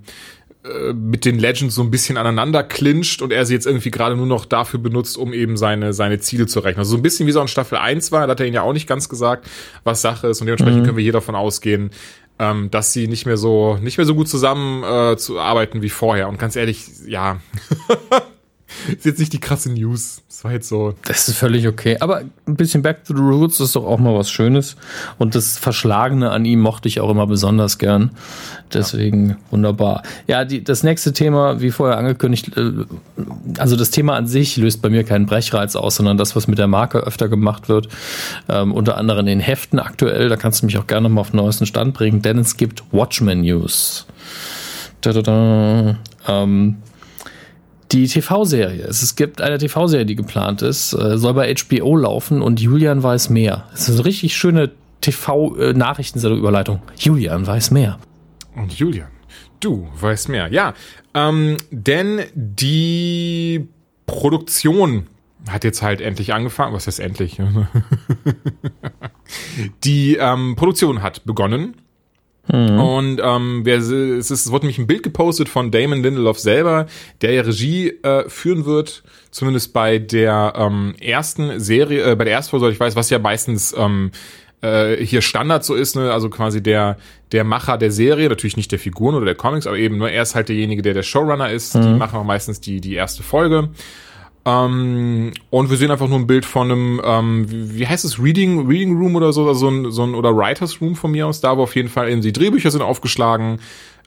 [0.63, 4.15] äh, mit den Legends so ein bisschen aneinander clincht und er sie jetzt irgendwie gerade
[4.15, 6.79] nur noch dafür benutzt, um eben seine, seine Ziele zu rechnen.
[6.79, 8.61] Also so ein bisschen wie so in Staffel 1 war, da hat er ihn ja
[8.61, 9.47] auch nicht ganz gesagt,
[9.83, 10.85] was Sache ist und dementsprechend mhm.
[10.85, 11.91] können wir hier davon ausgehen,
[12.39, 15.89] ähm, dass sie nicht mehr so, nicht mehr so gut zusammen äh, zu arbeiten wie
[15.89, 16.29] vorher.
[16.29, 17.39] Und ganz ehrlich, ja,
[18.87, 20.21] ist jetzt nicht die krasse News.
[20.27, 20.93] Das war jetzt so.
[21.05, 21.97] Das ist völlig okay.
[21.99, 24.75] Aber ein bisschen Back to the Roots ist doch auch mal was Schönes.
[25.17, 28.11] Und das Verschlagene an ihm mochte ich auch immer besonders gern.
[28.73, 29.35] Deswegen ja.
[29.51, 30.03] wunderbar.
[30.27, 32.85] Ja, die, das nächste Thema, wie vorher angekündigt, äh,
[33.57, 36.57] also das Thema an sich löst bei mir keinen Brechreiz aus, sondern das, was mit
[36.57, 37.87] der Marke öfter gemacht wird.
[38.49, 40.29] Ähm, unter anderem in Heften aktuell.
[40.29, 42.83] Da kannst du mich auch gerne mal auf den neuesten Stand bringen, denn es gibt
[42.91, 44.05] Watchmen News.
[45.01, 45.97] Da, da, da.
[46.27, 46.77] Ähm,
[47.91, 48.85] die TV-Serie.
[48.85, 53.29] Es gibt eine TV-Serie, die geplant ist, äh, soll bei HBO laufen und Julian weiß
[53.29, 53.67] mehr.
[53.73, 54.71] Es ist eine richtig schöne
[55.01, 56.81] TV-Nachrichtensendung-Überleitung.
[56.97, 57.99] Julian weiß mehr.
[58.55, 59.09] Und Julian,
[59.59, 60.51] du weißt mehr.
[60.51, 60.73] Ja,
[61.13, 63.67] ähm, denn die
[64.05, 65.07] Produktion
[65.47, 66.73] hat jetzt halt endlich angefangen.
[66.73, 67.37] Was heißt endlich?
[69.83, 71.75] die ähm, Produktion hat begonnen
[72.51, 72.79] Mhm.
[72.79, 76.85] Und ähm, wer, es, ist, es wurde nämlich ein Bild gepostet von Damon Lindelof selber,
[77.21, 82.33] der ja Regie äh, führen wird, zumindest bei der ähm, ersten Serie, äh, bei der
[82.33, 84.11] ersten Folge, ich weiß, was ja meistens ähm,
[84.61, 86.11] äh, hier Standard so ist, ne?
[86.11, 86.97] also quasi der
[87.31, 90.21] der Macher der Serie, natürlich nicht der Figuren oder der Comics, aber eben nur er
[90.21, 91.75] ist halt derjenige, der der Showrunner ist.
[91.75, 91.81] Mhm.
[91.81, 93.69] Die machen auch meistens die die erste Folge.
[94.45, 98.21] Ähm, und wir sehen einfach nur ein Bild von einem, ähm, wie, wie, heißt es,
[98.21, 101.41] Reading, Reading Room oder so, so ein, so ein oder Writers Room von mir aus,
[101.41, 103.59] da wo auf jeden Fall eben die Drehbücher sind aufgeschlagen,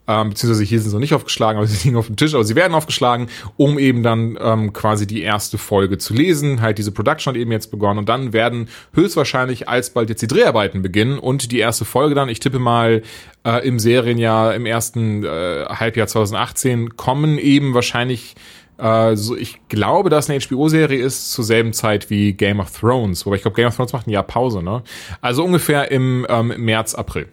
[0.06, 2.44] ähm, beziehungsweise hier sind sie noch nicht aufgeschlagen, aber sie liegen auf dem Tisch, aber
[2.44, 3.26] sie werden aufgeschlagen,
[3.56, 6.60] um eben dann ähm, quasi die erste Folge zu lesen.
[6.60, 10.82] Halt diese Production hat eben jetzt begonnen und dann werden höchstwahrscheinlich alsbald jetzt die Dreharbeiten
[10.82, 13.02] beginnen und die erste Folge dann, ich tippe mal
[13.44, 18.36] äh, im Serienjahr, im ersten äh, Halbjahr 2018 kommen eben wahrscheinlich
[18.78, 23.26] also ich glaube, dass eine HBO-Serie ist zur selben Zeit wie Game of Thrones.
[23.26, 24.82] Wobei ich glaube, Game of Thrones macht ein Jahr Pause, ne?
[25.20, 27.28] Also ungefähr im ähm, März, April.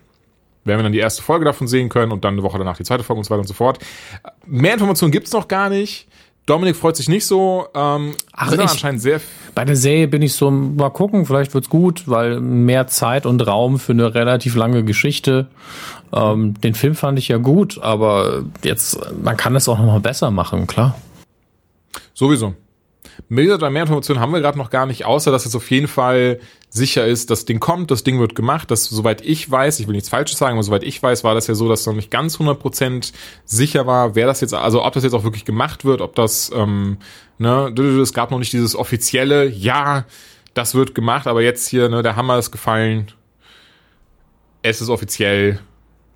[0.63, 2.83] Werden wir dann die erste Folge davon sehen können und dann eine Woche danach die
[2.83, 3.77] zweite Folge und so weiter und so fort.
[4.47, 6.07] Mehr Informationen gibt's noch gar nicht.
[6.47, 7.67] Dominik freut sich nicht so.
[7.75, 9.21] Ähm, Ach, ich, anscheinend sehr.
[9.53, 13.45] Bei der Serie bin ich so, mal gucken, vielleicht wird's gut, weil mehr Zeit und
[13.45, 15.47] Raum für eine relativ lange Geschichte.
[16.13, 19.99] Ähm, den Film fand ich ja gut, aber jetzt, man kann es auch noch mal
[19.99, 20.95] besser machen, klar.
[22.15, 22.55] Sowieso.
[23.29, 25.87] Mehr oder mehr Informationen haben wir gerade noch gar nicht, außer dass es auf jeden
[25.87, 26.39] Fall
[26.69, 28.71] sicher ist, das Ding kommt, das Ding wird gemacht.
[28.71, 31.45] Das, soweit ich weiß, ich will nichts Falsches sagen, aber soweit ich weiß, war das
[31.45, 33.13] ja so, dass noch nicht ganz 100%
[33.43, 36.51] sicher war, wer das jetzt, also ob das jetzt auch wirklich gemacht wird, ob das,
[36.55, 36.97] ähm,
[37.37, 40.05] ne, es gab noch nicht dieses offizielle, ja,
[40.53, 43.11] das wird gemacht, aber jetzt hier, ne, der Hammer ist gefallen.
[44.63, 45.59] Es ist offiziell.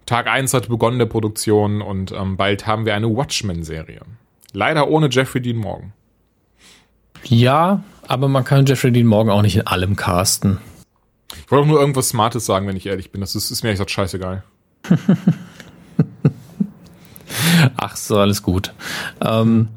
[0.05, 4.01] Tag 1 hat begonnen der Produktion und ähm, bald haben wir eine Watchmen-Serie.
[4.53, 5.93] Leider ohne Jeffrey Dean Morgan.
[7.23, 10.57] Ja, aber man kann Jeffrey Dean Morgan auch nicht in allem casten.
[11.35, 13.21] Ich wollte auch nur irgendwas Smartes sagen, wenn ich ehrlich bin.
[13.21, 14.43] Das ist, ist mir echt scheißegal.
[17.77, 18.73] Ach so, alles gut.
[19.21, 19.67] Ähm,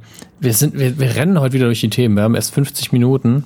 [0.40, 2.16] wir, sind, wir, wir rennen heute wieder durch die Themen.
[2.16, 3.44] Wir haben erst 50 Minuten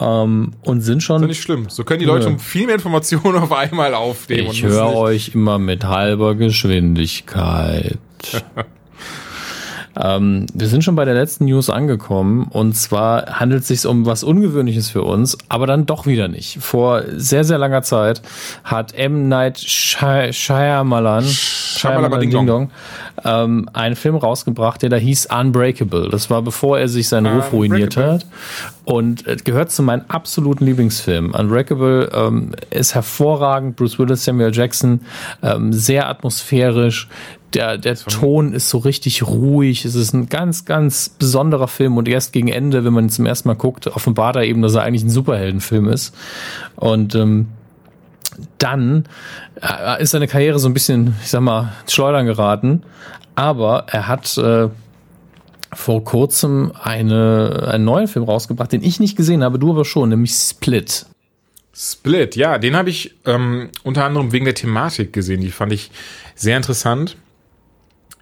[0.00, 1.22] ähm, und sind schon.
[1.22, 1.66] Das ist nicht schlimm.
[1.68, 2.38] So können die Leute ja.
[2.38, 4.50] viel mehr Informationen auf einmal aufnehmen.
[4.50, 7.98] Ich höre euch immer mit halber Geschwindigkeit.
[10.00, 14.06] Ähm, wir sind schon bei der letzten News angekommen und zwar handelt es sich um
[14.06, 16.58] was Ungewöhnliches für uns, aber dann doch wieder nicht.
[16.60, 18.22] Vor sehr, sehr langer Zeit
[18.62, 19.28] hat M.
[19.28, 22.70] Night Shy Shyamalan, Shyamalan Ding Dong,
[23.24, 26.08] ähm, einen Film rausgebracht, der da hieß Unbreakable.
[26.10, 28.26] Das war bevor er sich seinen Ruf ruiniert hat
[28.84, 31.32] und äh, gehört zu meinen absoluten Lieblingsfilmen.
[31.32, 35.00] Unbreakable ähm, ist hervorragend, Bruce Willis, Samuel Jackson,
[35.42, 37.08] ähm, sehr atmosphärisch,
[37.54, 39.84] der, der Ton ist so richtig ruhig.
[39.84, 43.26] Es ist ein ganz, ganz besonderer Film und erst gegen Ende, wenn man ihn zum
[43.26, 46.14] ersten Mal guckt, offenbart er eben, dass er eigentlich ein Superheldenfilm ist.
[46.76, 47.48] Und ähm,
[48.58, 49.04] dann
[49.62, 52.82] äh, ist seine Karriere so ein bisschen, ich sag mal, schleudern geraten.
[53.34, 54.68] Aber er hat äh,
[55.72, 60.10] vor kurzem eine, einen neuen Film rausgebracht, den ich nicht gesehen habe, du aber schon,
[60.10, 61.06] nämlich Split.
[61.74, 65.40] Split, ja, den habe ich ähm, unter anderem wegen der Thematik gesehen.
[65.40, 65.90] Die fand ich
[66.34, 67.16] sehr interessant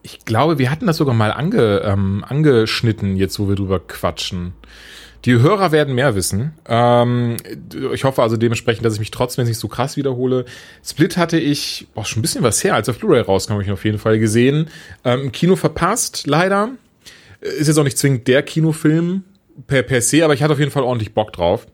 [0.07, 4.53] ich glaube, wir hatten das sogar mal ange, ähm, angeschnitten, jetzt wo wir drüber quatschen.
[5.25, 6.53] Die Hörer werden mehr wissen.
[6.69, 7.39] Ähm,
[7.93, 10.45] ich hoffe also dementsprechend, dass ich mich trotzdem nicht so krass wiederhole.
[10.85, 13.73] Split hatte ich boah, schon ein bisschen was her, als auf Blu-ray rauskam, habe ich
[13.73, 14.69] auf jeden Fall gesehen.
[15.05, 16.71] Ähm, Kino verpasst, leider.
[17.41, 19.25] Ist jetzt auch nicht zwingend der Kinofilm
[19.67, 21.67] per, per se, aber ich hatte auf jeden Fall ordentlich Bock drauf.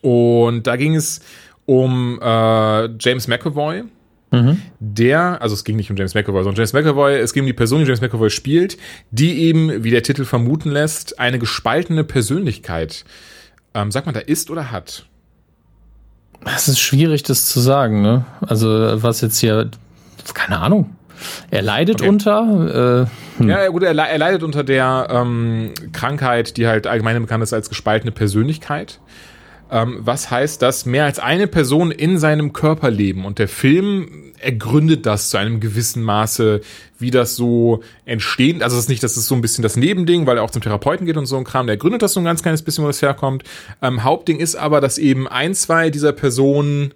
[0.00, 1.22] Und da ging es
[1.64, 3.82] um äh, James McAvoy,
[4.30, 4.60] Mhm.
[4.80, 7.52] Der, also es ging nicht um James McAvoy, sondern James McAvoy, es ging um die
[7.52, 8.76] Person, die James McAvoy spielt,
[9.10, 13.04] die eben, wie der Titel vermuten lässt, eine gespaltene Persönlichkeit,
[13.74, 15.06] ähm, sagt man da ist oder hat?
[16.44, 18.24] Es ist schwierig, das zu sagen, ne?
[18.40, 18.68] Also,
[19.02, 19.70] was jetzt hier,
[20.34, 20.96] keine Ahnung.
[21.50, 22.08] Er leidet okay.
[22.08, 23.06] unter.
[23.38, 23.48] Äh, hm.
[23.48, 27.68] Ja, gut, er, er, leidet unter der ähm, Krankheit, die halt allgemein bekannt ist als
[27.68, 29.00] gespaltene Persönlichkeit.
[29.70, 34.32] Ähm, was heißt, dass mehr als eine Person in seinem Körper leben und der Film
[34.38, 36.60] ergründet das zu einem gewissen Maße,
[36.98, 38.62] wie das so entsteht.
[38.62, 40.62] Also es ist nicht, das ist so ein bisschen das Nebending, weil er auch zum
[40.62, 41.66] Therapeuten geht und so ein Kram.
[41.66, 43.44] Der gründet das so ein ganz kleines bisschen, wo das herkommt.
[43.82, 46.94] Ähm, Hauptding ist aber, dass eben ein, zwei dieser Personen,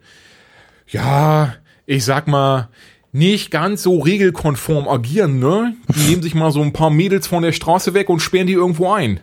[0.86, 1.54] ja,
[1.86, 2.68] ich sag mal,
[3.12, 5.74] nicht ganz so regelkonform agieren, ne?
[5.88, 8.52] Die nehmen sich mal so ein paar Mädels von der Straße weg und sperren die
[8.52, 9.18] irgendwo ein.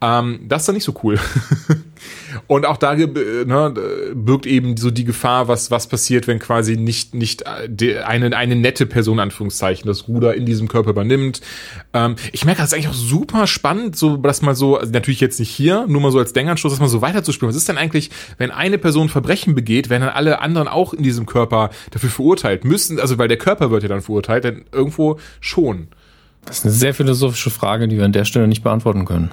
[0.00, 1.18] Ähm, das ist dann nicht so cool.
[2.46, 3.74] und auch da ne,
[4.14, 8.56] birgt eben so die Gefahr, was, was passiert, wenn quasi nicht, nicht äh, eine, eine
[8.56, 11.40] nette Person, Anführungszeichen, das Ruder in diesem Körper übernimmt.
[11.92, 15.20] Ähm, ich merke, das ist eigentlich auch super spannend, so, dass mal so, also natürlich
[15.20, 17.48] jetzt nicht hier, nur mal so als Denkanstoß, dass man so weiterzuspielen.
[17.48, 21.02] Was ist denn eigentlich, wenn eine Person Verbrechen begeht, werden dann alle anderen auch in
[21.02, 22.64] diesem Körper dafür verurteilt?
[22.64, 25.88] Müssen, also weil der Körper wird ja dann verurteilt, denn irgendwo schon.
[26.44, 29.30] Das ist eine sehr philosophische Frage, die wir an der Stelle nicht beantworten können.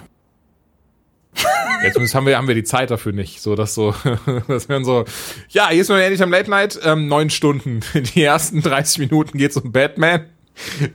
[1.35, 3.41] Ja, zumindest haben wir, haben wir die Zeit dafür nicht.
[3.41, 3.93] So, dass so,
[4.47, 5.05] das wären so,
[5.49, 7.81] ja, hier ist noch endlich am Late Night, ähm, neun Stunden.
[7.93, 10.25] Die ersten 30 Minuten geht's um Batman,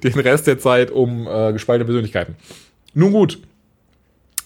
[0.03, 2.37] den Rest der Zeit um äh, gespaltene Persönlichkeiten.
[2.95, 3.39] Nun gut.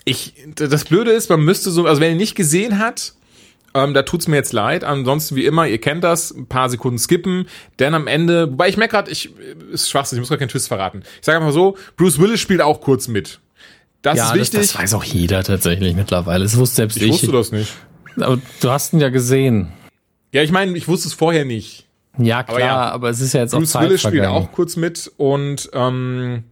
[0.04, 3.14] Ich, das Blöde ist, man müsste so, also wenn ihr nicht gesehen hat,
[3.74, 4.84] ähm, da tut's mir jetzt leid.
[4.84, 7.46] Ansonsten, wie immer, ihr kennt das, ein paar Sekunden skippen,
[7.78, 9.30] denn am Ende, wobei ich merke gerade, ich,
[9.70, 11.02] ist Schwachsinn, ich muss gar keinen Twist verraten.
[11.20, 13.40] Ich sage einfach so, Bruce Willis spielt auch kurz mit.
[14.02, 14.60] Das ja, ist wichtig.
[14.60, 16.42] Das, das weiß auch jeder tatsächlich mittlerweile.
[16.42, 17.04] Das wusste selbst ich.
[17.04, 17.72] Ich wusste das nicht.
[18.20, 19.68] Aber du hast ihn ja gesehen.
[20.32, 21.86] Ja, ich meine, ich wusste es vorher nicht.
[22.18, 24.52] Ja, klar, aber, ja, aber es ist ja jetzt Bruce auch Zeit Willis spielt auch
[24.52, 26.44] kurz mit und ähm,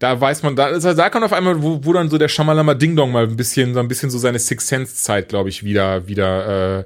[0.00, 2.74] da weiß man, da, also da kann auf einmal, wo, wo dann so der Shamalama
[2.74, 5.62] Ding Dong mal ein bisschen, so ein bisschen so seine Six Sense Zeit, glaube ich,
[5.62, 6.84] wieder, wieder, äh,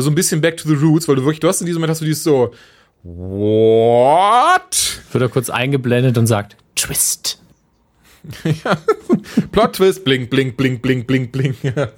[0.00, 1.90] so ein bisschen back to the roots, weil du wirklich, du hast in diesem Moment
[1.90, 2.54] hast du dieses so,
[3.02, 5.00] what?
[5.12, 7.39] Wird er kurz eingeblendet und sagt, Twist
[9.52, 11.56] Plot Twist, blink, blink, blink, blink, blink, blink.
[11.62, 11.88] Ja,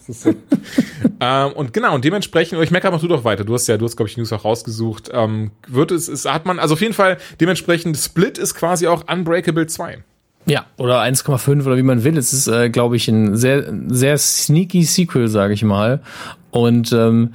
[1.20, 3.44] ähm, und genau, und dementsprechend, ich merke aber, du doch weiter.
[3.44, 5.10] Du hast ja, du hast, glaube ich, News auch rausgesucht.
[5.12, 9.04] Ähm, wird es, es, hat man, also auf jeden Fall, dementsprechend, Split ist quasi auch
[9.10, 9.98] Unbreakable 2.
[10.46, 12.18] Ja, oder 1,5 oder wie man will.
[12.18, 16.02] Es ist, äh, glaube ich, ein sehr, sehr sneaky Sequel, sage ich mal.
[16.50, 17.34] Und ähm,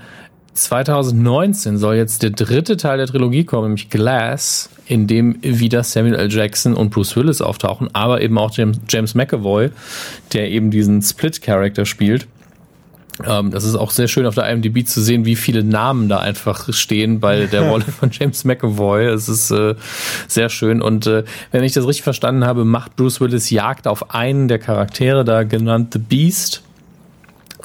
[0.58, 6.16] 2019 soll jetzt der dritte Teil der Trilogie kommen, nämlich Glass, in dem wieder Samuel
[6.16, 6.32] L.
[6.32, 9.70] Jackson und Bruce Willis auftauchen, aber eben auch James, James McAvoy,
[10.34, 12.28] der eben diesen Split-Charakter spielt.
[13.26, 16.20] Ähm, das ist auch sehr schön auf der IMDb zu sehen, wie viele Namen da
[16.20, 19.06] einfach stehen bei der Rolle von James McAvoy.
[19.06, 19.76] Es ist äh,
[20.28, 20.82] sehr schön.
[20.82, 24.60] Und äh, wenn ich das richtig verstanden habe, macht Bruce Willis Jagd auf einen der
[24.60, 26.64] Charaktere, da genannt The Beast.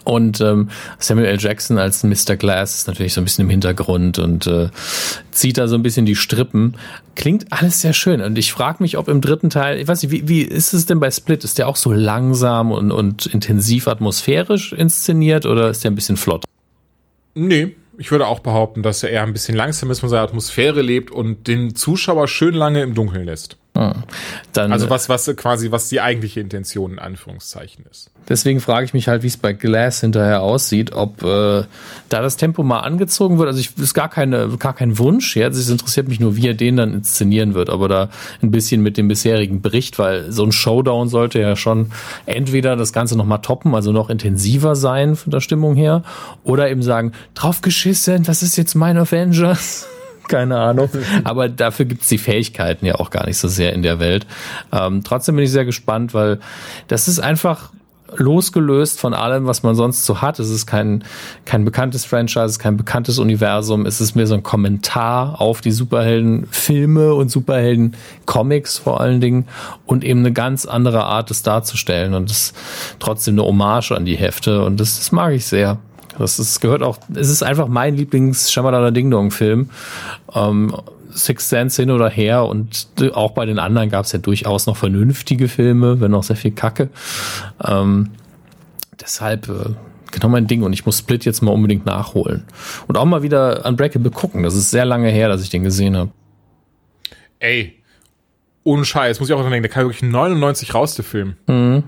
[0.05, 1.38] Und ähm, Samuel L.
[1.38, 2.36] Jackson als Mr.
[2.36, 4.68] Glass ist natürlich so ein bisschen im Hintergrund und äh,
[5.30, 6.76] zieht da so ein bisschen die Strippen.
[7.14, 8.20] Klingt alles sehr schön.
[8.20, 10.86] Und ich frage mich, ob im dritten Teil, ich weiß nicht, wie, wie ist es
[10.86, 11.44] denn bei Split?
[11.44, 16.16] Ist der auch so langsam und, und intensiv atmosphärisch inszeniert oder ist der ein bisschen
[16.16, 16.44] flott?
[17.34, 20.82] Nee, ich würde auch behaupten, dass er eher ein bisschen langsam ist, von seiner Atmosphäre
[20.82, 23.57] lebt und den Zuschauer schön lange im Dunkeln lässt.
[23.74, 23.94] Ah,
[24.54, 28.10] also was, was quasi, was die eigentliche Intention in Anführungszeichen ist.
[28.28, 31.64] Deswegen frage ich mich halt, wie es bei Glass hinterher aussieht, ob äh,
[32.10, 33.48] da das Tempo mal angezogen wird.
[33.48, 35.56] Also ich ist gar keine, gar kein Wunsch jetzt.
[35.56, 37.70] Es interessiert mich nur, wie er den dann inszenieren wird.
[37.70, 38.10] Aber da
[38.42, 41.92] ein bisschen mit dem bisherigen Bericht, weil so ein Showdown sollte ja schon
[42.26, 46.02] entweder das Ganze noch mal toppen, also noch intensiver sein von der Stimmung her,
[46.44, 49.88] oder eben sagen, draufgeschissen, das ist jetzt mein Avengers
[50.32, 50.88] keine Ahnung.
[51.24, 54.26] Aber dafür gibt's die Fähigkeiten ja auch gar nicht so sehr in der Welt.
[54.72, 56.40] Ähm, trotzdem bin ich sehr gespannt, weil
[56.88, 57.70] das ist einfach
[58.16, 60.38] losgelöst von allem, was man sonst so hat.
[60.38, 61.04] Es ist kein,
[61.44, 63.86] kein bekanntes Franchise, kein bekanntes Universum.
[63.86, 69.48] Es ist mehr so ein Kommentar auf die Superhelden-Filme und Superhelden-Comics vor allen Dingen
[69.86, 72.52] und eben eine ganz andere Art, es darzustellen und es
[72.98, 75.78] trotzdem eine Hommage an die Hefte und das, das mag ich sehr.
[76.18, 79.70] Das ist, gehört auch, es ist einfach mein Lieblings Shamadana Ding Dong Film.
[80.34, 80.74] Ähm,
[81.14, 84.76] Six Sense hin oder her und auch bei den anderen gab es ja durchaus noch
[84.76, 86.88] vernünftige Filme, wenn auch sehr viel Kacke.
[87.62, 88.10] Ähm,
[88.98, 89.74] deshalb äh,
[90.10, 92.44] genau mein Ding und ich muss Split jetzt mal unbedingt nachholen.
[92.86, 94.42] Und auch mal wieder Unbreakable gucken.
[94.42, 96.10] Das ist sehr lange her, dass ich den gesehen habe.
[97.38, 97.82] Ey,
[98.64, 101.34] ohne Scheiß, muss ich auch dran denken, der kam wirklich 99 raus, der Film.
[101.46, 101.82] Mhm.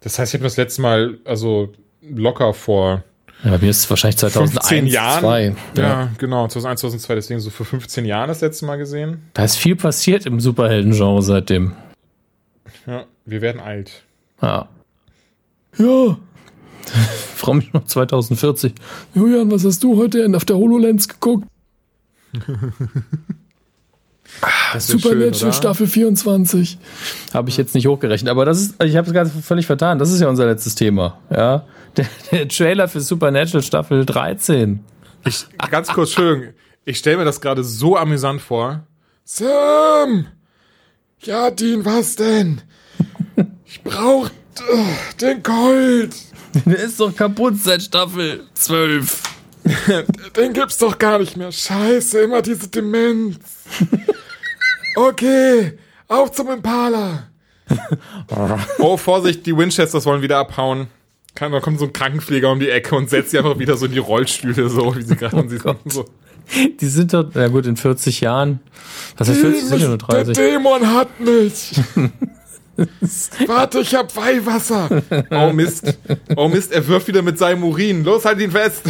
[0.00, 3.04] Das heißt, ich habe das letzte Mal, also locker vor
[3.44, 5.20] ja, bei mir ist es wahrscheinlich 2001, 15 Jahren.
[5.20, 5.56] 2.
[5.76, 5.82] Ja.
[5.82, 9.22] ja, genau, 2001, 2002, deswegen so vor 15 Jahren das letzte Mal gesehen.
[9.34, 11.72] Da ist viel passiert im Superhelden-Genre seitdem.
[12.86, 14.02] Ja, wir werden alt.
[14.42, 14.68] Ja.
[15.78, 16.18] Ja.
[17.36, 18.74] Freue mich noch 2040.
[19.14, 21.46] Julian, was hast du heute auf der HoloLens geguckt?
[24.78, 26.78] Supernatural schön, Staffel 24.
[27.34, 29.98] Habe ich jetzt nicht hochgerechnet, aber das ist, ich habe es gerade völlig vertan.
[29.98, 31.18] Das ist ja unser letztes Thema.
[31.30, 31.66] Ja,
[31.96, 34.80] der, der Trailer für Supernatural Staffel 13.
[35.26, 36.54] Ich, ganz kurz, schön.
[36.84, 38.86] Ich stelle mir das gerade so amüsant vor.
[39.24, 40.26] Sam!
[41.20, 42.62] Ja, Dean, was denn?
[43.66, 44.86] Ich brauch uh,
[45.20, 46.14] den Colt.
[46.64, 49.22] Der ist doch kaputt seit Staffel 12.
[50.36, 51.52] Den gibt's doch gar nicht mehr.
[51.52, 53.38] Scheiße, immer diese Demenz.
[54.96, 55.78] Okay,
[56.08, 57.24] auf zum Impala.
[58.78, 60.88] oh, Vorsicht, die Winchesters wollen wieder abhauen.
[61.34, 63.86] Kann, da kommt so ein Krankenpfleger um die Ecke und setzt sie einfach wieder so
[63.86, 66.04] in die Rollstühle, so wie sie gerade oh so.
[66.80, 68.58] Die sind doch, na gut, in 40 Jahren.
[69.16, 69.64] Was heißt 40?
[69.64, 70.36] Sind ja nur 30.
[70.36, 71.72] Der Dämon hat mich.
[73.46, 75.02] Warte, ich hab Weihwasser.
[75.30, 75.96] Oh Mist.
[76.34, 78.04] Oh Mist, er wirft wieder mit seinem Urin.
[78.04, 78.82] Los, halt ihn fest.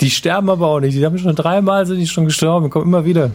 [0.00, 0.96] Die sterben aber auch nicht.
[0.96, 3.30] Die haben schon dreimal sind die schon gestorben, kommen immer wieder.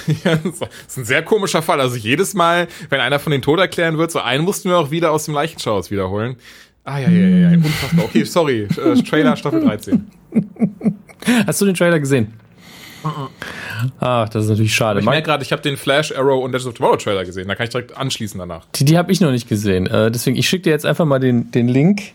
[0.24, 1.80] Ja, das ist ein sehr komischer Fall.
[1.80, 4.90] Also jedes Mal, wenn einer von den Tod erklären wird, so einen mussten wir auch
[4.90, 6.36] wieder aus dem Leichenschau wiederholen.
[6.84, 8.04] Ah, ja, ja, ja, ja, unfassbar.
[8.04, 8.62] Okay, sorry.
[8.62, 10.10] Äh, Trailer Staffel 13.
[11.46, 12.32] Hast du den Trailer gesehen?
[14.00, 15.00] Ach, das ist natürlich schade.
[15.00, 17.48] Ich merke gerade, ich habe den Flash, Arrow und Legends of Tomorrow Trailer gesehen.
[17.48, 18.66] Da kann ich direkt anschließen danach.
[18.74, 19.86] Die, die habe ich noch nicht gesehen.
[19.86, 22.12] Äh, deswegen, ich schicke dir jetzt einfach mal den, den Link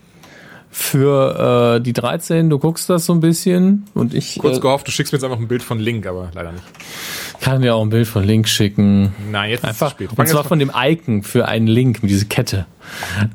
[0.70, 2.50] für äh, die 13.
[2.50, 4.38] Du guckst das so ein bisschen und ich.
[4.38, 6.64] Kurz äh, gehofft, du schickst mir jetzt einfach ein Bild von Link, aber leider nicht.
[7.40, 9.12] Kann mir auch ein Bild von Link schicken.
[9.30, 10.18] Nein, jetzt einfach, ist.
[10.18, 12.66] Und zwar von dem Icon für einen Link mit dieser Kette.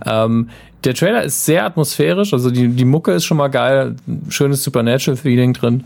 [0.06, 0.50] Ähm,
[0.84, 3.96] der Trailer ist sehr atmosphärisch, also die, die Mucke ist schon mal geil,
[4.28, 5.86] schönes Supernatural-Feeling drin.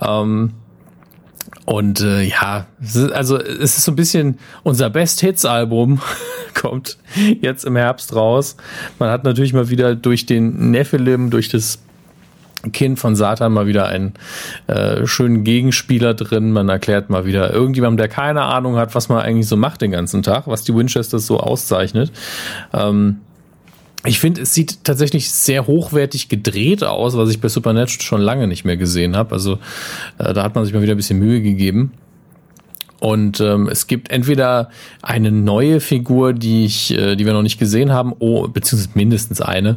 [0.00, 0.52] Ähm,
[1.68, 2.66] und äh, ja,
[3.12, 6.00] also es ist so ein bisschen unser Best-Hits-Album
[6.54, 6.96] kommt
[7.42, 8.56] jetzt im Herbst raus.
[8.98, 11.80] Man hat natürlich mal wieder durch den Nephilim, durch das
[12.72, 14.14] Kind von Satan mal wieder einen
[14.66, 16.52] äh, schönen Gegenspieler drin.
[16.52, 19.90] Man erklärt mal wieder irgendjemandem, der keine Ahnung hat, was man eigentlich so macht den
[19.90, 22.10] ganzen Tag, was die Winchesters so auszeichnet.
[22.72, 23.18] Ähm,
[24.04, 28.46] ich finde, es sieht tatsächlich sehr hochwertig gedreht aus, was ich bei Supernatural schon lange
[28.46, 29.32] nicht mehr gesehen habe.
[29.32, 29.58] Also
[30.18, 31.92] äh, da hat man sich mal wieder ein bisschen Mühe gegeben.
[33.00, 34.70] Und ähm, es gibt entweder
[35.02, 39.40] eine neue Figur, die ich, äh, die wir noch nicht gesehen haben, oh, beziehungsweise mindestens
[39.40, 39.76] eine.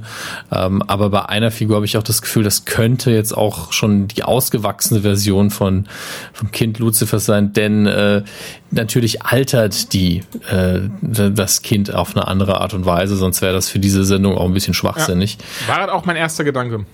[0.52, 4.08] Ähm, aber bei einer Figur habe ich auch das Gefühl, das könnte jetzt auch schon
[4.08, 5.86] die ausgewachsene Version von
[6.34, 8.24] vom Kind Lucifer sein, denn äh,
[8.72, 13.70] natürlich altert die äh, das Kind auf eine andere Art und Weise, sonst wäre das
[13.70, 15.38] für diese Sendung auch ein bisschen schwachsinnig.
[15.68, 16.86] Ja, war halt auch mein erster Gedanke.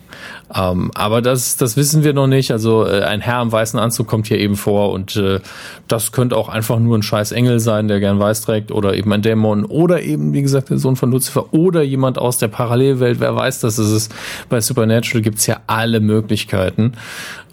[0.53, 2.51] Ähm, aber das, das wissen wir noch nicht.
[2.51, 5.39] Also äh, ein Herr im weißen Anzug kommt hier eben vor und äh,
[5.87, 9.11] das könnte auch einfach nur ein scheiß Engel sein, der gern weiß trägt oder eben
[9.13, 13.19] ein Dämon oder eben, wie gesagt, der Sohn von Lucifer oder jemand aus der Parallelwelt.
[13.19, 14.15] Wer weiß, dass es ist.
[14.49, 16.93] Bei Supernatural gibt's ja alle Möglichkeiten.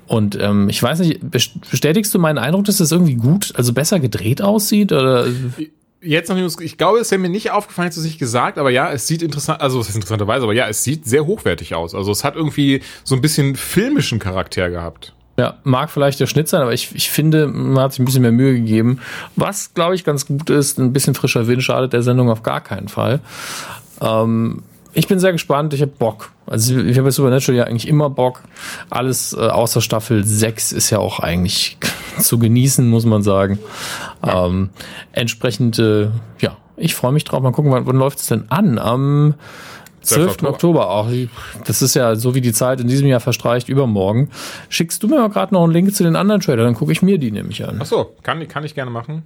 [0.06, 4.00] Und ähm, ich weiß nicht, bestätigst du meinen Eindruck, dass das irgendwie gut, also besser
[4.00, 4.92] gedreht aussieht?
[4.92, 5.26] Oder?
[6.00, 8.92] Jetzt noch nicht, ich glaube, es wäre mir nicht aufgefallen, dass nicht gesagt, aber ja,
[8.92, 11.94] es sieht interessant, also es ist interessanterweise, aber ja, es sieht sehr hochwertig aus.
[11.94, 15.14] Also es hat irgendwie so ein bisschen filmischen Charakter gehabt.
[15.36, 18.22] Ja, mag vielleicht der Schnitt sein, aber ich, ich finde, man hat sich ein bisschen
[18.22, 19.00] mehr Mühe gegeben.
[19.34, 22.60] Was, glaube ich, ganz gut ist, ein bisschen frischer Wind schadet der Sendung auf gar
[22.60, 23.20] keinen Fall.
[24.00, 24.62] Ähm,
[24.94, 26.32] ich bin sehr gespannt, ich habe Bock.
[26.46, 28.42] Also ich habe bei Supernatural ja eigentlich immer Bock.
[28.90, 31.78] Alles äh, außer Staffel 6 ist ja auch eigentlich
[32.18, 33.58] zu genießen, muss man sagen.
[34.24, 34.46] Ja.
[34.46, 34.70] Ähm,
[35.12, 36.08] entsprechend, äh,
[36.40, 37.42] ja, ich freue mich drauf.
[37.42, 38.78] Mal gucken, wann, wann läuft es denn an?
[38.78, 39.34] Am
[40.02, 40.28] 12.
[40.28, 40.50] Oktober.
[40.50, 41.08] Oktober auch.
[41.66, 44.30] Das ist ja so wie die Zeit in diesem Jahr verstreicht, übermorgen.
[44.68, 47.02] Schickst du mir mal gerade noch einen Link zu den anderen Trailer, dann gucke ich
[47.02, 47.78] mir die nämlich an.
[47.80, 49.22] Ach so, kann, kann ich gerne machen.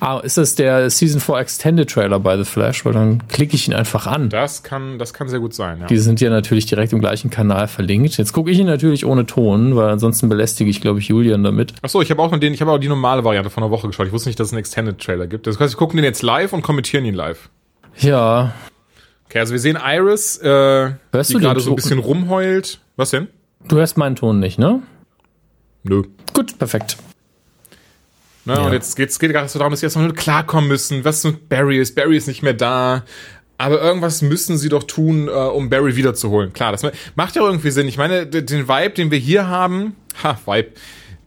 [0.00, 2.86] Ah, ist das der Season 4 Extended Trailer bei The Flash?
[2.86, 4.30] Weil dann klicke ich ihn einfach an.
[4.30, 5.86] Das kann, das kann sehr gut sein, ja.
[5.86, 8.16] Die sind ja natürlich direkt im gleichen Kanal verlinkt.
[8.16, 11.74] Jetzt gucke ich ihn natürlich ohne Ton, weil ansonsten belästige ich, glaube ich, Julian damit.
[11.82, 14.06] Achso, ich habe auch den, ich habe auch die normale Variante von der Woche geschaut.
[14.06, 15.46] Ich wusste nicht, dass es einen Extended Trailer gibt.
[15.46, 17.50] Das heißt, wir gucken den jetzt live und kommentieren ihn live.
[17.98, 18.54] Ja.
[19.26, 22.80] Okay, also wir sehen Iris, äh, Hörst die gerade so ein bisschen rumheult.
[22.96, 23.28] Was denn?
[23.68, 24.82] Du hörst meinen Ton nicht, ne?
[25.82, 26.04] Nö.
[26.32, 26.96] Gut, perfekt.
[28.50, 28.56] Ne?
[28.56, 28.66] Ja.
[28.66, 31.04] Und jetzt geht's, geht gerade so darum, dass sie jetzt noch klarkommen müssen.
[31.04, 31.94] Was mit Barry ist?
[31.94, 33.04] Barry ist nicht mehr da.
[33.58, 36.52] Aber irgendwas müssen sie doch tun, äh, um Barry wiederzuholen.
[36.52, 36.82] Klar, das
[37.14, 37.86] macht ja irgendwie Sinn.
[37.86, 40.70] Ich meine, den Vibe, den wir hier haben, ha, Vibe,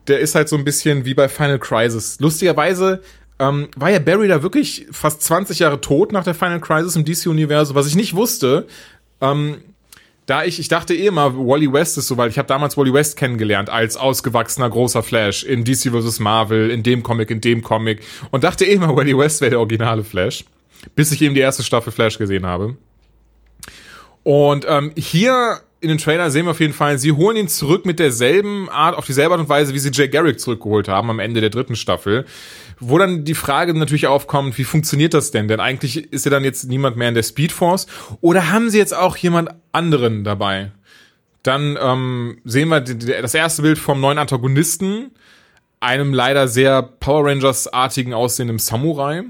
[0.08, 2.18] der ist halt so ein bisschen wie bei Final Crisis.
[2.20, 3.02] Lustigerweise
[3.38, 7.04] ähm, war ja Barry da wirklich fast 20 Jahre tot nach der Final Crisis im
[7.04, 8.66] DC-Universum, was ich nicht wusste.
[9.20, 9.62] Ähm,
[10.26, 12.92] da ich, ich dachte eh immer, Wally West ist so, weil ich habe damals Wally
[12.92, 16.18] West kennengelernt als ausgewachsener großer Flash in DC vs.
[16.20, 19.60] Marvel, in dem Comic, in dem Comic und dachte eh immer, Wally West wäre der
[19.60, 20.44] originale Flash,
[20.94, 22.76] bis ich eben die erste Staffel Flash gesehen habe.
[24.22, 27.84] Und ähm, hier in den Trailer sehen wir auf jeden Fall, sie holen ihn zurück
[27.84, 31.18] mit derselben Art, auf dieselbe Art und Weise, wie sie Jay Garrick zurückgeholt haben am
[31.18, 32.24] Ende der dritten Staffel.
[32.86, 35.48] Wo dann die Frage natürlich aufkommt, wie funktioniert das denn?
[35.48, 37.86] Denn eigentlich ist ja dann jetzt niemand mehr in der Speedforce.
[38.20, 40.72] Oder haben sie jetzt auch jemand anderen dabei?
[41.42, 45.10] Dann ähm, sehen wir das erste Bild vom neuen Antagonisten,
[45.80, 49.24] einem leider sehr Power Rangers-artigen aussehenden Samurai.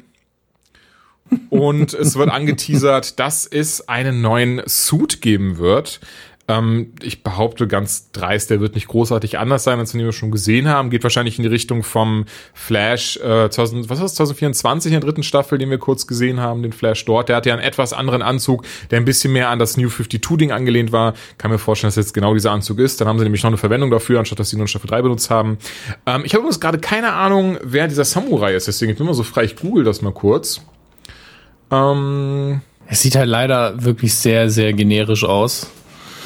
[1.50, 6.00] Und es wird angeteasert, dass es einen neuen Suit geben wird,
[6.47, 10.30] ähm, ich behaupte ganz dreist, der wird nicht großartig anders sein, als den wir schon
[10.30, 10.90] gesehen haben.
[10.90, 15.09] Geht wahrscheinlich in die Richtung vom Flash äh, 2000, was war das, 2024 in der
[15.09, 17.30] dritten Staffel, den wir kurz gesehen haben, den Flash dort.
[17.30, 20.53] Der hatte ja einen etwas anderen Anzug, der ein bisschen mehr an das New 52-Ding
[20.53, 21.14] angelehnt war.
[21.38, 23.01] Kann mir vorstellen, dass jetzt genau dieser Anzug ist.
[23.01, 25.01] Dann haben sie nämlich noch eine Verwendung dafür, anstatt dass sie nur in Staffel 3
[25.01, 25.57] benutzt haben.
[26.05, 29.14] Ähm, ich habe übrigens gerade keine Ahnung, wer dieser Samurai ist, deswegen ich bin mal
[29.14, 30.61] so frei, ich google das mal kurz.
[31.70, 35.68] Ähm, es sieht halt leider wirklich sehr, sehr generisch aus.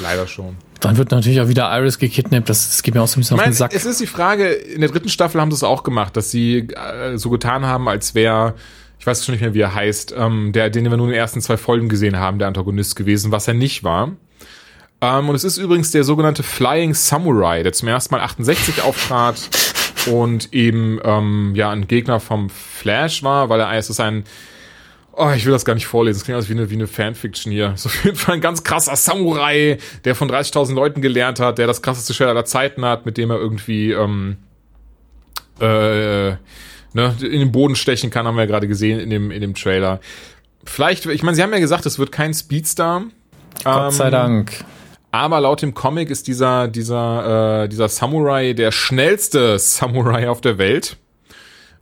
[0.01, 0.57] Leider schon.
[0.81, 2.49] Dann wird natürlich auch wieder Iris gekidnappt.
[2.49, 3.75] Das, das geht mir auch so ein bisschen ich mein, auf den Sack.
[3.75, 6.69] Es ist die Frage, in der dritten Staffel haben sie es auch gemacht, dass sie
[6.69, 8.55] äh, so getan haben, als wäre,
[8.99, 11.19] ich weiß schon nicht mehr, wie er heißt, ähm, der, den wir nur in den
[11.19, 14.13] ersten zwei Folgen gesehen haben, der Antagonist gewesen, was er nicht war.
[15.01, 19.49] Ähm, und es ist übrigens der sogenannte Flying Samurai, der zum ersten Mal 68 auftrat
[20.07, 24.25] und eben ähm, ja ein Gegner vom Flash war, weil er es ist ein
[25.21, 26.19] Oh, ich will das gar nicht vorlesen.
[26.21, 27.73] Das klingt aus wie eine, wie eine Fanfiction hier.
[27.75, 31.67] So auf jeden Fall ein ganz krasser Samurai, der von 30.000 Leuten gelernt hat, der
[31.67, 34.37] das krasseste Schwert aller Zeiten hat, mit dem er irgendwie ähm,
[35.61, 39.41] äh, ne, in den Boden stechen kann, haben wir ja gerade gesehen in dem, in
[39.41, 40.01] dem Trailer.
[40.65, 43.05] Vielleicht, ich meine, sie haben ja gesagt, es wird kein Speedstar.
[43.65, 44.65] Gott sei ähm, Dank.
[45.11, 50.59] Aber laut dem Comic ist dieser, dieser, äh, dieser Samurai der schnellste Samurai auf der
[50.59, 50.97] Welt,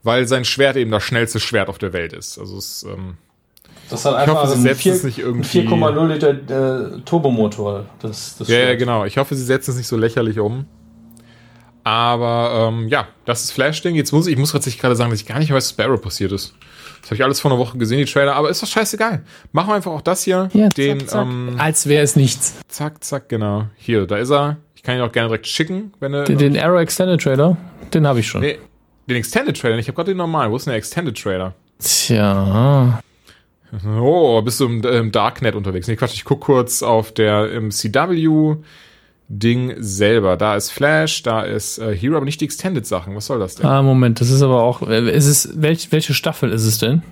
[0.02, 2.38] weil sein Schwert eben das schnellste Schwert auf der Welt ist.
[2.38, 3.18] Also es, ähm,
[3.90, 7.86] das hat einfach ich hoffe, sie setzen es nicht irgendwie 4,0 Liter äh, Turbomotor.
[8.00, 9.04] Das, das ja, ja, genau.
[9.04, 10.66] Ich hoffe, sie setzen es nicht so lächerlich um.
[11.84, 13.94] Aber ähm, ja, das ist Flash-Ding.
[13.94, 16.00] Jetzt muss ich, ich muss tatsächlich gerade sagen, dass ich gar nicht weiß, was Sparrow
[16.00, 16.54] passiert ist.
[17.00, 19.22] Das habe ich alles vor einer Woche gesehen, die Trailer, aber ist doch scheißegal.
[19.52, 20.48] Machen wir einfach auch das hier.
[20.52, 21.22] Ja, den, zack, zack.
[21.22, 22.56] Ähm, Als wäre es nichts.
[22.66, 23.66] Zack, zack, genau.
[23.76, 24.56] Hier, da ist er.
[24.74, 26.24] Ich kann ihn auch gerne direkt schicken, wenn er.
[26.24, 27.56] Den, den Arrow Extended Trailer,
[27.94, 28.40] den habe ich schon.
[28.40, 28.58] Nee,
[29.06, 30.50] Den Extended Trailer, ich habe gerade den normalen.
[30.50, 31.54] Wo ist denn der Extended Trailer?
[31.78, 33.00] Tja.
[33.98, 35.88] Oh, bist du im, im Darknet unterwegs?
[35.88, 38.56] Nee, Quatsch, ich guck kurz auf der im CW
[39.28, 40.36] Ding selber.
[40.36, 43.16] Da ist Flash, da ist äh, Hero, aber nicht die Extended Sachen.
[43.16, 43.66] Was soll das denn?
[43.66, 44.82] Ah, Moment, das ist aber auch.
[44.88, 47.02] äh, Ist es, welch, welche Staffel ist es denn?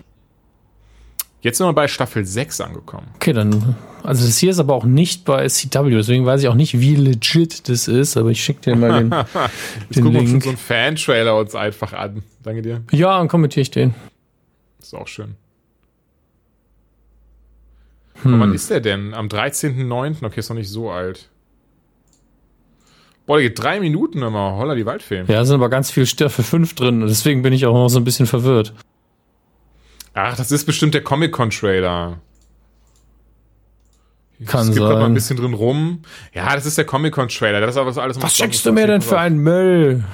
[1.41, 3.09] Jetzt sind wir bei Staffel 6 angekommen.
[3.17, 3.77] Okay, dann.
[4.05, 6.95] Also das hier ist aber auch nicht bei CW, deswegen weiß ich auch nicht, wie
[6.95, 9.35] legit das ist, aber ich schicke dir mal den, Jetzt
[9.97, 12.23] den gucken wir uns so einen Fan-Trailer uns einfach an.
[12.43, 12.83] Danke dir.
[12.93, 13.95] Ja, dann kommentiere ich den.
[14.81, 15.35] ist auch schön.
[18.25, 18.41] Hm.
[18.41, 19.15] Wann ist der denn?
[19.15, 20.25] Am 13.09.
[20.25, 21.29] Okay, ist noch nicht so alt.
[23.27, 24.57] Boah, der geht drei Minuten immer.
[24.57, 25.19] Holla die Waldfee.
[25.21, 27.89] Ja, da sind aber ganz viel Staffel 5 drin und deswegen bin ich auch noch
[27.89, 28.75] so ein bisschen verwirrt.
[30.13, 32.19] Ach, das ist bestimmt der Comic-Con-Trailer.
[34.47, 35.15] Kann Es gibt mal ein sein.
[35.15, 36.03] bisschen drin rum.
[36.35, 37.61] Ja, das ist der Comic-Con-Trailer.
[37.61, 40.05] Das ist aber so alles Was schickst du mir denn für einen Müll?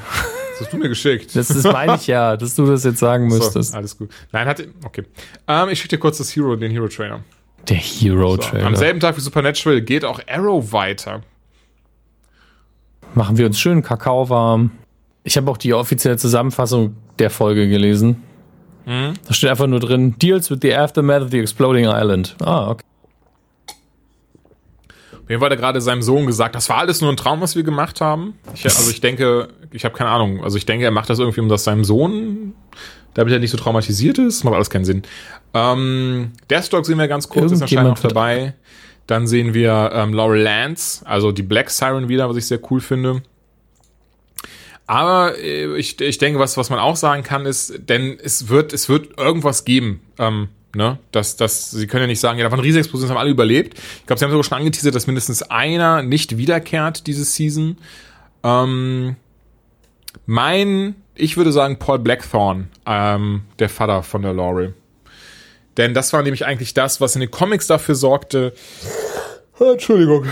[0.52, 1.34] Das hast du mir geschickt.
[1.34, 3.72] Das, das meine ich ja, dass du das jetzt sagen müsstest.
[3.72, 4.10] So, alles gut.
[4.30, 4.68] Nein, hatte.
[4.84, 5.04] Okay.
[5.48, 7.20] Ähm, ich schicke dir kurz das Hero, den Hero-Trailer.
[7.68, 8.66] Der So, Hero-Trailer.
[8.66, 11.22] am selben Tag wie Supernatural geht auch Arrow weiter.
[13.14, 14.70] Machen wir uns schön Kakao warm.
[15.24, 18.22] Ich habe auch die offizielle Zusammenfassung der Folge gelesen.
[18.86, 19.14] Mhm.
[19.26, 22.36] Da steht einfach nur drin, Deals with the aftermath of the exploding island.
[22.42, 22.84] Ah, okay.
[25.38, 27.62] Fall hat er gerade seinem Sohn gesagt, das war alles nur ein Traum, was wir
[27.62, 28.34] gemacht haben.
[28.54, 30.42] Ich, also ich denke, ich habe keine Ahnung.
[30.42, 32.54] Also ich denke, er macht das irgendwie, um das seinem Sohn,
[33.20, 34.44] damit er nicht so traumatisiert ist.
[34.44, 35.02] Macht alles keinen Sinn.
[35.52, 38.54] Ähm, Deathstroke sehen wir ganz kurz, ist anscheinend noch dabei.
[39.06, 42.80] Dann sehen wir ähm, Laurel Lance, also die Black Siren wieder, was ich sehr cool
[42.80, 43.22] finde.
[44.86, 48.72] Aber äh, ich, ich denke, was, was man auch sagen kann, ist, denn es wird,
[48.72, 50.00] es wird irgendwas geben.
[50.18, 50.98] Ähm, ne?
[51.12, 53.30] dass, dass, sie können ja nicht sagen, ja, da waren riesige Explosionen, das haben alle
[53.30, 53.78] überlebt.
[53.98, 57.76] Ich glaube, sie haben sogar schon angeteasert, dass mindestens einer nicht wiederkehrt diese Season.
[58.42, 59.16] Ähm,
[60.26, 64.74] mein, ich würde sagen, Paul Blackthorne, ähm, der Vater von der Laurel.
[65.76, 68.52] Denn das war nämlich eigentlich das, was in den Comics dafür sorgte,
[69.60, 70.24] Entschuldigung,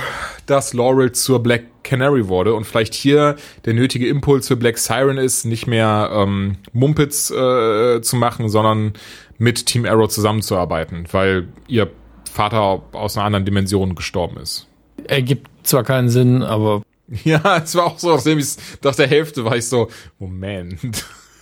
[0.47, 3.37] dass Laurel zur Black Canary wurde und vielleicht hier
[3.67, 8.95] der nötige Impuls für Black Siren ist, nicht mehr ähm, Mumpitz äh, zu machen, sondern
[9.37, 11.91] mit Team Arrow zusammenzuarbeiten, weil ihr
[12.31, 14.67] Vater aus einer anderen Dimension gestorben ist.
[15.05, 16.83] Ergibt zwar keinen Sinn, aber
[17.25, 19.89] Ja, es war auch so, nachdem ich nach der Hälfte war ich so,
[20.19, 20.79] Moment.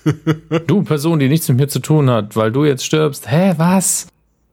[0.67, 4.07] du, Person, die nichts mit mir zu tun hat, weil du jetzt stirbst, hä, was?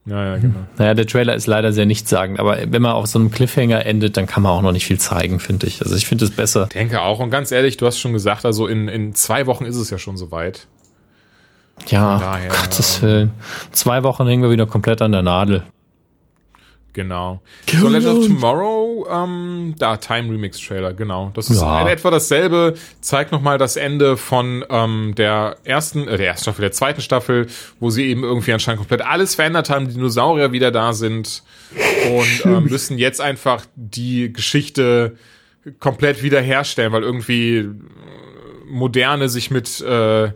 [0.06, 0.58] Ja, ja, genau.
[0.76, 4.16] Naja, der Trailer ist leider sehr nichtssagend, aber wenn man auf so einem Cliffhanger endet,
[4.18, 5.80] dann kann man auch noch nicht viel zeigen, finde ich.
[5.80, 6.66] Also ich finde es besser.
[6.66, 7.20] Denke auch.
[7.20, 9.96] Und ganz ehrlich, du hast schon gesagt, also in, in zwei Wochen ist es ja
[9.96, 10.66] schon soweit.
[11.86, 13.30] Ja, daher, Gottes Willen.
[13.72, 15.62] Zwei Wochen hängen wir wieder komplett an der Nadel.
[16.92, 17.40] Genau.
[17.66, 21.30] So Legend of Tomorrow, ähm, da Time Remix Trailer, genau.
[21.34, 21.82] Das ist Ja.
[21.82, 22.74] in etwa dasselbe.
[23.00, 27.46] Zeigt nochmal das Ende von ähm, der ersten, äh, der ersten Staffel, der zweiten Staffel,
[27.80, 31.42] wo sie eben irgendwie anscheinend komplett alles verändert haben, die Dinosaurier wieder da sind
[32.10, 35.16] und ähm, müssen jetzt einfach die Geschichte
[35.80, 37.70] komplett wiederherstellen, weil irgendwie äh,
[38.68, 40.30] Moderne sich mit äh,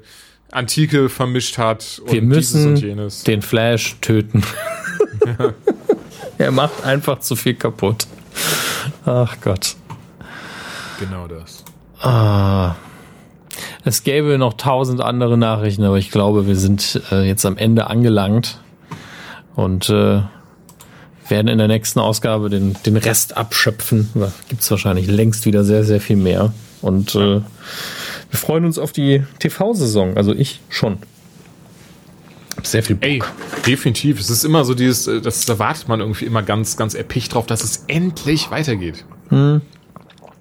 [0.51, 3.23] Antike vermischt hat und Wir dieses müssen und jenes.
[3.25, 4.43] den Flash töten.
[6.39, 8.07] er macht einfach zu viel kaputt.
[9.07, 9.77] Ach Gott.
[11.01, 11.65] Genau das.
[12.01, 12.75] Ah.
[13.85, 17.89] Es gäbe noch tausend andere Nachrichten, aber ich glaube, wir sind äh, jetzt am Ende
[17.89, 18.61] angelangt
[19.55, 20.23] und äh,
[21.29, 24.11] werden in der nächsten Ausgabe den, den Rest abschöpfen.
[24.15, 26.53] Da gibt es wahrscheinlich längst wieder sehr, sehr viel mehr.
[26.81, 27.41] Und äh,
[28.31, 30.17] wir freuen uns auf die TV-Saison.
[30.17, 30.99] Also ich schon.
[32.63, 33.09] Sehr viel Bock.
[33.09, 33.23] Ey,
[33.67, 34.21] definitiv.
[34.21, 37.35] Es ist immer so dieses, äh, das da wartet man irgendwie immer ganz, ganz erpicht
[37.35, 39.05] drauf, dass es endlich weitergeht.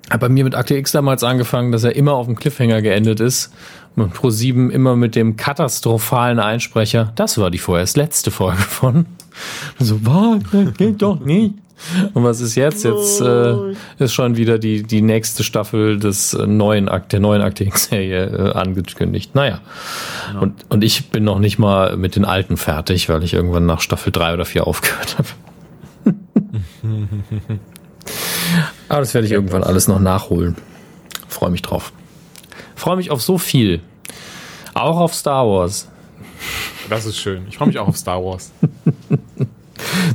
[0.09, 3.20] Hat bei mir mit Akte X damals angefangen, dass er immer auf dem Cliffhanger geendet
[3.20, 3.51] ist.
[3.95, 7.11] Und Pro 7 immer mit dem katastrophalen Einsprecher.
[7.15, 9.05] Das war die vorerst letzte Folge von.
[9.80, 10.43] So, was?
[10.51, 11.55] Das geht doch nicht.
[12.14, 12.84] Und was ist jetzt?
[12.84, 17.42] Jetzt äh, ist schon wieder die, die nächste Staffel des äh, neuen Akt, der neuen
[17.42, 19.36] Akte X-Serie äh, angekündigt.
[19.36, 19.62] Naja.
[20.40, 23.82] Und, und ich bin noch nicht mal mit den alten fertig, weil ich irgendwann nach
[23.82, 25.30] Staffel 3 oder 4 aufgehört habe.
[28.90, 30.56] Aber das werde ich irgendwann alles noch nachholen.
[31.28, 31.92] Freue mich drauf.
[32.76, 33.82] Freue mich auf so viel.
[34.74, 35.90] Auch auf Star Wars.
[36.90, 37.45] Das ist schön.
[37.49, 38.52] Ich freue mich auch auf Star Wars.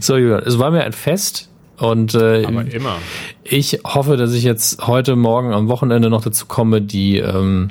[0.01, 1.49] So, Julian, es war mir ein Fest.
[1.83, 2.97] Und äh, Aber immer.
[3.43, 7.71] ich hoffe, dass ich jetzt heute Morgen am Wochenende noch dazu komme, die, ähm,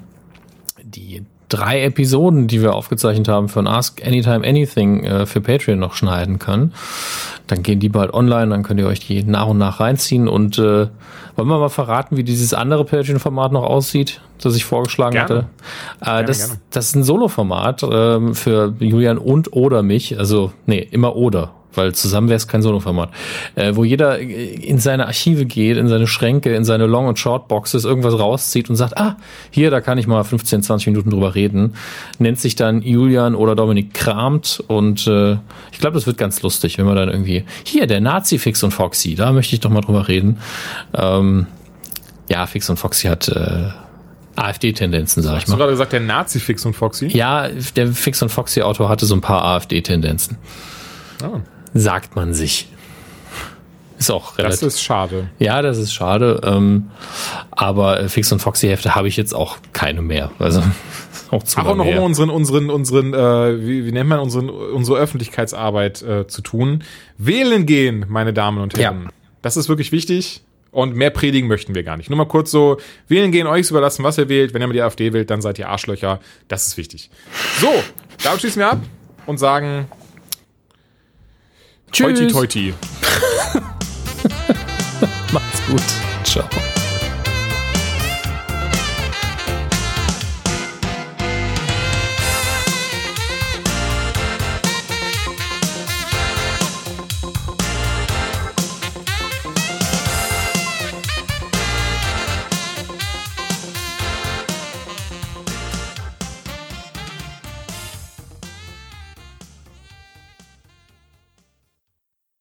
[0.83, 5.93] die drei Episoden, die wir aufgezeichnet haben von Ask Anytime Anything äh, für Patreon noch
[5.93, 6.73] schneiden kann.
[7.47, 10.27] Dann gehen die bald online, dann könnt ihr euch die nach und nach reinziehen.
[10.27, 10.88] Und äh,
[11.35, 15.29] Wollen wir mal verraten, wie dieses andere Patreon-Format noch aussieht, das ich vorgeschlagen Gerne.
[15.29, 15.47] hatte?
[16.01, 16.61] Äh, Gerne, das, gerne.
[16.71, 20.19] das ist ein Solo-Format ähm, für Julian und oder mich.
[20.19, 21.51] Also, nee, immer oder.
[21.73, 23.10] Weil zusammen wäre es kein Solo-Format.
[23.56, 27.85] Äh, wo jeder in seine Archive geht, in seine Schränke, in seine Long- und Short-Boxes
[27.85, 29.18] irgendwas rauszieht und sagt, ah,
[29.49, 31.76] hier, da kann ich mal 15, 20 Minuten drüber reden.
[32.19, 35.38] Nennt sich dann Julian oder Dominik kramt und äh,
[35.72, 38.72] ich glaube, das wird ganz lustig, wenn man dann irgendwie, hier, der Nazi Fix und
[38.72, 40.38] Foxy, da möchte ich doch mal drüber reden.
[40.93, 41.48] Ähm,
[42.30, 43.69] ja, Fix und Foxy hat äh,
[44.35, 45.57] AfD-Tendenzen, sag ich Hast du mal.
[45.57, 47.07] gerade gesagt, der Nazi-Fix und Foxy?
[47.07, 50.38] Ja, der Fix und Foxy-Autor hatte so ein paar AfD-Tendenzen.
[51.22, 51.39] Ah,
[51.73, 52.68] Sagt man sich.
[54.02, 54.61] Ist auch relativ.
[54.61, 55.30] das ist schade.
[55.38, 56.41] ja, das ist schade.
[56.43, 56.89] Ähm,
[57.52, 60.31] aber äh, Fix und Foxy-Hefte habe ich jetzt auch keine mehr.
[60.39, 60.64] Also
[61.30, 64.49] auch zu Ach, auch noch um unseren, unseren, unseren, äh, wie, wie nennt man unseren,
[64.49, 66.84] unsere Öffentlichkeitsarbeit äh, zu tun.
[67.19, 69.03] Wählen gehen, meine Damen und Herren.
[69.03, 69.10] Ja.
[69.43, 70.41] Das ist wirklich wichtig.
[70.72, 72.10] Und mehr predigen möchten wir gar nicht.
[72.10, 72.77] Nur mal kurz so,
[73.07, 74.56] wählen gehen, euch überlassen, was ihr wählt.
[74.56, 76.19] Wenn ihr mal die AfD wählt, dann seid ihr Arschlöcher.
[76.48, 77.11] Das ist wichtig.
[77.60, 77.69] So,
[78.23, 78.80] damit schließen wir ab
[79.27, 79.85] und sagen
[81.91, 82.05] Tschüss.
[82.05, 82.72] Teuti Teuti.
[85.34, 85.81] Macht's gut.
[86.23, 86.47] Ciao.